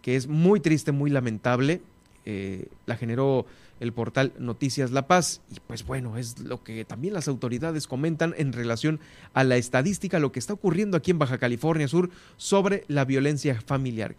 [0.03, 1.81] que es muy triste, muy lamentable.
[2.25, 3.47] Eh, la generó
[3.81, 5.41] el portal Noticias La Paz.
[5.51, 9.01] Y pues bueno, es lo que también las autoridades comentan en relación
[9.33, 13.61] a la estadística, lo que está ocurriendo aquí en Baja California Sur sobre la violencia
[13.61, 14.15] familiar.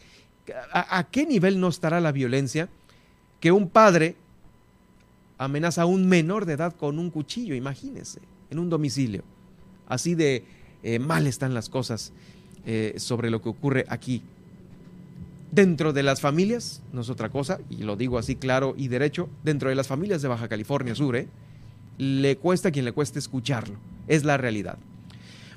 [0.73, 2.67] ¿A, qué nivel no estará la violencia
[3.39, 4.15] que un padre
[5.37, 7.53] amenaza a un menor de edad con un cuchillo?
[7.53, 9.23] Imagínense, en un domicilio.
[9.87, 10.43] Así de
[10.81, 12.11] eh, mal están las cosas
[12.65, 14.23] eh, sobre lo que ocurre aquí
[15.52, 19.30] Dentro de las familias, no es otra cosa, y lo digo así claro y derecho,
[19.44, 21.28] dentro de las familias de Baja California Sur, ¿eh?
[21.98, 23.76] le cuesta a quien le cueste escucharlo,
[24.07, 24.78] es la realidad.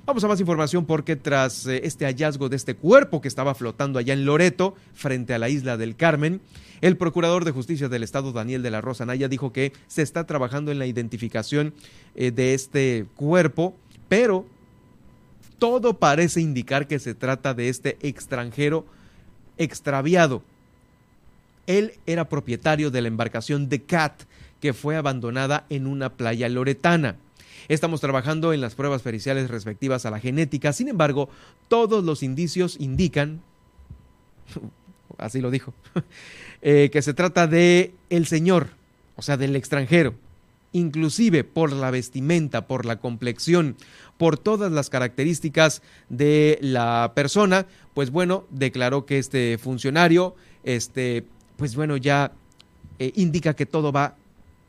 [0.04, 3.98] Vamos a más información porque tras eh, este hallazgo de este cuerpo que estaba flotando
[4.00, 6.40] allá en Loreto, frente a la isla del Carmen,
[6.80, 10.26] el procurador de justicia del estado, Daniel de la Rosa Naya, dijo que se está
[10.26, 11.72] trabajando en la identificación
[12.16, 13.76] eh, de este cuerpo,
[14.08, 14.44] pero
[15.58, 18.84] todo parece indicar que se trata de este extranjero
[19.58, 20.42] extraviado.
[21.66, 24.22] Él era propietario de la embarcación de Cat,
[24.60, 27.16] que fue abandonada en una playa loretana.
[27.68, 31.30] Estamos trabajando en las pruebas periciales respectivas a la genética, sin embargo,
[31.68, 33.40] todos los indicios indican,
[35.18, 35.72] así lo dijo,
[36.62, 38.68] eh, que se trata de el señor,
[39.16, 40.14] o sea, del extranjero,
[40.74, 43.76] inclusive por la vestimenta, por la complexión,
[44.18, 45.80] por todas las características
[46.10, 50.34] de la persona, pues bueno, declaró que este funcionario,
[50.64, 51.24] este,
[51.56, 52.32] pues bueno, ya
[52.98, 54.16] eh, indica que todo va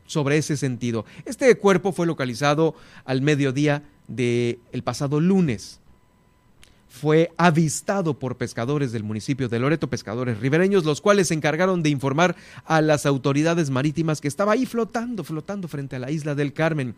[0.06, 1.04] sobre ese sentido.
[1.24, 2.74] Este cuerpo fue localizado
[3.04, 5.80] al mediodía del el pasado lunes.
[7.00, 11.90] Fue avistado por pescadores del municipio de Loreto, pescadores ribereños, los cuales se encargaron de
[11.90, 16.54] informar a las autoridades marítimas que estaba ahí flotando, flotando frente a la isla del
[16.54, 16.94] Carmen.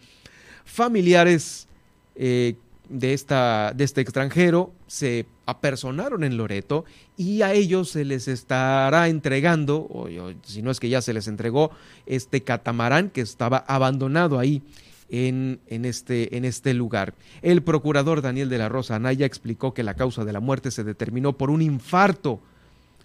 [0.64, 1.66] Familiares
[2.14, 2.54] eh,
[2.88, 6.84] de, esta, de este extranjero se apersonaron en Loreto
[7.16, 10.08] y a ellos se les estará entregando, o,
[10.44, 11.72] si no es que ya se les entregó,
[12.06, 14.62] este catamarán que estaba abandonado ahí
[15.08, 17.14] en, en, este, en este lugar.
[17.42, 20.84] El procurador Daniel de la Rosa Anaya explicó que la causa de la muerte se
[20.84, 22.40] determinó por un infarto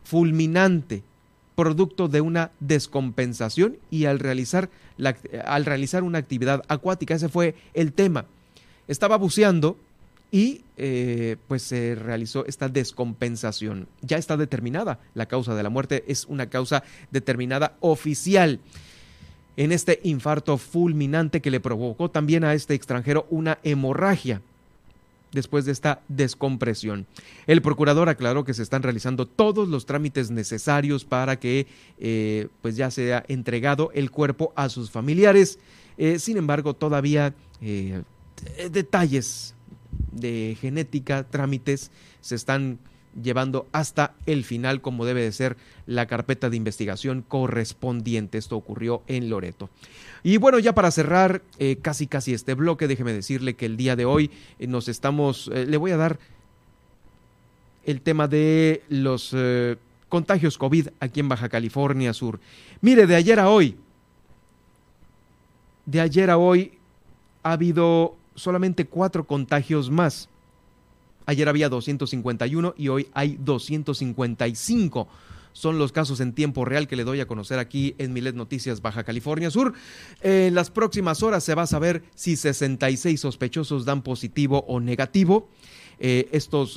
[0.03, 1.03] fulminante
[1.55, 5.15] producto de una descompensación y al realizar, la,
[5.45, 7.13] al realizar una actividad acuática.
[7.13, 8.25] Ese fue el tema
[8.88, 9.77] estaba buceando
[10.31, 13.88] y eh, pues se realizó esta descompensación.
[14.01, 18.59] Ya está determinada la causa de la muerte, es una causa determinada oficial
[19.57, 24.41] en este infarto fulminante que le provocó también a este extranjero una hemorragia.
[25.31, 27.07] después de esta descompresión.
[27.47, 31.65] El procurador aclaró que se están realizando todos los trámites necesarios para que
[31.97, 35.57] eh, pues ya sea entregado el cuerpo a sus familiares.
[35.97, 38.03] Eh, sin embargo, todavía eh,
[38.69, 39.55] detalles
[40.11, 41.89] de genética, trámites,
[42.21, 42.77] se están
[43.22, 48.38] llevando hasta el final como debe de ser la carpeta de investigación correspondiente.
[48.38, 49.69] Esto ocurrió en Loreto.
[50.23, 53.95] Y bueno, ya para cerrar eh, casi casi este bloque, déjeme decirle que el día
[53.95, 56.18] de hoy eh, nos estamos, eh, le voy a dar
[57.85, 59.35] el tema de los
[60.07, 62.40] contagios COVID aquí en Baja California Sur.
[62.80, 63.76] Mire, de ayer a hoy,
[65.85, 66.77] de ayer a hoy
[67.41, 70.30] ha habido solamente cuatro contagios más.
[71.26, 75.08] Ayer había 251 y hoy hay 255.
[75.54, 78.82] Son los casos en tiempo real que le doy a conocer aquí en Milet Noticias
[78.82, 79.74] Baja California Sur.
[80.22, 85.48] En las próximas horas se va a saber si 66 sospechosos dan positivo o negativo.
[86.00, 86.76] Eh, estos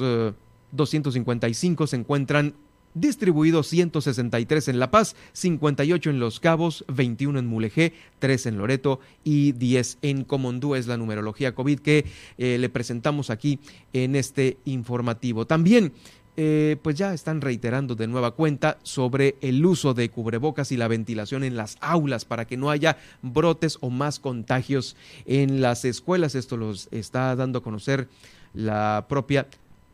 [0.73, 2.55] 255 eh, se encuentran
[2.97, 8.99] distribuidos 163 en La Paz, 58 en Los Cabos, 21 en Mulegé, 3 en Loreto
[9.23, 10.75] y 10 en Comondú.
[10.75, 12.07] Es la numerología COVID que
[12.39, 13.61] eh, le presentamos aquí
[13.93, 15.47] en este informativo.
[15.47, 15.93] También
[16.39, 20.87] eh, pues ya están reiterando de nueva cuenta sobre el uso de cubrebocas y la
[20.87, 26.35] ventilación en las aulas para que no haya brotes o más contagios en las escuelas.
[26.35, 28.09] Esto los está dando a conocer
[28.53, 29.47] la propia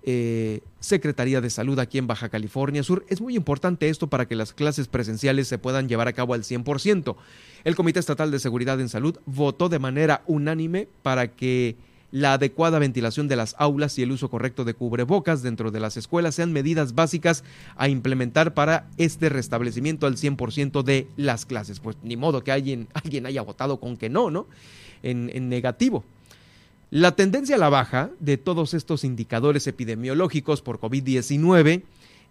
[0.05, 3.05] eh, Secretaría de Salud aquí en Baja California Sur.
[3.09, 6.43] Es muy importante esto para que las clases presenciales se puedan llevar a cabo al
[6.43, 7.17] 100%.
[7.65, 11.77] El Comité Estatal de Seguridad en Salud votó de manera unánime para que
[12.11, 15.97] la adecuada ventilación de las aulas y el uso correcto de cubrebocas dentro de las
[15.97, 17.43] escuelas sean medidas básicas
[17.77, 21.81] a implementar para este restablecimiento al 100% de las clases.
[21.81, 24.47] Pues ni modo que alguien, alguien haya votado con que no, ¿no?
[25.03, 26.05] en negativo.
[26.95, 31.85] La tendencia a la baja de todos estos indicadores epidemiológicos por COVID-19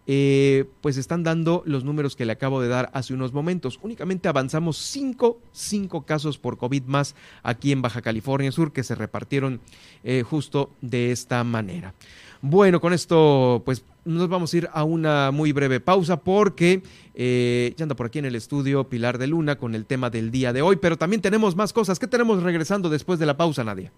[0.05, 3.79] eh, pues están dando los números que le acabo de dar hace unos momentos.
[3.81, 8.93] Únicamente avanzamos cinco, cinco casos por COVID más aquí en Baja California Sur que se
[8.93, 9.61] repartieron
[10.03, 11.95] eh, justo de esta manera.
[12.43, 16.83] Bueno, con esto pues nos vamos a ir a una muy breve pausa porque
[17.15, 20.29] eh, ya anda por aquí en el estudio Pilar de Luna con el tema del
[20.29, 21.97] día de hoy, pero también tenemos más cosas.
[21.97, 23.91] ¿Qué tenemos regresando después de la pausa, Nadia?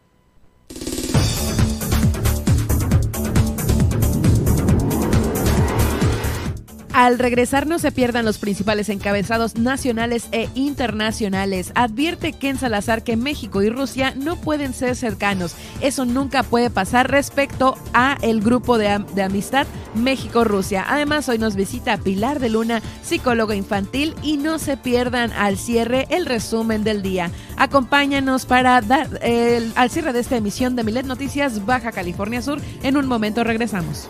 [6.94, 11.72] Al regresar no se pierdan los principales encabezados nacionales e internacionales.
[11.74, 15.56] Advierte Ken Salazar que México y Rusia no pueden ser cercanos.
[15.82, 19.65] Eso nunca puede pasar respecto a el grupo de, de amistad
[19.95, 20.86] México-Rusia.
[20.88, 26.06] Además, hoy nos visita Pilar de Luna, psicóloga infantil, y no se pierdan al cierre
[26.11, 27.32] el resumen del día.
[27.57, 32.61] Acompáñanos para dar el, al cierre de esta emisión de Milet Noticias Baja California Sur.
[32.84, 34.10] En un momento regresamos.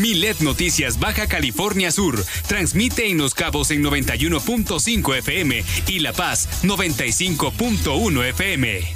[0.00, 6.48] Milet Noticias Baja California Sur transmite en Los Cabos en 91.5 FM y La Paz
[6.62, 8.95] 95.1 FM.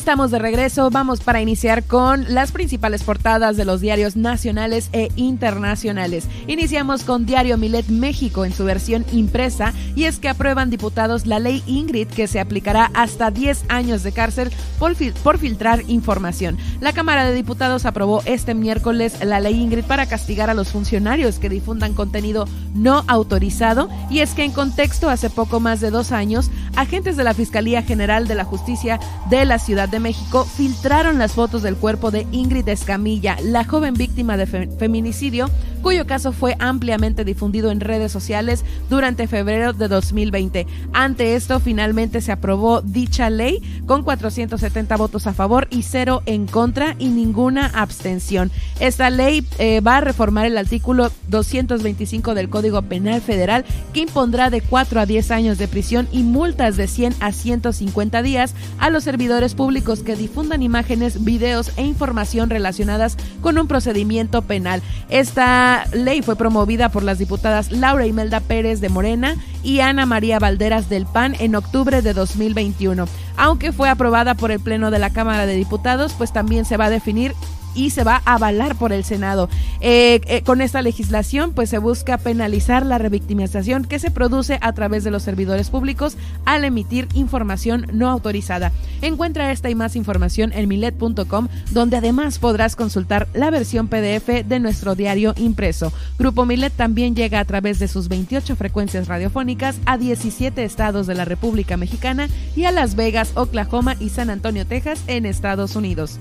[0.00, 0.88] Estamos de regreso.
[0.88, 6.26] Vamos para iniciar con las principales portadas de los diarios nacionales e internacionales.
[6.46, 11.38] Iniciamos con Diario Milet México en su versión impresa y es que aprueban diputados la
[11.38, 14.50] ley Ingrid que se aplicará hasta 10 años de cárcel
[14.80, 16.56] por, filtrar información.
[16.80, 21.38] La Cámara de Diputados aprobó este miércoles la ley Ingrid para castigar a los funcionarios
[21.38, 26.12] que difundan contenido no autorizado y es que en contexto hace poco más de dos
[26.12, 28.98] años agentes de la Fiscalía General de la Justicia
[29.28, 33.92] de la Ciudad de México filtraron las fotos del cuerpo de Ingrid Escamilla, la joven
[33.94, 35.50] víctima de feminicidio,
[35.82, 40.66] cuyo caso fue ampliamente difundido en redes sociales durante febrero de 2020.
[40.92, 46.46] Ante esto, finalmente se aprobó dicha ley con 470 votos a favor y cero en
[46.46, 48.50] contra y ninguna abstención.
[48.78, 54.50] Esta ley eh, va a reformar el artículo 225 del Código Penal Federal que impondrá
[54.50, 58.90] de 4 a 10 años de prisión y multas de 100 a 150 días a
[58.90, 64.82] los servidores públicos que difundan imágenes, videos e información relacionadas con un procedimiento penal.
[65.08, 70.38] Esta ley fue promovida por las diputadas Laura Imelda Pérez de Morena y Ana María
[70.38, 73.06] Valderas del PAN en octubre de 2021.
[73.36, 76.86] Aunque fue aprobada por el Pleno de la Cámara de Diputados, pues también se va
[76.86, 77.34] a definir
[77.74, 79.48] y se va a avalar por el Senado.
[79.80, 84.72] Eh, eh, con esta legislación, pues se busca penalizar la revictimización que se produce a
[84.72, 88.72] través de los servidores públicos al emitir información no autorizada.
[89.02, 94.60] Encuentra esta y más información en milet.com, donde además podrás consultar la versión PDF de
[94.60, 95.92] nuestro diario impreso.
[96.18, 101.14] Grupo Milet también llega a través de sus 28 frecuencias radiofónicas a 17 estados de
[101.14, 106.18] la República Mexicana y a Las Vegas, Oklahoma y San Antonio, Texas en Estados Unidos.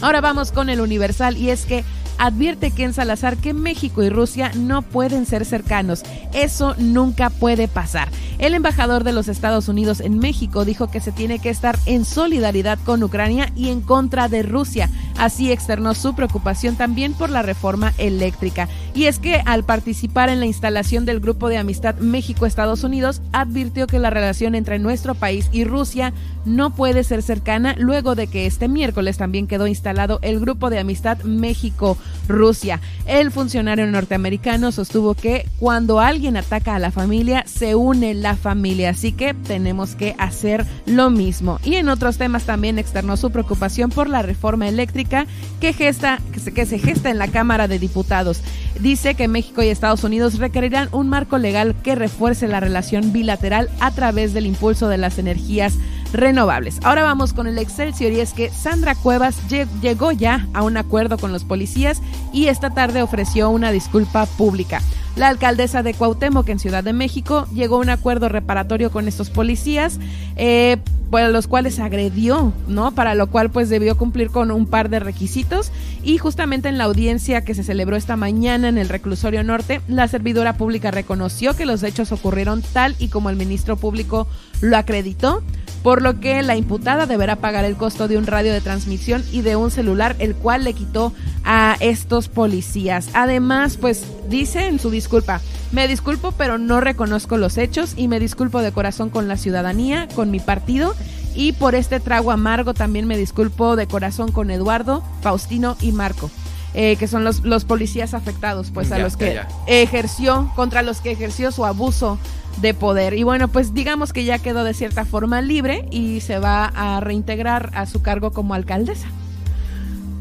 [0.00, 1.84] Ahora vamos con el Universal y es que
[2.18, 6.02] advierte Ken Salazar que México y Rusia no pueden ser cercanos.
[6.32, 8.08] Eso nunca puede pasar.
[8.38, 12.04] El embajador de los Estados Unidos en México dijo que se tiene que estar en
[12.04, 14.90] solidaridad con Ucrania y en contra de Rusia.
[15.18, 18.68] Así externó su preocupación también por la reforma eléctrica.
[18.94, 23.88] Y es que al participar en la instalación del Grupo de Amistad México-Estados Unidos, advirtió
[23.88, 26.12] que la relación entre nuestro país y Rusia
[26.44, 30.78] no puede ser cercana luego de que este miércoles también quedó instalado el Grupo de
[30.78, 32.80] Amistad México-Rusia.
[33.06, 38.90] El funcionario norteamericano sostuvo que cuando alguien ataca a la familia, se une la familia,
[38.90, 41.58] así que tenemos que hacer lo mismo.
[41.64, 45.26] Y en otros temas también externó su preocupación por la reforma eléctrica
[45.60, 48.42] que, gesta, que, se, se gesta en la Cámara de Diputados.
[48.84, 53.70] Dice que México y Estados Unidos requerirán un marco legal que refuerce la relación bilateral
[53.80, 55.78] a través del impulso de las energías
[56.14, 56.78] renovables.
[56.82, 61.18] Ahora vamos con el Excelsior y es que Sandra Cuevas llegó ya a un acuerdo
[61.18, 62.00] con los policías
[62.32, 64.80] y esta tarde ofreció una disculpa pública.
[65.16, 69.30] La alcaldesa de Cuauhtémoc en Ciudad de México llegó a un acuerdo reparatorio con estos
[69.30, 70.00] policías,
[70.36, 70.78] eh,
[71.12, 72.92] los cuales agredió, ¿no?
[72.92, 75.70] Para lo cual pues debió cumplir con un par de requisitos
[76.02, 80.08] y justamente en la audiencia que se celebró esta mañana en el reclusorio norte, la
[80.08, 84.26] servidora pública reconoció que los hechos ocurrieron tal y como el ministro público
[84.60, 85.44] lo acreditó
[85.84, 89.42] por lo que la imputada deberá pagar el costo de un radio de transmisión y
[89.42, 91.12] de un celular, el cual le quitó
[91.44, 93.10] a estos policías.
[93.12, 95.42] Además, pues dice en su disculpa,
[95.72, 100.08] me disculpo pero no reconozco los hechos y me disculpo de corazón con la ciudadanía,
[100.14, 100.94] con mi partido
[101.34, 106.30] y por este trago amargo también me disculpo de corazón con Eduardo, Faustino y Marco.
[106.76, 111.12] Eh, que son los, los policías afectados, pues a los que ejerció, contra los que
[111.12, 112.18] ejerció su abuso
[112.60, 113.14] de poder.
[113.14, 117.00] Y bueno, pues digamos que ya quedó de cierta forma libre y se va a
[117.00, 119.08] reintegrar a su cargo como alcaldesa.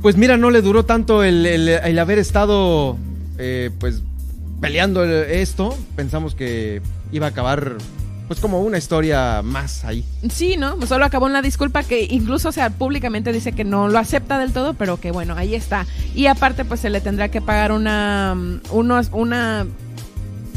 [0.01, 2.97] Pues mira, no le duró tanto el, haber estado
[3.37, 4.01] eh, pues
[4.59, 5.77] peleando esto.
[5.95, 6.81] Pensamos que
[7.11, 7.77] iba a acabar
[8.27, 10.03] pues como una historia más ahí.
[10.29, 10.81] Sí, ¿no?
[10.87, 14.39] Solo acabó en la disculpa que incluso, o sea, públicamente dice que no lo acepta
[14.39, 15.85] del todo, pero que bueno, ahí está.
[16.15, 18.35] Y aparte, pues se le tendrá que pagar una,
[18.71, 19.65] unos, una,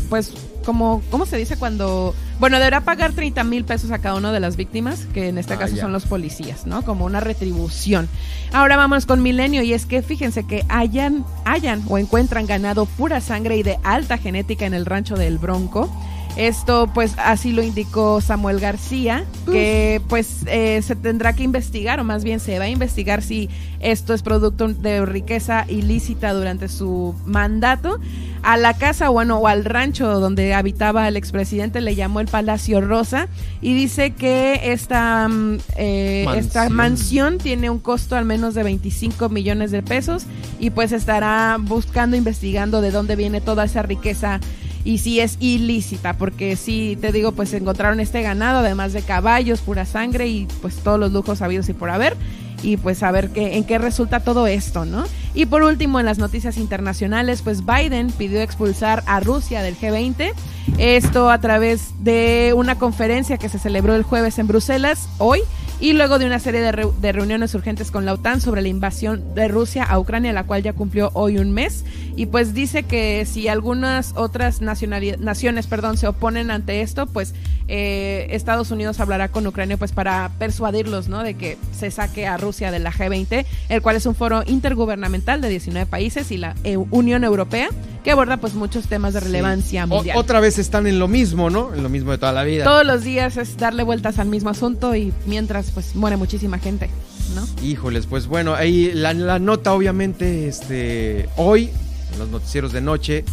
[0.09, 0.33] pues
[0.67, 2.15] como, ¿cómo se dice cuando?
[2.41, 5.55] Bueno, deberá pagar 30 mil pesos a cada una de las víctimas, que en este
[5.55, 6.83] ah, caso son los policías, ¿no?
[6.83, 8.09] Como una retribución.
[8.53, 13.21] Ahora vamos con Milenio y es que fíjense que hayan, hayan o encuentran ganado pura
[13.21, 15.89] sangre y de alta genética en el rancho del Bronco.
[16.37, 22.05] Esto pues así lo indicó Samuel García, que pues eh, se tendrá que investigar, o
[22.05, 23.49] más bien se va a investigar si
[23.81, 27.99] esto es producto de riqueza ilícita durante su mandato.
[28.43, 32.81] A la casa, bueno, o al rancho donde habitaba el expresidente le llamó el Palacio
[32.81, 33.29] Rosa
[33.63, 36.45] y dice que esta, mm, eh, mansión.
[36.45, 40.27] esta mansión tiene un costo al menos de 25 millones de pesos
[40.61, 44.39] y pues estará buscando, investigando de dónde viene toda esa riqueza
[44.87, 49.61] y si es ilícita, porque sí, te digo, pues encontraron este ganado, además de caballos,
[49.61, 52.17] pura sangre y pues todos los lujos habidos y por haber
[52.67, 55.05] y pues a ver qué, en qué resulta todo esto, ¿no?
[55.35, 60.33] Y por último, en las noticias internacionales, pues Biden pidió expulsar a Rusia del G20,
[60.77, 65.43] esto a través de una conferencia que se celebró el jueves en Bruselas, hoy,
[65.79, 69.47] y luego de una serie de, reuniones urgentes con la OTAN sobre la invasión de
[69.47, 71.85] Rusia a Ucrania, la cual ya cumplió hoy un mes,
[72.17, 77.35] y pues dice que si algunas otras naciones perdón, se oponen ante esto, pues
[77.69, 81.23] eh, Estados Unidos hablará con Ucrania pues para persuadirlos ¿no?
[81.23, 85.41] de que se saque a Rusia de la G20, el cual es un foro intergubernamental
[85.41, 87.69] de 19 países y la e Unión Europea
[88.03, 90.17] que aborda pues muchos temas de relevancia mundial.
[90.17, 91.75] otra vez están en lo mismo, ¿no?
[91.75, 92.65] En lo mismo de toda la vida.
[92.65, 96.89] Todos los días es darle vueltas al mismo asunto y mientras pues muere muchísima gente,
[97.35, 97.47] ¿no?
[97.63, 101.71] Híjoles, pues bueno, ahí la, nota obviamente este hoy
[102.13, 103.25] en los noticieros de noche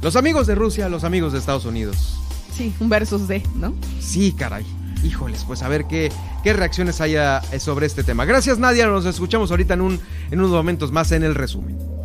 [0.00, 2.18] los amigos de Rusia, los amigos de Estados Unidos.
[2.56, 3.74] Sí, un versus de, ¿no?
[4.00, 4.64] Sí, caray.
[5.02, 6.10] Híjoles, pues a ver qué,
[6.42, 8.24] qué reacciones haya sobre este tema.
[8.24, 8.86] Gracias, Nadia.
[8.86, 10.00] Nos escuchamos ahorita en, un,
[10.30, 11.97] en unos momentos más en el resumen.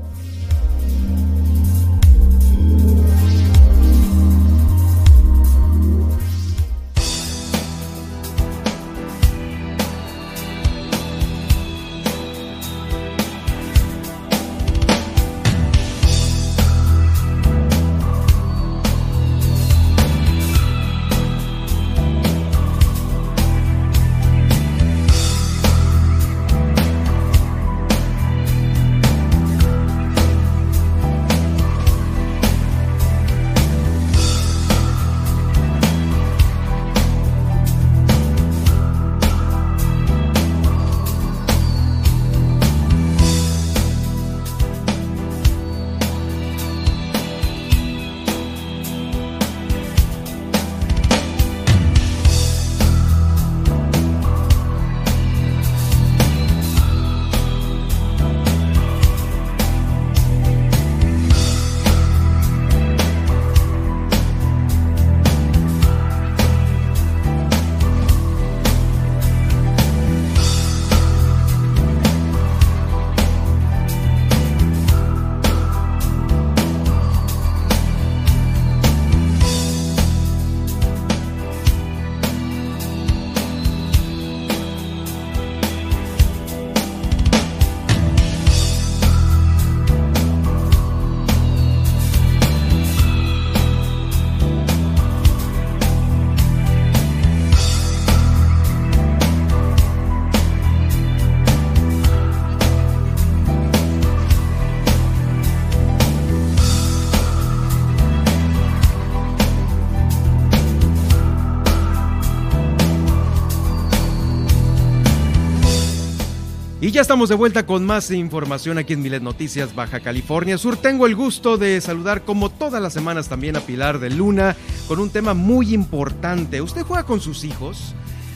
[117.03, 120.77] Estamos de vuelta con más información aquí en Milet Noticias Baja California Sur.
[120.77, 124.55] Tengo el gusto de saludar como todas las semanas también a Pilar de Luna
[124.87, 126.61] con un tema muy importante.
[126.61, 127.93] ¿Usted juega con sus hijos?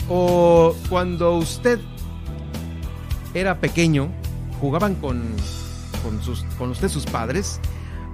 [0.10, 1.80] ¿O cuando usted
[3.34, 4.10] era pequeño,
[4.60, 5.24] jugaban con,
[6.58, 7.62] con, usted sus padres?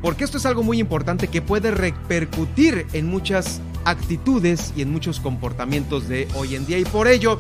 [0.04, 5.20] Porque esto es algo muy importante que puede repercutir en muchas actitudes y en muchos
[5.20, 6.78] comportamientos de hoy en día.
[6.78, 7.40] Y por ello,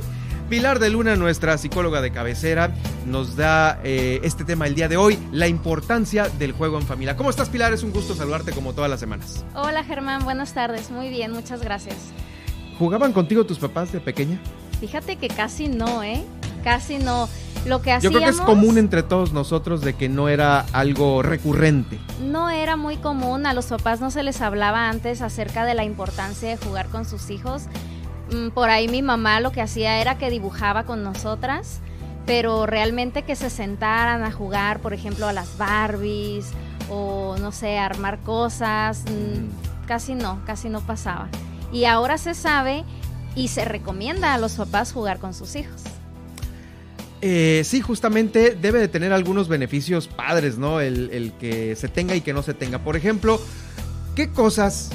[0.50, 2.72] Pilar de Luna, nuestra psicóloga de cabecera,
[3.06, 7.16] nos da eh, este tema el día de hoy, la importancia del juego en familia.
[7.16, 7.74] ¿Cómo estás, Pilar?
[7.74, 9.46] Es un gusto saludarte como todas las semanas.
[9.56, 10.24] Hola, Germán.
[10.24, 10.92] Buenas tardes.
[10.92, 11.96] Muy bien, muchas gracias.
[12.78, 14.40] ¿Jugaban contigo tus papás de pequeña?
[14.80, 16.24] Fíjate que casi no, ¿eh?
[16.64, 17.30] Casi no.
[17.66, 20.66] Lo que hacíamos, Yo creo que es común entre todos nosotros de que no era
[20.74, 21.98] algo recurrente.
[22.22, 25.86] No era muy común, a los papás no se les hablaba antes acerca de la
[25.86, 27.64] importancia de jugar con sus hijos.
[28.34, 31.80] Mm, por ahí mi mamá lo que hacía era que dibujaba con nosotras,
[32.26, 36.52] pero realmente que se sentaran a jugar, por ejemplo, a las Barbies
[36.90, 41.30] o no sé, armar cosas, mm, casi no, casi no pasaba.
[41.72, 42.84] Y ahora se sabe
[43.36, 45.82] y se recomienda a los papás jugar con sus hijos.
[47.22, 50.82] Eh, sí, justamente debe de tener algunos beneficios padres, ¿no?
[50.82, 52.80] El, el, que se tenga y que no se tenga.
[52.80, 53.40] Por ejemplo,
[54.14, 54.90] ¿qué cosas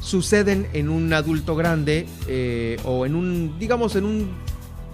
[0.00, 4.30] suceden en un adulto grande eh, o en un, digamos, en un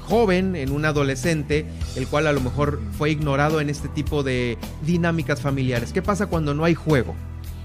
[0.08, 1.66] joven, en un adolescente,
[1.96, 5.92] el cual a lo mejor fue ignorado en este tipo de dinámicas familiares.
[5.92, 7.14] ¿Qué pasa cuando no hay juego?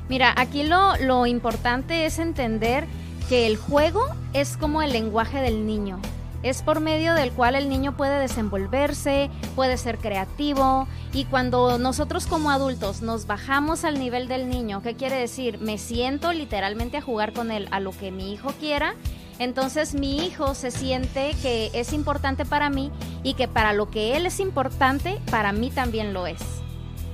[0.09, 2.85] Mira, aquí lo, lo importante es entender
[3.29, 4.03] que el juego
[4.33, 5.99] es como el lenguaje del niño
[6.43, 12.27] es por medio del cual el niño puede desenvolverse, puede ser creativo y cuando nosotros
[12.27, 15.59] como adultos nos bajamos al nivel del niño, ¿qué quiere decir?
[15.59, 18.95] Me siento literalmente a jugar con él a lo que mi hijo quiera.
[19.39, 22.91] Entonces mi hijo se siente que es importante para mí
[23.23, 26.60] y que para lo que él es importante, para mí también lo es.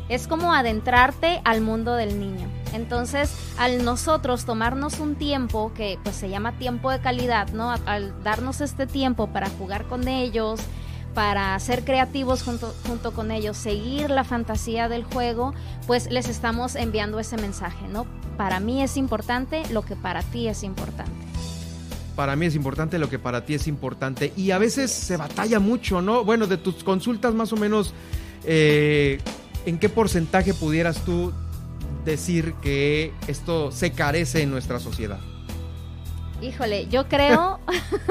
[0.09, 2.47] Es como adentrarte al mundo del niño.
[2.73, 7.71] Entonces, al nosotros tomarnos un tiempo que pues se llama tiempo de calidad, ¿no?
[7.71, 10.61] Al darnos este tiempo para jugar con ellos,
[11.13, 15.53] para ser creativos junto, junto con ellos, seguir la fantasía del juego,
[15.87, 18.05] pues les estamos enviando ese mensaje, ¿no?
[18.37, 21.11] Para mí es importante lo que para ti es importante.
[22.15, 24.31] Para mí es importante lo que para ti es importante.
[24.35, 26.23] Y a veces se batalla mucho, ¿no?
[26.23, 27.93] Bueno, de tus consultas más o menos,
[28.43, 29.19] eh,
[29.67, 31.33] ¿en qué porcentaje pudieras tú
[32.05, 35.19] decir que esto se carece en nuestra sociedad?
[36.41, 37.59] Híjole, yo creo,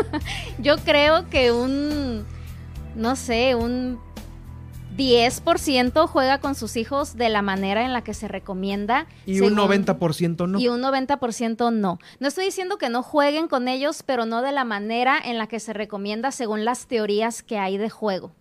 [0.59, 2.27] yo creo que un,
[2.95, 3.99] no sé, un
[4.99, 9.07] 10% juega con sus hijos de la manera en la que se recomienda.
[9.25, 10.61] Y un 90% no.
[10.61, 11.99] Y un 90% no.
[12.21, 15.47] No estoy diciendo que no jueguen con ellos, pero no de la manera en la
[15.47, 18.33] que se recomienda según las teorías que hay de juego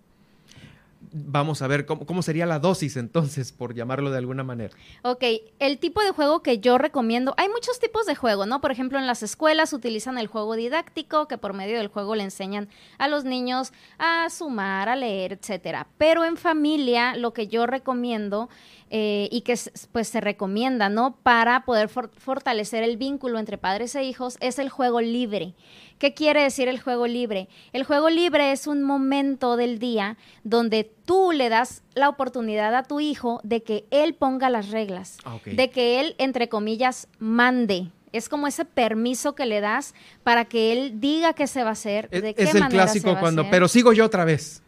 [1.15, 4.75] vamos a ver cómo, sería la dosis entonces, por llamarlo de alguna manera.
[5.03, 5.23] Ok,
[5.59, 8.59] el tipo de juego que yo recomiendo, hay muchos tipos de juego, ¿no?
[8.59, 12.23] Por ejemplo, en las escuelas utilizan el juego didáctico, que por medio del juego le
[12.23, 12.67] enseñan
[12.97, 15.87] a los niños a sumar, a leer, etcétera.
[15.97, 18.49] Pero en familia, lo que yo recomiendo
[18.91, 19.57] eh, y que
[19.91, 21.15] pues se recomienda, ¿no?
[21.23, 25.55] Para poder fortalecer el vínculo entre padres e hijos es el juego libre.
[25.97, 27.47] ¿Qué quiere decir el juego libre?
[27.71, 32.83] El juego libre es un momento del día donde tú le das la oportunidad a
[32.83, 37.91] tu hijo de que él ponga las reglas, ah, de que él, entre comillas, mande.
[38.11, 39.93] Es como ese permiso que le das
[40.23, 43.49] para que él diga qué se va a hacer, de qué es el clásico cuando,
[43.49, 44.61] pero sigo yo otra vez.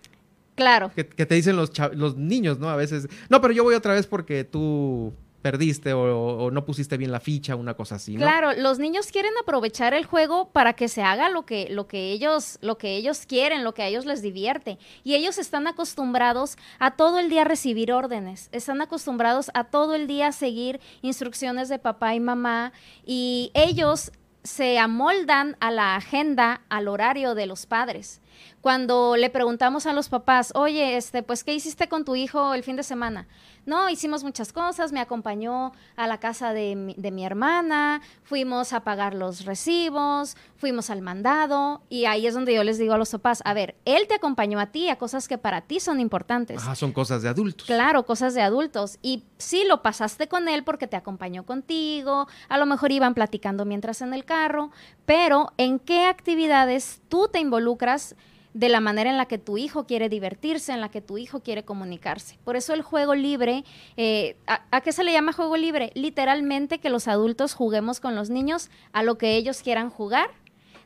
[0.56, 0.92] Claro.
[0.96, 2.70] Que, te dicen los, los niños, ¿no?
[2.70, 5.14] A veces, no, pero yo voy otra vez porque tú
[5.48, 8.16] perdiste o, no pusiste bien la ficha, una cosa así.
[8.16, 8.20] ¿no?
[8.20, 12.12] Claro, los niños quieren aprovechar el juego para que se haga lo que, lo que
[12.12, 14.78] ellos, lo que ellos quieren, lo que a ellos les divierte.
[15.06, 20.06] Y ellos están acostumbrados a todo el día recibir órdenes, están acostumbrados a todo el
[20.06, 22.74] día seguir instrucciones de papá y mamá,
[23.06, 24.12] y ellos
[24.44, 28.22] se amoldan a la agenda, al horario de los padres.
[28.62, 32.64] Cuando le preguntamos a los papás, oye, este, pues, ¿qué hiciste con tu hijo el
[32.64, 33.28] fin de semana?
[33.68, 38.72] No, hicimos muchas cosas, me acompañó a la casa de mi, de mi hermana, fuimos
[38.72, 42.98] a pagar los recibos, fuimos al mandado, y ahí es donde yo les digo a
[42.98, 46.00] los papás, a ver, él te acompañó a ti a cosas que para ti son
[46.00, 46.60] importantes.
[46.60, 47.68] Ajá, son cosas de adultos.
[47.68, 49.00] Claro, cosas de adultos.
[49.02, 53.66] Y sí, lo pasaste con él porque te acompañó contigo, a lo mejor iban platicando
[53.66, 54.72] mientras en el carro,
[55.06, 58.16] pero ¿en qué actividades tú te involucras?
[58.58, 61.42] De la manera en la que tu hijo quiere divertirse, en la que tu hijo
[61.42, 62.40] quiere comunicarse.
[62.44, 63.64] Por eso el juego libre,
[63.98, 65.92] eh, ¿a, qué se le llama juego libre?
[65.94, 70.32] Literalmente que los adultos juguemos con los niños a lo que ellos quieran jugar,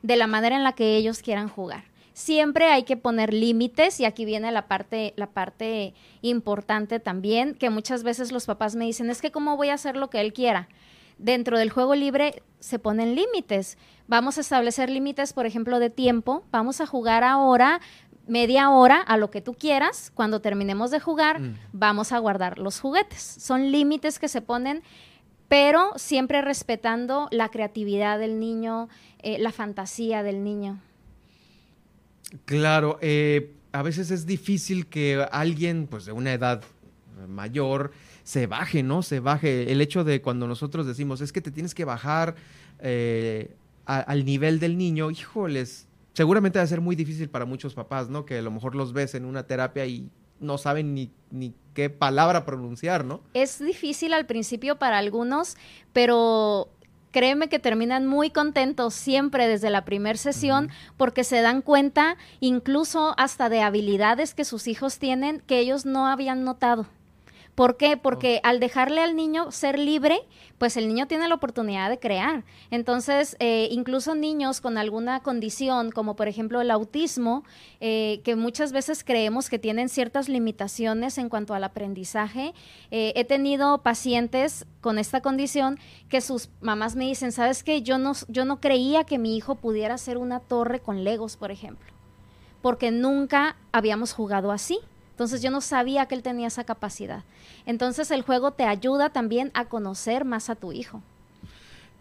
[0.02, 1.86] de la manera en la que ellos quieran jugar.
[2.12, 7.70] Siempre hay que poner límites y aquí viene la parte, la parte importante también, que
[7.70, 10.34] muchas veces los papás me dicen, es que cómo voy a hacer lo que él
[10.34, 10.68] quiera.
[11.22, 13.78] Dentro del juego libre se ponen límites.
[14.08, 16.44] Vamos a establecer límites, por ejemplo, de tiempo.
[16.52, 17.80] Vamos a jugar ahora
[18.26, 20.12] media hora a lo que tú quieras.
[20.16, 21.58] Cuando terminemos de jugar, mm.
[21.74, 23.22] vamos a guardar los juguetes.
[23.22, 24.82] Son límites que se ponen,
[25.48, 28.90] pero siempre respetando la creatividad del niño,
[29.20, 30.82] eh, la fantasía del niño.
[32.46, 36.64] Claro, eh, a veces es difícil que alguien, pues de una edad
[37.28, 37.92] mayor,
[38.24, 39.02] se baje, ¿no?
[39.02, 39.72] Se baje.
[39.72, 42.36] El hecho de cuando nosotros decimos, es que te tienes que bajar
[42.80, 48.10] eh, al nivel del niño, híjoles, seguramente va a ser muy difícil para muchos papás,
[48.10, 48.26] ¿no?
[48.26, 51.90] Que a lo mejor los ves en una terapia y no saben ni, ni qué
[51.90, 53.22] palabra pronunciar, ¿no?
[53.34, 55.58] Es difícil al principio para algunos,
[55.94, 56.70] pero
[57.12, 63.14] créeme que terminan muy contentos siempre desde la primera sesión porque se dan cuenta incluso
[63.18, 66.88] hasta de habilidades que sus hijos tienen que ellos no habían notado.
[67.56, 67.98] ¿Por qué?
[67.98, 70.22] Porque al dejarle al niño ser libre,
[70.58, 72.46] pues el niño tiene la oportunidad de crear.
[72.70, 77.44] Entonces, eh, incluso niños con alguna condición, como por ejemplo el autismo,
[77.82, 82.54] eh, que muchas veces creemos que tienen ciertas limitaciones en cuanto al aprendizaje,
[82.90, 85.78] eh, he tenido pacientes con esta condición
[86.10, 87.82] que sus mamás me dicen, ¿sabes qué?
[87.82, 91.52] Yo no, yo no creía que mi hijo pudiera hacer una torre con legos, por
[91.52, 91.92] ejemplo,
[92.62, 94.80] porque nunca habíamos jugado así.
[95.22, 97.24] Entonces yo no sabía que él tenía esa capacidad.
[97.68, 101.04] Entonces el juego te ayuda también a conocer más a tu hijo.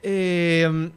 [0.02, 0.90] Em,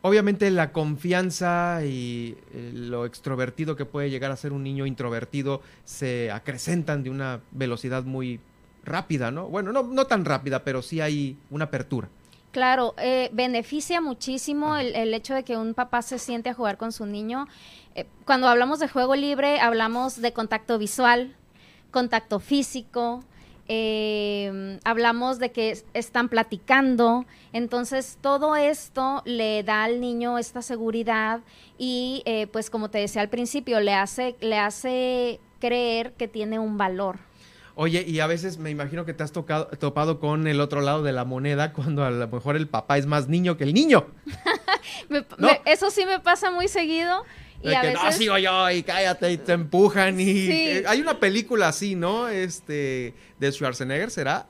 [0.00, 5.60] obviamente la confianza y eh, lo extrovertido que puede llegar a ser un niño introvertido
[5.84, 8.38] se acrecentan de una velocidad muy
[8.84, 9.48] rápida, ¿no?
[9.48, 12.08] Bueno, no, no tan rápida, pero sí hay una apertura.
[12.52, 16.78] Claro, eh, beneficia muchísimo el, el, hecho de que un papá se siente a jugar
[16.78, 17.46] con su niño.
[17.94, 21.36] Eh, cuando hablamos de juego libre, hablamos de contacto visual,
[21.90, 23.22] contacto físico,
[23.70, 31.40] eh, hablamos de que están platicando, entonces todo esto le da al niño esta seguridad
[31.76, 36.58] y eh, pues como te decía al principio, le hace, le hace creer que tiene
[36.58, 37.18] un valor.
[37.80, 41.04] Oye, y a veces me imagino que te has tocado, topado con el otro lado
[41.04, 44.08] de la moneda cuando a lo mejor el papá es más niño que el niño.
[45.64, 47.24] eso sí me pasa muy seguido.
[47.62, 51.68] Y que no sigo yo y cállate y te empujan y eh, hay una película
[51.68, 52.26] así, ¿no?
[52.26, 54.48] Este de Schwarzenegger será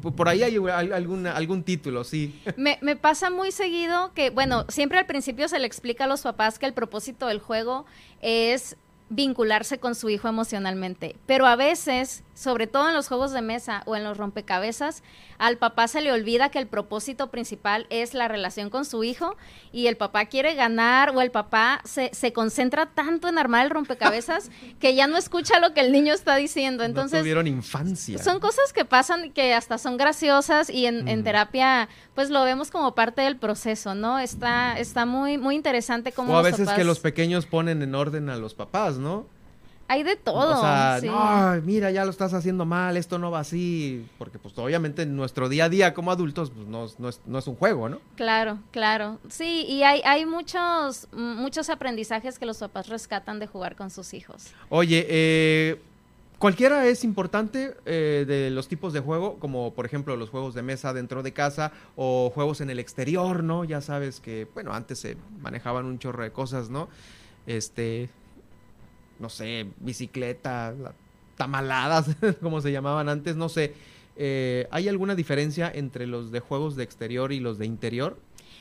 [0.00, 2.40] por ahí hay algún, algún título, sí.
[2.56, 6.22] Me, me, pasa muy seguido que, bueno, siempre al principio se le explica a los
[6.22, 7.86] papás que el propósito del juego
[8.20, 8.76] es
[9.10, 11.16] vincularse con su hijo emocionalmente.
[11.26, 15.02] Pero a veces, sobre todo en los juegos de mesa o en los rompecabezas,
[15.36, 19.36] al papá se le olvida que el propósito principal es la relación con su hijo
[19.72, 23.70] y el papá quiere ganar o el papá se, se concentra tanto en armar el
[23.70, 26.84] rompecabezas que ya no escucha lo que el niño está diciendo.
[26.84, 28.18] Entonces, no tuvieron infancia.
[28.18, 31.88] Son cosas que pasan que hasta son graciosas y en, en, terapia
[32.20, 34.18] pues lo vemos como parte del proceso, ¿no?
[34.18, 36.34] Está, está muy, muy interesante cómo...
[36.34, 39.24] O a veces que los pequeños ponen en orden a los papás, ¿no?
[39.88, 40.58] Hay de todo.
[40.58, 44.06] O sea, no, mira, ya lo estás haciendo mal, esto no va así.
[44.18, 47.38] Porque, pues, obviamente, en nuestro día a día como adultos, pues, no, no, es, no
[47.38, 48.00] es un juego, ¿no?
[48.16, 49.18] Claro, claro.
[49.30, 54.12] Sí, y hay, hay muchos, muchos aprendizajes que los papás rescatan de jugar con sus
[54.12, 54.48] hijos.
[54.68, 55.80] Oye, eh,
[56.40, 60.62] Cualquiera es importante eh, de los tipos de juego, como por ejemplo los juegos de
[60.62, 63.64] mesa dentro de casa o juegos en el exterior, ¿no?
[63.64, 66.88] Ya sabes que, bueno, antes se manejaban un chorro de cosas, ¿no?
[67.46, 68.08] Este,
[69.18, 70.74] no sé, bicicleta,
[71.36, 73.74] tamaladas, como se llamaban antes, no sé.
[74.16, 78.16] Eh, ¿Hay alguna diferencia entre los de juegos de exterior y los de interior?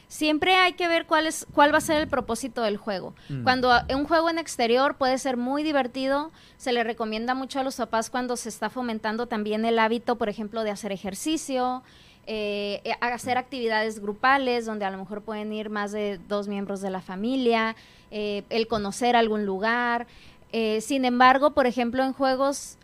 [0.09, 3.13] Siempre hay que ver cuál, es, cuál va a ser el propósito del juego.
[3.29, 3.43] Mm.
[3.43, 7.75] Cuando un juego en exterior puede ser muy divertido, se le recomienda mucho a los
[7.75, 11.83] papás cuando se está fomentando también el hábito, por ejemplo, de hacer ejercicio,
[12.25, 16.89] eh, hacer actividades grupales donde a lo mejor pueden ir más de dos miembros de
[16.89, 17.75] la familia,
[18.11, 20.07] eh, el conocer algún lugar.
[20.51, 22.77] Eh, sin embargo, por ejemplo, en juegos,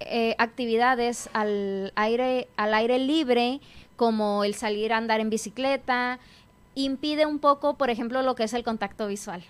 [0.00, 3.60] eh, actividades al aire, al aire libre,
[3.96, 6.18] como el salir a andar en bicicleta,
[6.74, 9.44] impide un poco, por ejemplo, lo que es el contacto visual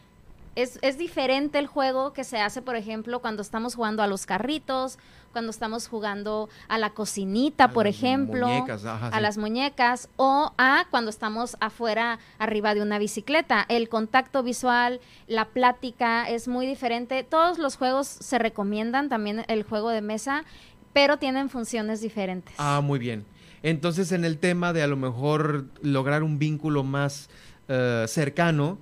[0.56, 4.26] es, es, diferente el juego que se hace, por ejemplo, cuando estamos jugando a los
[4.26, 4.98] carritos,
[5.32, 11.56] cuando estamos jugando a la cocinita, por ejemplo, a las muñecas, o a cuando estamos
[11.60, 13.64] afuera, arriba de una bicicleta.
[13.68, 17.22] El contacto visual, la plática es muy diferente.
[17.22, 20.44] Todos los juegos se recomiendan, también el juego de mesa,
[20.92, 22.54] pero tienen funciones diferentes.
[22.58, 23.24] Ah, muy bien.
[23.62, 27.28] Entonces, en el tema de a lo mejor lograr un vínculo más
[27.68, 28.78] uh, cercano,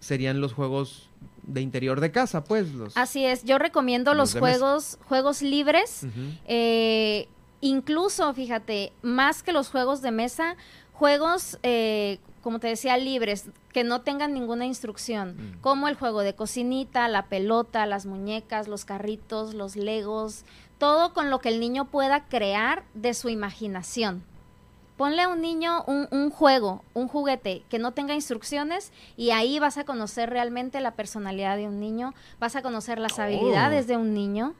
[0.00, 1.08] serían los juegos
[1.46, 2.72] de interior de casa, pues.
[2.72, 6.06] Los, Así es, yo recomiendo los, juegos, juegos libres,
[6.46, 7.28] eh,
[7.60, 10.56] incluso, fíjate, más que los juegos de mesa,
[10.92, 15.60] juegos, eh, como te decía, libres, que no tengan ninguna instrucción, mm.
[15.60, 20.44] como el juego de cocinita, la pelota, las muñecas, los carritos, los legos,
[20.84, 24.22] todo con lo que el niño pueda crear de su imaginación.
[24.98, 29.78] Ponle a un niño un, juego, un juguete que no tenga instrucciones y ahí vas
[29.78, 33.88] a conocer realmente la personalidad de un niño, vas a conocer las habilidades oh.
[33.88, 34.52] de un niño.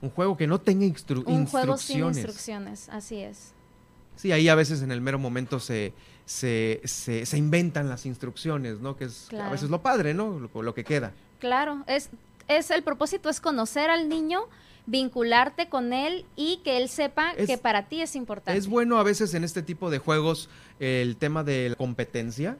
[0.00, 1.38] Un juego que no tenga instrucciones.
[1.38, 3.52] Un juego sin instrucciones, así es.
[4.16, 5.92] Sí, ahí a veces en el mero momento se,
[6.24, 8.96] se, se, inventan las instrucciones, ¿no?
[8.96, 10.40] Que es a veces lo padre, ¿no?
[10.40, 11.12] Lo, lo, que queda.
[11.38, 12.08] Claro, es,
[12.48, 14.48] es el propósito es conocer al niño
[14.86, 18.58] vincularte con él y que él sepa que para ti es importante.
[18.58, 20.48] Es bueno a veces en este tipo de juegos
[20.78, 22.58] el tema de la competencia.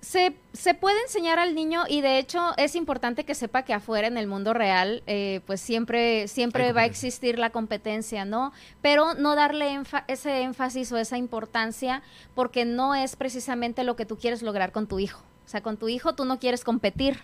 [0.00, 4.06] Se, se, puede enseñar al niño y de hecho es importante que sepa que afuera
[4.06, 8.52] en el mundo real eh, pues siempre siempre va a existir la competencia no
[8.82, 12.04] pero no darle ese énfasis o esa importancia
[12.36, 15.76] porque no es precisamente lo que tú quieres lograr con tu hijo o sea con
[15.76, 17.18] tu hijo tú no quieres competir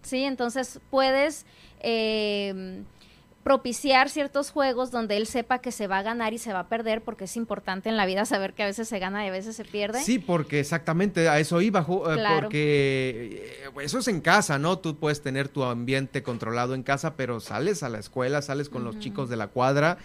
[0.00, 1.44] sí entonces puedes
[1.80, 2.82] eh,
[3.42, 6.68] propiciar ciertos juegos donde él sepa que se va a ganar y se va a
[6.68, 9.32] perder, porque es importante en la vida saber que a veces se gana y a
[9.32, 10.02] veces se pierde.
[10.02, 14.78] Sí, porque exactamente a eso iba, eh, porque eh, eso es en casa, ¿no?
[14.78, 18.84] Tú puedes tener tu ambiente controlado en casa, pero sales a la escuela, sales con
[18.84, 19.96] los chicos de la cuadra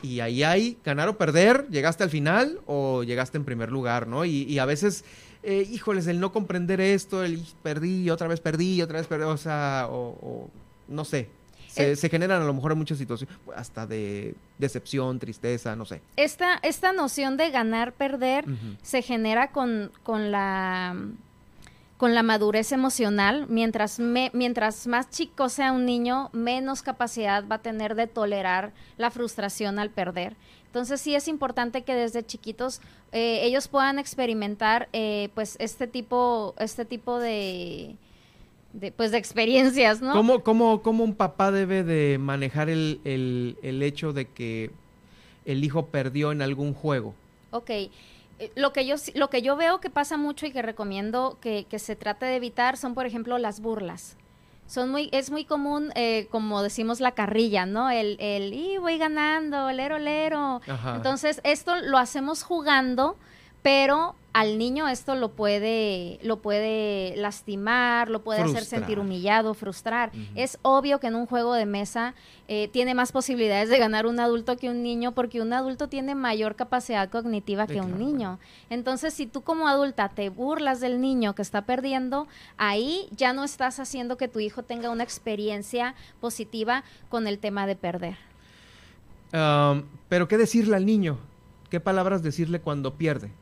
[0.00, 4.24] y ahí hay ganar o perder, llegaste al final o llegaste en primer lugar, ¿no?
[4.24, 5.04] Y, a veces...
[5.44, 9.86] híjoles, el no comprender esto, el perdí, otra vez perdí, otra vez perdí, o sea,
[9.90, 10.50] o
[10.88, 11.28] no sé,
[11.68, 16.00] se, generan a lo mejor muchas situaciones, hasta de decepción, tristeza, no sé.
[16.16, 18.44] Esta, esta noción de ganar, perder,
[18.82, 20.96] se genera con, con la
[21.98, 27.58] con la madurez emocional, mientras, mientras más chico sea un niño, menos capacidad va a
[27.62, 30.36] tener de tolerar la frustración al perder.
[30.66, 36.54] Entonces sí es importante que desde chiquitos eh, ellos puedan experimentar eh, pues este tipo,
[36.58, 37.96] este tipo de,
[38.78, 40.12] de, pues de experiencias, ¿no?
[40.12, 44.70] ¿Cómo, cómo, cómo un papá debe de manejar el, el, hecho de que
[45.44, 47.14] el hijo perdió en algún juego?
[47.50, 47.70] Ok.
[47.70, 47.90] Eh,
[48.54, 51.78] lo que, yo, lo que yo veo que pasa mucho y que recomiendo que, que
[51.78, 54.16] se trate de evitar son, por ejemplo, las burlas.
[54.68, 57.90] Son muy, es muy común, eh, como decimos, la carrilla, ¿no?
[57.90, 60.60] El, el y voy ganando, lero, lero.
[60.94, 63.16] Entonces, esto lo hacemos jugando,
[63.62, 70.12] pero al niño esto lo puede, lo puede lastimar, lo puede hacer sentir humillado, frustrar.
[70.36, 72.14] Es obvio que en un juego de mesa
[72.46, 76.14] eh, tiene más posibilidades de ganar un adulto que un niño, porque un adulto tiene
[76.14, 78.38] mayor capacidad cognitiva que un niño.
[78.70, 82.28] Entonces, si tú como adulta te burlas del niño que está perdiendo,
[82.58, 87.66] ahí ya no estás haciendo que tu hijo tenga una experiencia positiva con el tema
[87.66, 88.16] de perder.
[90.08, 91.18] pero, ¿qué decirle al niño?
[91.70, 93.32] ¿Qué palabras decirle cuando pierde?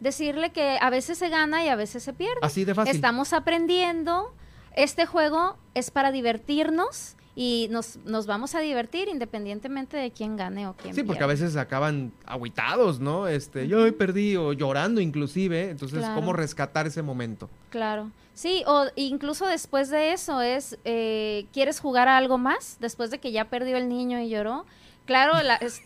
[0.00, 2.38] Decirle que a veces se gana y a veces se pierde.
[2.42, 2.94] Así de fácil.
[2.94, 4.32] Estamos aprendiendo.
[4.74, 10.66] Este juego es para divertirnos y nos, nos vamos a divertir independientemente de quién gane
[10.66, 13.28] o quién Sí, porque a veces acaban aguitados, ¿no?
[13.28, 15.70] Este, yo he perdido, llorando inclusive.
[15.70, 17.48] Entonces, ¿cómo rescatar ese momento?
[17.70, 18.10] Claro.
[18.34, 22.76] Sí, o incluso después de eso es, eh, ¿quieres jugar a algo más?
[22.80, 24.64] Después de que ya perdió el niño y lloró.
[25.06, 25.34] Claro,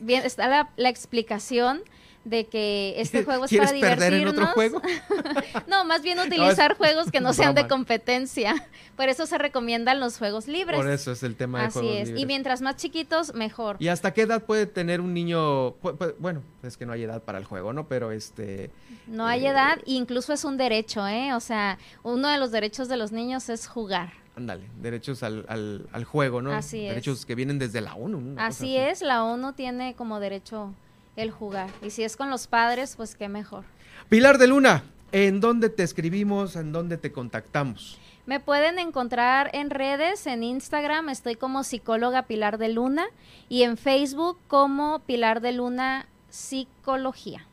[0.01, 1.83] bien, está la, la explicación
[2.24, 3.99] de que este juego es para divertirnos.
[3.99, 4.82] perder en otro juego?
[5.66, 8.69] no, más bien utilizar juegos que no sean de competencia.
[8.97, 10.78] Por eso se recomiendan los juegos libres.
[10.78, 12.20] Por eso es el tema de Así juegos es.
[12.20, 13.77] Y mientras más chiquitos, mejor.
[13.81, 15.73] ¿Y hasta qué edad puede tener un niño?
[16.19, 17.89] Bueno, es que no hay edad para el juego, ¿no?
[17.89, 18.70] Pero este...
[19.07, 21.35] No hay edad, incluso es un derecho, ¿eh?
[21.35, 24.12] O sea, uno de los derechos de los niños es jugar.
[24.35, 25.44] Ándale, derechos al,
[25.93, 26.53] al, juego, ¿no?
[26.53, 28.36] Así derechos que vienen desde la ONU.
[28.39, 30.73] así, es, la ONU tiene como derecho
[31.17, 31.71] el jugar.
[31.83, 33.65] Y si es con los padres, pues qué mejor.
[34.09, 36.57] Pilar de Luna, ¿en dónde te escribimos?
[36.57, 37.99] ¿En dónde te contactamos?
[38.25, 43.07] Me pueden encontrar en redes, en Instagram estoy como psicóloga Pilar de Luna
[43.49, 47.45] y en Facebook como Pilar de Luna Psicología.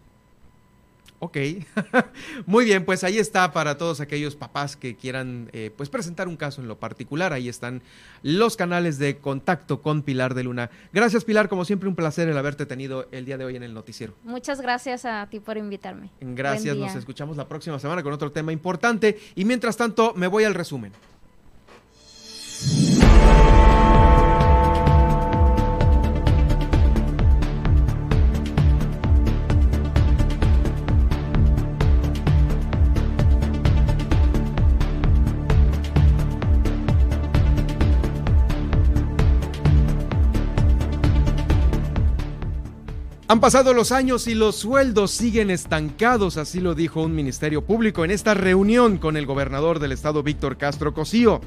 [1.19, 1.37] Ok,
[2.45, 6.37] muy bien, pues ahí está para todos aquellos papás que quieran eh, pues presentar un
[6.37, 7.33] caso en lo particular.
[7.33, 7.81] Ahí están
[8.23, 10.69] los canales de contacto con Pilar de Luna.
[10.93, 13.73] Gracias Pilar, como siempre un placer el haberte tenido el día de hoy en el
[13.73, 14.13] noticiero.
[14.23, 16.09] Muchas gracias a ti por invitarme.
[16.21, 20.45] Gracias, nos escuchamos la próxima semana con otro tema importante y mientras tanto me voy
[20.45, 20.93] al resumen.
[43.31, 48.03] Han pasado los años y los sueldos siguen estancados, así lo dijo un ministerio público
[48.03, 51.39] en esta reunión con el gobernador del estado Víctor Castro Cosío.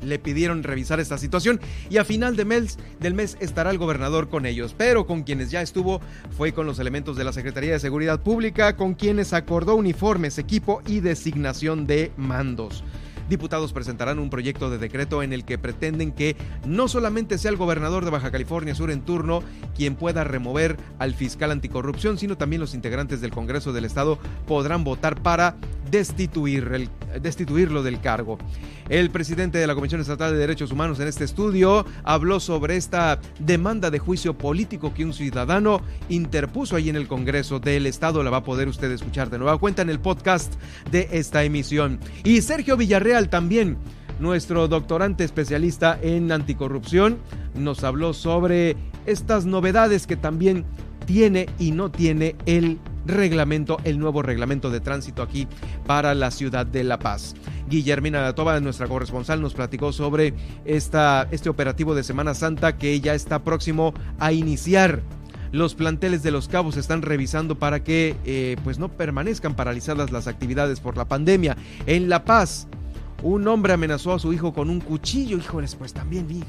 [0.00, 1.60] Le pidieron revisar esta situación
[1.90, 5.50] y a final de mes, del mes estará el gobernador con ellos, pero con quienes
[5.50, 6.00] ya estuvo
[6.34, 10.80] fue con los elementos de la Secretaría de Seguridad Pública, con quienes acordó uniformes, equipo
[10.86, 12.82] y designación de mandos
[13.28, 17.56] diputados presentarán un proyecto de decreto en el que pretenden que no solamente sea el
[17.56, 19.42] gobernador de Baja California Sur en turno
[19.74, 24.84] quien pueda remover al fiscal anticorrupción, sino también los integrantes del Congreso del Estado podrán
[24.84, 25.56] votar para
[25.90, 26.90] destituir el,
[27.20, 28.38] destituirlo del cargo.
[28.88, 33.20] El presidente de la Comisión Estatal de Derechos Humanos en este estudio habló sobre esta
[33.38, 38.22] demanda de juicio político que un ciudadano interpuso ahí en el Congreso del Estado.
[38.22, 40.54] La va a poder usted escuchar de nueva cuenta en el podcast
[40.90, 41.98] de esta emisión.
[42.24, 43.78] Y Sergio Villarreal también
[44.18, 47.18] nuestro doctorante especialista en anticorrupción,
[47.54, 50.64] nos habló sobre estas novedades que también
[51.04, 55.46] tiene y no tiene el reglamento, el nuevo reglamento de tránsito aquí
[55.86, 57.34] para la ciudad de La Paz.
[57.68, 60.34] Guillermina Toba, nuestra corresponsal, nos platicó sobre
[60.64, 65.02] esta, este operativo de Semana Santa que ya está próximo a iniciar
[65.52, 70.26] los planteles de los cabos están revisando para que eh, pues no permanezcan paralizadas las
[70.26, 71.56] actividades por la pandemia.
[71.86, 72.66] En La Paz,
[73.22, 75.38] un hombre amenazó a su hijo con un cuchillo.
[75.38, 76.42] Híjoles, pues también vi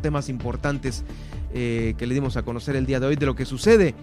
[0.00, 1.04] temas importantes
[1.54, 3.94] eh, que le dimos a conocer el día de hoy de lo que sucede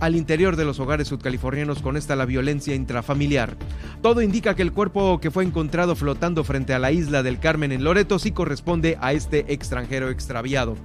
[0.00, 3.56] al interior de los hogares sudcalifornianos con esta la violencia intrafamiliar.
[4.02, 7.72] Todo indica que el cuerpo que fue encontrado flotando frente a la isla del Carmen
[7.72, 10.76] en Loreto sí corresponde a este extranjero extraviado.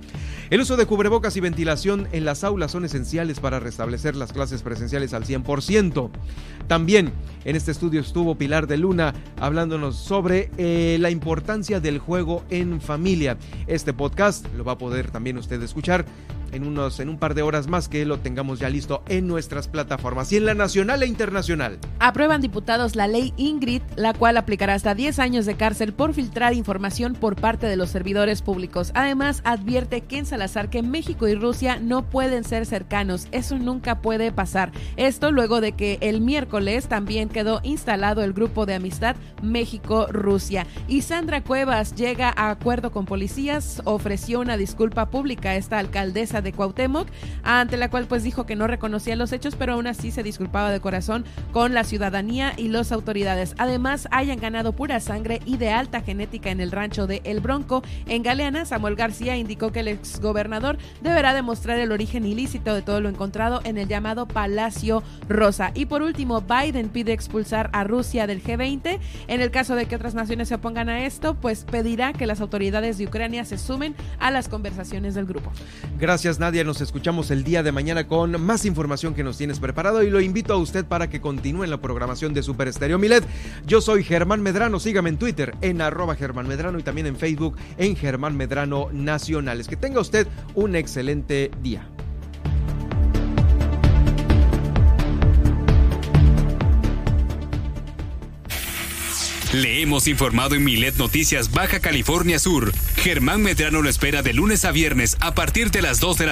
[0.50, 4.62] El uso de cubrebocas y ventilación en las aulas son esenciales para restablecer las clases
[4.62, 6.10] presenciales al 100%.
[6.68, 7.12] También
[7.46, 12.82] en este estudio estuvo Pilar de Luna hablándonos sobre eh, la importancia del juego en
[12.82, 13.38] familia.
[13.68, 16.06] Este podcast lo va a poder también usted escuchar
[16.54, 19.68] en, unos, en un par de horas más que lo tengamos ya listo en nuestras
[19.68, 21.80] plataformas y en la nacional e internacional.
[22.00, 26.54] Aprueban diputados la ley Ingrid, la cual aplicará hasta 10 años de cárcel por filtrar
[26.54, 28.92] información por parte de los servidores públicos.
[28.94, 33.28] Además, advierte Ken Salazar que México y Rusia no pueden ser cercanos.
[33.32, 34.72] Eso nunca puede pasar.
[34.98, 40.68] Esto luego de que el miércoles también quedó instalado el grupo de amistad México-Rusia.
[40.88, 46.42] Y Sandra Cuevas llega a acuerdo con policías, ofreció una disculpa pública a esta alcaldesa
[46.44, 47.08] de Cuauhtémoc,
[47.44, 50.72] ante la cual pues dijo que no reconocía los hechos, pero aún así se disculpaba
[50.72, 53.56] de corazón con la ciudadanía y las autoridades.
[53.58, 57.84] Además, hayan ganado pura sangre y de alta genética en el rancho de El Bronco.
[58.08, 63.02] En Galeana, Samuel García indicó que el exgobernador deberá demostrar el origen ilícito de todo
[63.02, 65.72] lo encontrado en el llamado Palacio Rosa.
[65.74, 69.00] Y por último, Biden pide expulsar a Rusia del G20.
[69.28, 72.42] En el caso de que otras naciones se opongan a esto, pues pedirá que las
[72.42, 75.52] autoridades de Ucrania se sumen a las conversaciones del grupo.
[76.34, 76.64] Gracias Nadia.
[76.64, 80.20] Nos escuchamos el día de mañana con más información que nos tienes preparado y lo
[80.20, 83.24] invito a usted para que continúe en la programación de Super Estéreo Milet.
[83.68, 84.80] Yo soy Germán Medrano.
[84.80, 89.68] Sígame en Twitter en arroba Germán Medrano y también en Facebook en Germán Medrano Nacionales.
[89.68, 91.88] Que tenga usted un excelente día.
[99.54, 102.74] Le hemos informado en Milet Noticias Baja California Sur.
[102.98, 106.32] Germán Medrano lo espera de lunes a viernes a partir de las 2 de la